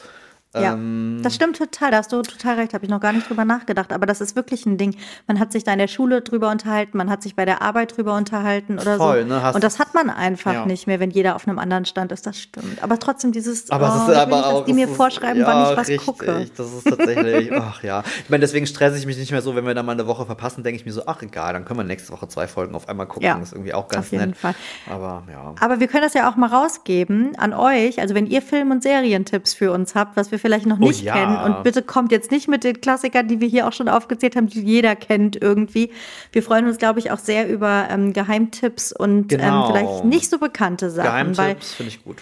Ja, 0.54 0.74
ähm, 0.74 1.20
das 1.22 1.34
stimmt 1.34 1.56
total. 1.56 1.90
Da 1.90 1.98
hast 1.98 2.12
du 2.12 2.22
total 2.22 2.56
recht. 2.56 2.74
Habe 2.74 2.84
ich 2.84 2.90
noch 2.90 3.00
gar 3.00 3.12
nicht 3.12 3.28
drüber 3.28 3.44
nachgedacht. 3.44 3.92
Aber 3.92 4.06
das 4.06 4.20
ist 4.20 4.36
wirklich 4.36 4.66
ein 4.66 4.78
Ding. 4.78 4.96
Man 5.26 5.40
hat 5.40 5.52
sich 5.52 5.64
da 5.64 5.72
in 5.72 5.78
der 5.78 5.88
Schule 5.88 6.20
drüber 6.22 6.50
unterhalten, 6.50 6.96
man 6.96 7.10
hat 7.10 7.22
sich 7.22 7.34
bei 7.34 7.44
der 7.44 7.62
Arbeit 7.62 7.96
drüber 7.96 8.16
unterhalten 8.16 8.78
oder 8.78 8.96
voll, 8.96 9.22
so. 9.22 9.28
Ne, 9.28 9.52
und 9.54 9.64
das 9.64 9.78
hat 9.78 9.94
man 9.94 10.10
einfach 10.10 10.52
ja. 10.52 10.66
nicht 10.66 10.86
mehr, 10.86 11.00
wenn 11.00 11.10
jeder 11.10 11.36
auf 11.36 11.46
einem 11.48 11.58
anderen 11.58 11.84
Stand 11.84 12.12
ist. 12.12 12.26
Das 12.26 12.38
stimmt. 12.38 12.82
Aber 12.82 12.98
trotzdem 12.98 13.32
dieses, 13.32 13.70
aber 13.70 13.86
oh, 13.86 14.02
es 14.02 14.08
ist 14.08 14.16
aber 14.16 14.36
nicht, 14.36 14.46
auch, 14.46 14.64
die 14.64 14.72
mir 14.72 14.88
ist, 14.88 14.96
vorschreiben, 14.96 15.40
ja, 15.40 15.46
wann 15.46 15.72
ich 15.72 15.78
was 15.78 15.88
richtig. 15.88 16.06
gucke. 16.06 16.46
Das 16.56 16.72
ist 16.72 16.84
tatsächlich, 16.84 17.52
ach 17.58 17.82
ja. 17.82 18.02
Ich 18.22 18.30
meine, 18.30 18.40
deswegen 18.40 18.66
stresse 18.66 18.96
ich 18.98 19.06
mich 19.06 19.18
nicht 19.18 19.32
mehr 19.32 19.42
so, 19.42 19.54
wenn 19.56 19.66
wir 19.66 19.74
da 19.74 19.82
mal 19.82 19.92
eine 19.92 20.06
Woche 20.06 20.26
verpassen, 20.26 20.62
denke 20.62 20.78
ich 20.78 20.86
mir 20.86 20.92
so, 20.92 21.02
ach 21.06 21.22
egal, 21.22 21.52
dann 21.52 21.64
können 21.64 21.80
wir 21.80 21.84
nächste 21.84 22.12
Woche 22.12 22.28
zwei 22.28 22.46
Folgen 22.46 22.74
auf 22.74 22.88
einmal 22.88 23.06
gucken. 23.06 23.26
Ja, 23.26 23.38
das 23.38 23.48
ist 23.48 23.52
irgendwie 23.54 23.74
auch 23.74 23.88
ganz 23.88 24.06
auf 24.06 24.12
jeden 24.12 24.30
nett. 24.30 24.38
Fall. 24.38 24.54
Aber 24.90 25.24
ja. 25.30 25.54
Aber 25.60 25.80
wir 25.80 25.88
können 25.88 26.02
das 26.02 26.14
ja 26.14 26.30
auch 26.30 26.36
mal 26.36 26.48
rausgeben 26.48 27.36
an 27.38 27.52
euch. 27.52 28.00
Also 28.00 28.14
wenn 28.14 28.26
ihr 28.26 28.42
Film- 28.42 28.70
und 28.70 28.82
Serientipps 28.82 29.54
für 29.54 29.72
uns 29.72 29.94
habt, 29.94 30.16
was 30.16 30.30
wir 30.30 30.38
vielleicht 30.44 30.66
noch 30.66 30.78
oh 30.78 30.84
nicht 30.84 31.00
oh, 31.00 31.06
ja. 31.06 31.14
kennen. 31.14 31.36
Und 31.38 31.62
bitte 31.62 31.80
kommt 31.80 32.12
jetzt 32.12 32.30
nicht 32.30 32.48
mit 32.48 32.64
den 32.64 32.78
Klassikern, 32.78 33.26
die 33.26 33.40
wir 33.40 33.48
hier 33.48 33.66
auch 33.66 33.72
schon 33.72 33.88
aufgezählt 33.88 34.36
haben, 34.36 34.46
die 34.46 34.60
jeder 34.60 34.94
kennt 34.94 35.40
irgendwie. 35.40 35.90
Wir 36.32 36.42
freuen 36.42 36.66
uns, 36.66 36.76
glaube 36.76 36.98
ich, 36.98 37.10
auch 37.10 37.18
sehr 37.18 37.48
über 37.48 37.88
ähm, 37.90 38.12
Geheimtipps 38.12 38.92
und 38.92 39.32
ähm, 39.32 39.38
genau. 39.38 39.68
ähm, 39.68 39.72
vielleicht 39.72 40.04
nicht 40.04 40.28
so 40.28 40.38
bekannte 40.38 40.90
Sachen. 40.90 41.32
Geheimtipps 41.32 41.72
finde 41.72 41.88
ich 41.88 42.04
gut. 42.04 42.18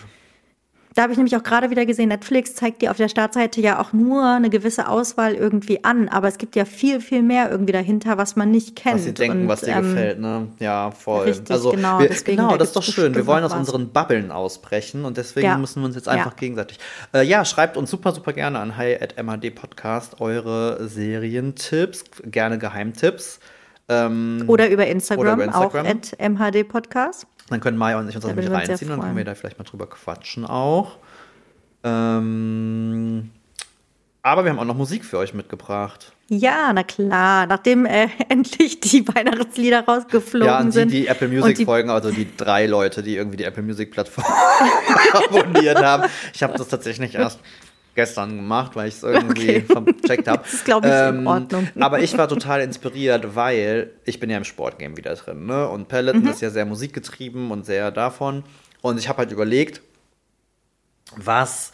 Da 0.94 1.02
habe 1.02 1.12
ich 1.12 1.18
nämlich 1.18 1.36
auch 1.36 1.42
gerade 1.42 1.70
wieder 1.70 1.86
gesehen, 1.86 2.08
Netflix 2.08 2.54
zeigt 2.54 2.82
dir 2.82 2.90
auf 2.90 2.96
der 2.96 3.08
Startseite 3.08 3.60
ja 3.60 3.80
auch 3.80 3.92
nur 3.92 4.24
eine 4.24 4.50
gewisse 4.50 4.88
Auswahl 4.88 5.34
irgendwie 5.34 5.84
an, 5.84 6.08
aber 6.08 6.28
es 6.28 6.38
gibt 6.38 6.56
ja 6.56 6.64
viel, 6.64 7.00
viel 7.00 7.22
mehr 7.22 7.50
irgendwie 7.50 7.72
dahinter, 7.72 8.18
was 8.18 8.36
man 8.36 8.50
nicht 8.50 8.76
kennt. 8.76 8.96
Was 8.96 9.04
sie 9.04 9.14
denken, 9.14 9.42
und, 9.42 9.48
was 9.48 9.60
dir 9.60 9.74
ähm, 9.74 9.82
gefällt, 9.82 10.20
ne? 10.20 10.48
Ja, 10.58 10.90
voll. 10.90 11.24
Richtig, 11.24 11.50
also, 11.50 11.70
genau, 11.70 12.00
wir, 12.00 12.08
deswegen, 12.08 12.36
genau, 12.36 12.56
das 12.56 12.68
ist 12.68 12.76
doch 12.76 12.82
schön. 12.82 13.14
Wir 13.14 13.26
wollen 13.26 13.44
aus 13.44 13.54
unseren 13.54 13.88
Bubbeln 13.88 14.30
ausbrechen 14.30 15.04
und 15.04 15.16
deswegen 15.16 15.46
ja. 15.46 15.58
müssen 15.58 15.80
wir 15.80 15.86
uns 15.86 15.96
jetzt 15.96 16.08
einfach 16.08 16.32
ja. 16.32 16.36
gegenseitig. 16.36 16.78
Äh, 17.14 17.24
ja, 17.24 17.44
schreibt 17.44 17.76
uns 17.76 17.90
super, 17.90 18.12
super 18.12 18.32
gerne 18.32 18.58
an 18.58 18.76
hi 18.76 18.94
at 18.94 19.22
MAD 19.22 19.54
Podcast 19.54 20.20
eure 20.20 20.88
Serientipps, 20.88 22.04
gerne 22.24 22.58
Geheimtipps. 22.58 23.40
Ähm, 23.88 24.44
oder, 24.46 24.70
über 24.70 24.86
Instagram, 24.86 25.20
oder 25.20 25.34
über 25.34 25.44
Instagram, 25.44 25.86
auch 25.86 25.90
at 25.90 26.30
MHD 26.30 26.68
Podcast. 26.68 27.26
Dann 27.48 27.60
können 27.60 27.76
Maya 27.76 27.98
und 27.98 28.08
ich 28.08 28.14
uns 28.14 28.24
da 28.24 28.28
nämlich 28.28 28.50
reinziehen 28.50 28.90
und 28.90 28.98
dann 28.98 29.06
können 29.06 29.16
wir 29.16 29.24
da 29.24 29.34
vielleicht 29.34 29.58
mal 29.58 29.64
drüber 29.64 29.86
quatschen 29.86 30.46
auch. 30.46 30.98
Ähm, 31.84 33.30
aber 34.22 34.44
wir 34.44 34.52
haben 34.52 34.58
auch 34.60 34.64
noch 34.64 34.76
Musik 34.76 35.04
für 35.04 35.18
euch 35.18 35.34
mitgebracht. 35.34 36.12
Ja, 36.28 36.72
na 36.72 36.84
klar. 36.84 37.46
Nachdem 37.46 37.84
äh, 37.84 38.08
endlich 38.28 38.80
die 38.80 39.06
Weihnachtslieder 39.06 39.84
rausgeflogen 39.84 40.46
ja, 40.46 40.60
und 40.60 40.66
die, 40.66 40.72
sind. 40.72 40.92
die 40.92 41.06
Apple 41.08 41.28
Music 41.28 41.64
folgen, 41.64 41.90
also 41.90 42.10
die 42.10 42.28
drei 42.36 42.66
Leute, 42.66 43.02
die 43.02 43.16
irgendwie 43.16 43.36
die 43.36 43.44
Apple 43.44 43.62
Music 43.62 43.90
Plattform 43.90 44.24
abonniert 45.12 45.82
haben. 45.82 46.04
Ich 46.32 46.42
habe 46.42 46.56
das 46.56 46.68
tatsächlich 46.68 47.16
erst 47.16 47.40
gestern 47.94 48.36
gemacht, 48.36 48.74
weil 48.74 48.88
ich 48.88 48.94
es 48.94 49.02
irgendwie 49.02 49.64
okay. 49.68 49.94
vercheckt 50.00 50.28
habe. 50.28 50.42
Das 50.42 50.54
ist, 50.54 50.64
glaube 50.64 50.88
ich, 50.88 50.94
ähm, 50.94 51.20
in 51.20 51.26
Ordnung. 51.26 51.68
Aber 51.80 52.00
ich 52.00 52.16
war 52.16 52.28
total 52.28 52.60
inspiriert, 52.62 53.34
weil 53.34 53.90
ich 54.04 54.20
bin 54.20 54.30
ja 54.30 54.36
im 54.36 54.44
Sportgame 54.44 54.96
wieder 54.96 55.14
drin. 55.14 55.46
Ne? 55.46 55.68
Und 55.68 55.88
Peloton 55.88 56.22
mhm. 56.22 56.28
ist 56.28 56.40
ja 56.40 56.50
sehr 56.50 56.64
musikgetrieben 56.64 57.50
und 57.50 57.64
sehr 57.64 57.90
davon. 57.90 58.44
Und 58.80 58.98
ich 58.98 59.08
habe 59.08 59.18
halt 59.18 59.32
überlegt, 59.32 59.80
was 61.16 61.72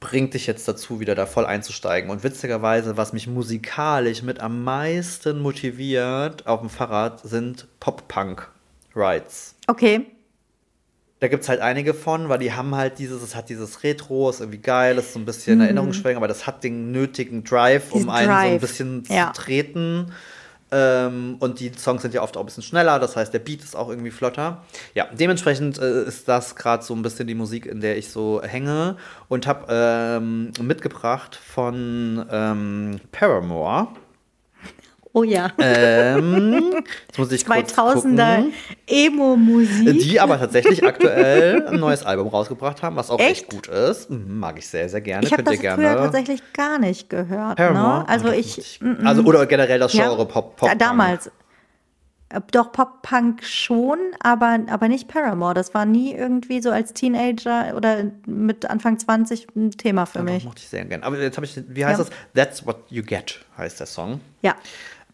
bringt 0.00 0.34
dich 0.34 0.46
jetzt 0.46 0.68
dazu, 0.68 1.00
wieder 1.00 1.14
da 1.14 1.26
voll 1.26 1.46
einzusteigen? 1.46 2.10
Und 2.10 2.22
witzigerweise, 2.22 2.96
was 2.96 3.12
mich 3.12 3.26
musikalisch 3.26 4.22
mit 4.22 4.40
am 4.40 4.62
meisten 4.62 5.40
motiviert 5.40 6.46
auf 6.46 6.60
dem 6.60 6.68
Fahrrad, 6.68 7.20
sind 7.20 7.66
Pop-Punk-Rides. 7.80 9.56
Okay. 9.66 10.13
Da 11.24 11.28
gibt 11.28 11.44
es 11.44 11.48
halt 11.48 11.62
einige 11.62 11.94
von, 11.94 12.28
weil 12.28 12.38
die 12.38 12.52
haben 12.52 12.74
halt 12.74 12.98
dieses, 12.98 13.22
es 13.22 13.34
hat 13.34 13.48
dieses 13.48 13.82
Retro, 13.82 14.28
ist 14.28 14.40
irgendwie 14.40 14.58
geil, 14.58 14.98
ist 14.98 15.14
so 15.14 15.18
ein 15.18 15.24
bisschen 15.24 15.54
mhm. 15.54 15.62
Erinnerungsschwelgen, 15.62 16.18
aber 16.18 16.28
das 16.28 16.46
hat 16.46 16.62
den 16.62 16.92
nötigen 16.92 17.44
Drive, 17.44 17.92
um 17.92 18.10
einen 18.10 18.28
Drive. 18.28 18.42
so 18.42 18.52
ein 18.52 18.60
bisschen 18.60 19.04
ja. 19.08 19.32
zu 19.32 19.40
treten. 19.40 20.12
Ähm, 20.70 21.36
und 21.40 21.60
die 21.60 21.72
Songs 21.78 22.02
sind 22.02 22.12
ja 22.12 22.20
oft 22.20 22.36
auch 22.36 22.40
ein 22.40 22.44
bisschen 22.44 22.62
schneller, 22.62 22.98
das 22.98 23.16
heißt, 23.16 23.32
der 23.32 23.38
Beat 23.38 23.64
ist 23.64 23.74
auch 23.74 23.88
irgendwie 23.88 24.10
flotter. 24.10 24.64
Ja, 24.92 25.06
dementsprechend 25.18 25.78
äh, 25.78 26.04
ist 26.04 26.28
das 26.28 26.56
gerade 26.56 26.84
so 26.84 26.92
ein 26.92 27.00
bisschen 27.00 27.26
die 27.26 27.34
Musik, 27.34 27.64
in 27.64 27.80
der 27.80 27.96
ich 27.96 28.10
so 28.10 28.42
hänge 28.42 28.98
und 29.28 29.46
habe 29.46 29.64
ähm, 29.70 30.52
mitgebracht 30.60 31.36
von 31.36 32.26
ähm, 32.30 33.00
Paramore. 33.12 33.88
Oh 35.16 35.22
ja. 35.22 35.52
Ähm, 35.58 36.74
jetzt 37.06 37.18
muss 37.18 37.30
ich 37.30 37.44
2000er 37.44 38.46
Emo-Musik. 38.88 40.00
Die 40.00 40.18
aber 40.18 40.40
tatsächlich 40.40 40.84
aktuell 40.84 41.68
ein 41.68 41.78
neues 41.78 42.04
Album 42.04 42.26
rausgebracht 42.26 42.82
haben, 42.82 42.96
was 42.96 43.10
auch 43.10 43.20
echt, 43.20 43.30
echt 43.30 43.50
gut 43.50 43.68
ist. 43.68 44.10
Mhm, 44.10 44.40
mag 44.40 44.58
ich 44.58 44.66
sehr, 44.66 44.88
sehr 44.88 45.00
gerne. 45.00 45.24
Ich 45.24 45.32
habe 45.32 45.44
das 45.44 45.60
gerne. 45.60 45.80
früher 45.80 45.96
tatsächlich 45.96 46.42
gar 46.52 46.80
nicht 46.80 47.08
gehört. 47.08 47.60
Ne? 47.60 48.04
Also 48.08 48.32
ich, 48.32 48.58
ich 48.58 48.80
Also 49.04 49.22
oder 49.22 49.46
generell 49.46 49.78
das 49.78 49.92
Genre 49.92 50.18
ja, 50.18 50.24
Pop, 50.24 50.56
Pop. 50.56 50.78
Damals. 50.78 51.30
Äh, 52.30 52.40
doch 52.50 52.72
Pop-Punk 52.72 53.44
schon, 53.44 53.98
aber, 54.20 54.58
aber 54.68 54.88
nicht 54.88 55.06
Paramore. 55.06 55.54
Das 55.54 55.74
war 55.74 55.84
nie 55.84 56.12
irgendwie 56.12 56.60
so 56.60 56.70
als 56.70 56.92
Teenager 56.92 57.76
oder 57.76 58.10
mit 58.26 58.68
Anfang 58.68 58.98
20 58.98 59.46
ein 59.54 59.70
Thema 59.70 60.06
für 60.06 60.18
ja, 60.18 60.24
mich. 60.24 60.34
Das 60.36 60.44
mochte 60.44 60.62
ich 60.62 60.68
sehr 60.68 60.84
gerne. 60.84 61.04
Aber 61.04 61.18
jetzt 61.20 61.36
habe 61.36 61.46
ich, 61.46 61.62
wie 61.68 61.84
heißt 61.84 62.00
ja. 62.00 62.04
das? 62.04 62.12
That's 62.34 62.66
What 62.66 62.78
You 62.88 63.04
Get 63.04 63.44
heißt 63.56 63.78
der 63.78 63.86
Song. 63.86 64.20
Ja. 64.42 64.56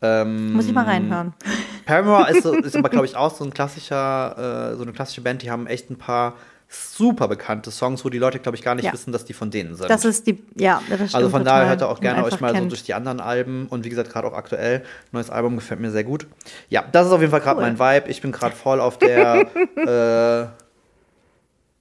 Ähm, 0.02 0.54
Muss 0.54 0.66
ich 0.66 0.72
mal 0.72 0.84
reinhören. 0.84 1.34
Paramore 1.84 2.30
ist, 2.30 2.42
so, 2.42 2.54
ist 2.54 2.76
aber, 2.76 2.88
glaube 2.88 3.06
ich, 3.06 3.16
auch 3.16 3.34
so 3.34 3.44
ein 3.44 3.52
klassischer, 3.52 4.72
äh, 4.72 4.76
so 4.76 4.82
eine 4.82 4.92
klassische 4.92 5.20
Band, 5.20 5.42
die 5.42 5.50
haben 5.50 5.66
echt 5.66 5.90
ein 5.90 5.98
paar 5.98 6.34
super 6.70 7.26
bekannte 7.26 7.72
Songs, 7.72 8.04
wo 8.04 8.10
die 8.10 8.18
Leute, 8.18 8.38
glaube 8.38 8.56
ich, 8.56 8.62
gar 8.62 8.76
nicht 8.76 8.84
ja. 8.84 8.92
wissen, 8.92 9.12
dass 9.12 9.24
die 9.24 9.32
von 9.32 9.50
denen 9.50 9.74
sind. 9.74 9.90
Das 9.90 10.04
ist 10.04 10.26
die, 10.28 10.40
ja, 10.54 10.80
das 10.88 11.14
Also 11.14 11.28
von 11.28 11.44
daher 11.44 11.68
hört 11.68 11.82
ihr 11.82 11.88
auch 11.88 12.00
gerne 12.00 12.24
euch 12.24 12.40
mal 12.40 12.52
kennt. 12.52 12.64
so 12.64 12.68
durch 12.68 12.84
die 12.84 12.94
anderen 12.94 13.20
Alben 13.20 13.66
und 13.66 13.84
wie 13.84 13.88
gesagt, 13.88 14.10
gerade 14.10 14.28
auch 14.28 14.34
aktuell, 14.34 14.84
neues 15.10 15.30
Album 15.30 15.56
gefällt 15.56 15.80
mir 15.80 15.90
sehr 15.90 16.04
gut. 16.04 16.28
Ja, 16.68 16.84
das 16.92 17.08
ist 17.08 17.12
auf 17.12 17.20
jeden 17.20 17.32
Fall 17.32 17.40
gerade 17.40 17.60
cool. 17.60 17.72
mein 17.72 17.78
Vibe. 17.78 18.08
Ich 18.08 18.22
bin 18.22 18.30
gerade 18.30 18.54
voll 18.54 18.80
auf 18.80 18.98
der 18.98 19.48
äh, 19.76 20.46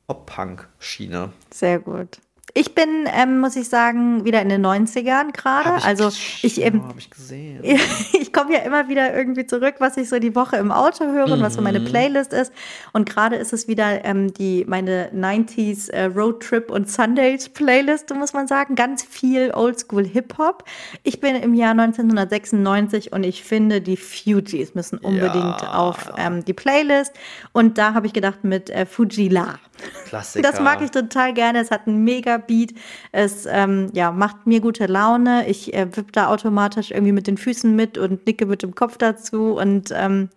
Pop-Punk-Schiene. 0.08 1.30
Sehr 1.52 1.78
gut. 1.78 2.18
Ich 2.54 2.74
bin, 2.74 3.08
ähm, 3.14 3.40
muss 3.40 3.56
ich 3.56 3.70
sagen, 3.70 4.26
wieder 4.26 4.42
in 4.42 4.50
den 4.50 4.66
90ern 4.66 5.32
gerade. 5.34 5.84
Also 5.84 6.10
ich 6.42 6.62
eben. 6.62 6.80
Ja, 6.80 6.94
ich 6.98 7.10
gesehen. 7.10 7.60
ich 8.20 8.34
komme 8.34 8.54
ja 8.54 8.60
immer 8.62 8.90
wieder 8.90 9.16
irgendwie 9.16 9.46
zurück, 9.46 9.76
was 9.80 9.98
ich 9.98 10.10
so 10.10 10.20
die 10.20 10.36
Woche 10.36 10.58
im 10.58 10.72
Auto 10.72 11.06
höre 11.06 11.28
mhm. 11.28 11.34
und 11.34 11.42
was 11.42 11.56
so 11.56 11.62
meine 11.62 11.80
mhm. 11.80 11.86
Playlist 11.86 12.34
ist. 12.34 12.52
Und 12.94 13.08
gerade 13.08 13.36
ist 13.36 13.54
es 13.54 13.68
wieder 13.68 14.04
ähm, 14.06 14.34
die 14.34 14.66
meine 14.68 15.10
90s 15.14 15.92
äh, 15.92 16.06
Roadtrip 16.06 16.72
und 16.72 16.90
Sundays 16.90 17.50
Playlist, 17.50 18.14
muss 18.16 18.34
man 18.34 18.48
sagen. 18.48 18.76
Ganz 18.76 19.04
viel 19.04 19.52
Oldschool 19.54 20.06
Hip-Hop. 20.06 20.64
Ich 21.04 21.20
bin 21.20 21.36
im 21.36 21.54
Jahr 21.54 21.72
1996 21.72 23.14
und 23.14 23.24
ich 23.24 23.44
finde, 23.44 23.82
die 23.82 23.98
Fugees 23.98 24.76
müssen 24.76 24.98
unbedingt 24.98 25.62
ja. 25.62 25.74
auf 25.74 26.12
ähm, 26.18 26.44
die 26.46 26.54
Playlist. 26.54 27.14
Und 27.52 27.78
da 27.78 27.94
habe 27.94 28.08
ich 28.08 28.14
gedacht 28.14 28.44
mit 28.44 28.70
äh, 28.70 28.86
Fuji 28.86 29.28
La. 29.28 29.60
Klassiker. 30.06 30.50
Das 30.50 30.60
mag 30.60 30.82
ich 30.82 30.92
total 30.92 31.34
gerne. 31.34 31.60
Es 31.60 31.72
hat 31.72 31.88
einen 31.88 32.04
mega 32.04 32.38
Beat. 32.38 32.74
Es 33.12 33.46
ähm, 33.46 33.90
ja, 33.94 34.12
macht 34.12 34.48
mir 34.48 34.62
gute 34.62 34.86
Laune. 34.86 35.48
Ich 35.48 35.74
äh, 35.74 35.86
wippe 35.96 36.12
da 36.12 36.28
automatisch 36.28 36.92
irgendwie 36.92 37.12
mit 37.12 37.28
den 37.28 37.38
Füßen 37.38 37.76
mit 37.76 37.98
und 37.98 38.26
nicke 38.26 38.46
mit 38.46 38.64
dem 38.64 38.76
Kopf 38.76 38.98
dazu. 38.98 39.54
Und 39.54 39.92
ähm, 39.96 40.30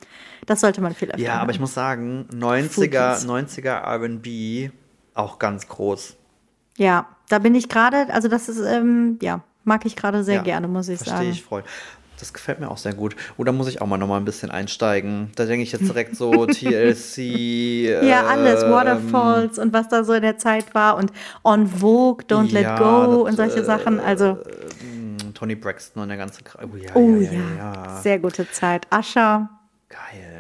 das 0.47 0.61
sollte 0.61 0.81
man 0.81 0.95
viel 0.95 1.11
öfter 1.11 1.23
Ja, 1.23 1.41
aber 1.41 1.53
ich 1.53 1.61
muss 1.61 1.75
sagen, 1.75 2.29
90er, 2.33 3.25
90er 3.25 4.69
RB 4.69 4.73
auch 5.15 5.39
ganz 5.39 5.69
groß. 5.69 6.17
Ja, 6.79 7.07
da 7.29 7.39
bin 7.39 7.55
ich 7.55 7.69
gerade, 7.69 8.13
also 8.13 8.29
das 8.29 8.49
ist, 8.49 8.61
ähm, 8.61 9.19
ja, 9.23 9.43
mag 9.65 9.85
ich 9.85 9.97
gerade 9.97 10.25
sehr 10.25 10.37
ja, 10.37 10.43
gerne, 10.43 10.69
muss 10.69 10.89
ich 10.89 10.97
verstehe 10.97 11.17
sagen. 11.17 11.27
Verstehe 11.27 11.43
ich 11.43 11.49
voll. 11.49 11.65
Das 12.23 12.33
gefällt 12.33 12.61
mir 12.61 12.71
auch 12.71 12.79
sehr 12.79 12.95
gut. 12.95 13.17
Oder 13.37 13.51
muss 13.51 13.67
ich 13.67 13.83
auch 13.83 13.89
mal 13.89 13.99
noch 13.99 14.07
mal 14.07 14.17
ein 14.17 14.25
bisschen 14.25 14.49
einsteigen? 14.53 15.33
Da 15.35 15.45
denke 15.45 15.65
ich 15.65 15.73
jetzt 15.73 15.89
direkt 15.89 16.15
so 16.15 16.47
TLC. 16.47 18.05
ja, 18.05 18.27
alles. 18.29 18.63
Ähm, 18.63 18.71
Waterfalls 18.71 19.59
und 19.59 19.73
was 19.73 19.89
da 19.89 20.05
so 20.05 20.13
in 20.13 20.23
der 20.23 20.39
Zeit 20.39 20.73
war. 20.73 20.99
Und 20.99 21.11
On 21.43 21.67
Vogue, 21.67 22.25
Don't 22.25 22.53
Let 22.53 22.79
Go 22.79 23.27
und 23.27 23.35
solche 23.35 23.59
äh, 23.59 23.65
Sachen. 23.65 23.99
Also. 23.99 24.39
Äh, 24.39 25.33
Tony 25.35 25.57
Braxton 25.57 26.01
und 26.01 26.11
der 26.11 26.17
ganze 26.17 26.45
Kreis. 26.45 26.65
Oh, 26.73 26.77
ja, 26.77 26.91
oh 26.95 27.17
ja, 27.17 27.33
ja, 27.33 27.41
ja, 27.57 28.01
Sehr 28.01 28.21
gute 28.21 28.49
Zeit. 28.53 28.87
Ascher. 28.91 29.51
Geil 29.89 30.32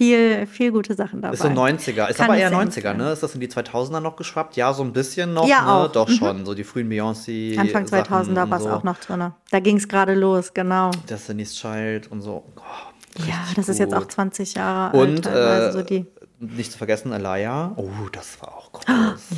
viel, 0.00 0.46
viel 0.46 0.72
gute 0.72 0.94
Sachen 0.94 1.20
dabei. 1.20 1.34
Ist 1.34 1.42
so 1.42 1.48
90er. 1.48 2.08
Ist 2.08 2.16
Kann 2.16 2.30
aber 2.30 2.38
eher 2.38 2.50
90er, 2.50 2.94
ne? 2.94 3.12
Ist 3.12 3.22
das 3.22 3.34
in 3.34 3.40
die 3.42 3.48
2000er 3.48 4.00
noch 4.00 4.16
geschwappt? 4.16 4.56
Ja, 4.56 4.72
so 4.72 4.82
ein 4.82 4.94
bisschen 4.94 5.34
noch, 5.34 5.46
ja, 5.46 5.60
ne? 5.60 5.72
Auch. 5.72 5.92
Doch 5.92 6.08
mhm. 6.08 6.14
schon. 6.14 6.46
So 6.46 6.54
die 6.54 6.64
frühen 6.64 6.88
Beyoncé. 6.90 7.58
Anfang 7.58 7.84
2000er 7.84 8.48
war 8.48 8.56
es 8.56 8.64
so. 8.64 8.70
auch 8.70 8.82
noch 8.82 8.96
drin. 8.96 9.30
Da 9.50 9.60
ging 9.60 9.76
es 9.76 9.86
gerade 9.88 10.14
los, 10.14 10.54
genau. 10.54 10.90
Destiny's 11.10 11.54
Child 11.54 12.10
und 12.10 12.22
so. 12.22 12.44
Oh, 12.56 13.20
ja, 13.28 13.34
das 13.54 13.66
gut. 13.66 13.74
ist 13.74 13.78
jetzt 13.78 13.92
auch 13.92 14.08
20 14.08 14.54
Jahre 14.54 14.96
und, 14.96 15.26
alt. 15.26 15.64
Und 15.64 15.68
äh, 15.68 15.72
so 15.72 15.82
die 15.82 16.06
nicht 16.38 16.72
zu 16.72 16.78
vergessen, 16.78 17.12
Alaya. 17.12 17.72
Oh, 17.76 17.90
das 18.10 18.40
war 18.40 18.56
auch 18.56 18.72
groß. 18.72 18.86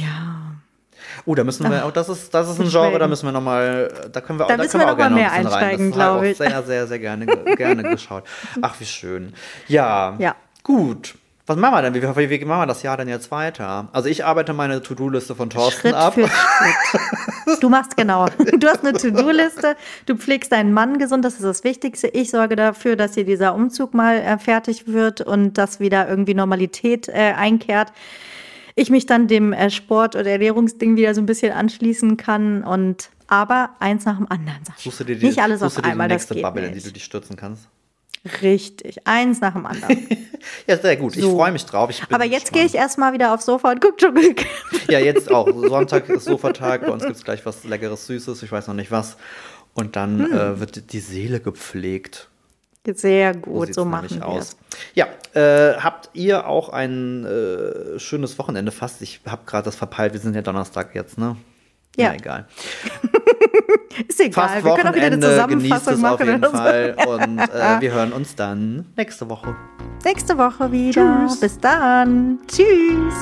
Ja. 0.00 0.52
Oh, 1.24 1.34
da 1.34 1.42
müssen 1.42 1.68
wir, 1.68 1.84
oh, 1.88 1.90
das 1.90 2.08
ist, 2.08 2.32
das 2.32 2.48
ist 2.48 2.60
ein 2.60 2.68
Genre, 2.68 3.00
da 3.00 3.08
müssen 3.08 3.26
wir 3.26 3.32
nochmal, 3.32 3.92
da 4.12 4.20
können 4.20 4.38
wir, 4.38 4.46
da, 4.46 4.56
da 4.56 4.66
können 4.66 4.84
wir 4.84 4.92
auch 4.92 4.96
gerne 4.96 5.16
mehr 5.16 5.32
einsteigen, 5.32 5.90
glaube 5.90 6.28
ich. 6.28 6.36
Sehr, 6.36 6.62
sehr, 6.62 6.86
sehr 6.86 6.98
gerne, 7.00 7.26
gerne 7.26 7.82
geschaut. 7.90 8.22
Ach, 8.60 8.78
wie 8.78 8.86
schön. 8.86 9.34
Ja. 9.66 10.14
Ja. 10.20 10.36
Gut. 10.62 11.14
Was 11.46 11.56
machen 11.56 11.74
wir 11.74 11.82
denn? 11.82 11.94
Wie, 11.94 12.30
wie, 12.30 12.40
wie 12.40 12.44
machen 12.44 12.60
wir 12.60 12.66
das 12.66 12.84
Jahr 12.84 12.96
denn 12.96 13.08
jetzt 13.08 13.30
weiter? 13.32 13.88
Also 13.92 14.08
ich 14.08 14.24
arbeite 14.24 14.52
meine 14.52 14.80
To-Do-Liste 14.80 15.34
von 15.34 15.50
Thorsten 15.50 15.80
Schritt 15.80 15.94
ab. 15.94 16.14
Für 16.14 16.28
Schritt. 16.28 17.62
Du 17.62 17.68
machst 17.68 17.96
genau. 17.96 18.26
Du 18.58 18.68
hast 18.68 18.84
eine 18.84 18.96
To-Do-Liste, 18.96 19.76
du 20.06 20.16
pflegst 20.16 20.52
deinen 20.52 20.72
Mann 20.72 20.98
gesund, 20.98 21.24
das 21.24 21.34
ist 21.34 21.44
das 21.44 21.64
Wichtigste. 21.64 22.06
Ich 22.06 22.30
sorge 22.30 22.54
dafür, 22.54 22.94
dass 22.94 23.14
hier 23.14 23.24
dieser 23.24 23.54
Umzug 23.54 23.92
mal 23.92 24.16
äh, 24.16 24.38
fertig 24.38 24.86
wird 24.86 25.20
und 25.20 25.58
dass 25.58 25.80
wieder 25.80 26.08
irgendwie 26.08 26.34
Normalität 26.34 27.08
äh, 27.08 27.34
einkehrt. 27.36 27.92
Ich 28.74 28.90
mich 28.90 29.06
dann 29.06 29.26
dem 29.26 29.52
äh, 29.52 29.70
Sport- 29.70 30.14
oder 30.14 30.30
Ernährungsding 30.30 30.96
wieder 30.96 31.14
so 31.14 31.20
ein 31.20 31.26
bisschen 31.26 31.52
anschließen 31.52 32.16
kann 32.16 32.62
und 32.62 33.10
aber 33.26 33.70
eins 33.80 34.04
nach 34.04 34.16
dem 34.16 34.30
anderen. 34.30 34.60
Suchst 34.76 35.00
du 35.00 35.04
dir 35.04 35.16
die, 35.16 35.26
nicht 35.26 35.40
alles 35.40 35.62
auf 35.62 35.82
einmal, 35.82 36.08
die 36.08 36.14
nächste 36.14 36.34
Bubble, 36.36 36.66
in 36.66 36.74
die 36.74 36.82
du 36.82 36.92
dich 36.92 37.04
stürzen 37.04 37.36
kannst? 37.36 37.68
Richtig, 38.40 39.06
eins 39.06 39.40
nach 39.40 39.54
dem 39.54 39.66
anderen. 39.66 40.06
ja, 40.68 40.76
sehr 40.76 40.96
gut. 40.96 41.16
Ich 41.16 41.24
freue 41.24 41.50
mich 41.50 41.64
drauf. 41.66 41.90
Aber 42.10 42.24
jetzt 42.24 42.52
gehe 42.52 42.64
ich 42.64 42.74
erstmal 42.74 43.12
wieder 43.12 43.34
aufs 43.34 43.46
Sofa 43.46 43.72
und 43.72 43.80
gucke 43.80 43.96
Dschungelcamp. 43.96 44.48
ja, 44.88 45.00
jetzt 45.00 45.30
auch. 45.30 45.48
Sonntag 45.48 46.08
ist 46.08 46.24
Sofatag. 46.26 46.82
Bei 46.82 46.92
uns 46.92 47.02
gibt 47.02 47.16
es 47.16 47.24
gleich 47.24 47.44
was 47.44 47.64
Leckeres, 47.64 48.06
Süßes. 48.06 48.42
Ich 48.44 48.52
weiß 48.52 48.68
noch 48.68 48.74
nicht 48.74 48.92
was. 48.92 49.16
Und 49.74 49.96
dann 49.96 50.24
hm. 50.24 50.32
äh, 50.32 50.60
wird 50.60 50.92
die 50.92 51.00
Seele 51.00 51.40
gepflegt. 51.40 52.28
Sehr 52.94 53.34
gut, 53.34 53.68
so, 53.68 53.82
so 53.82 53.84
machen 53.84 54.10
wir 54.10 54.26
aus. 54.26 54.56
Ja, 54.94 55.06
äh, 55.34 55.76
habt 55.78 56.10
ihr 56.14 56.48
auch 56.48 56.68
ein 56.68 57.24
äh, 57.24 57.98
schönes 57.98 58.38
Wochenende 58.38 58.72
fast? 58.72 59.02
Ich 59.02 59.20
habe 59.26 59.42
gerade 59.46 59.64
das 59.64 59.76
verpeilt. 59.76 60.14
Wir 60.14 60.20
sind 60.20 60.34
ja 60.34 60.42
Donnerstag 60.42 60.94
jetzt, 60.94 61.16
ne? 61.16 61.36
Ja. 61.96 62.08
Na, 62.08 62.14
egal. 62.14 62.46
Ist 64.08 64.20
egal, 64.20 64.48
Fast 64.48 64.64
wir 64.64 64.74
können 64.74 64.88
auch 64.88 64.94
wieder 64.94 65.06
eine 65.06 65.20
Zusammenfassung 65.20 66.00
machen. 66.00 66.14
Auf 66.14 66.26
jeden 66.26 66.42
Fall. 66.42 66.96
Und 67.06 67.38
äh, 67.38 67.80
wir 67.80 67.92
hören 67.92 68.12
uns 68.12 68.34
dann 68.34 68.86
nächste 68.96 69.28
Woche. 69.28 69.54
Nächste 70.04 70.38
Woche 70.38 70.72
wieder. 70.72 71.26
Tschüss. 71.26 71.40
Bis 71.40 71.60
dann. 71.60 72.38
Tschüss. 72.48 73.14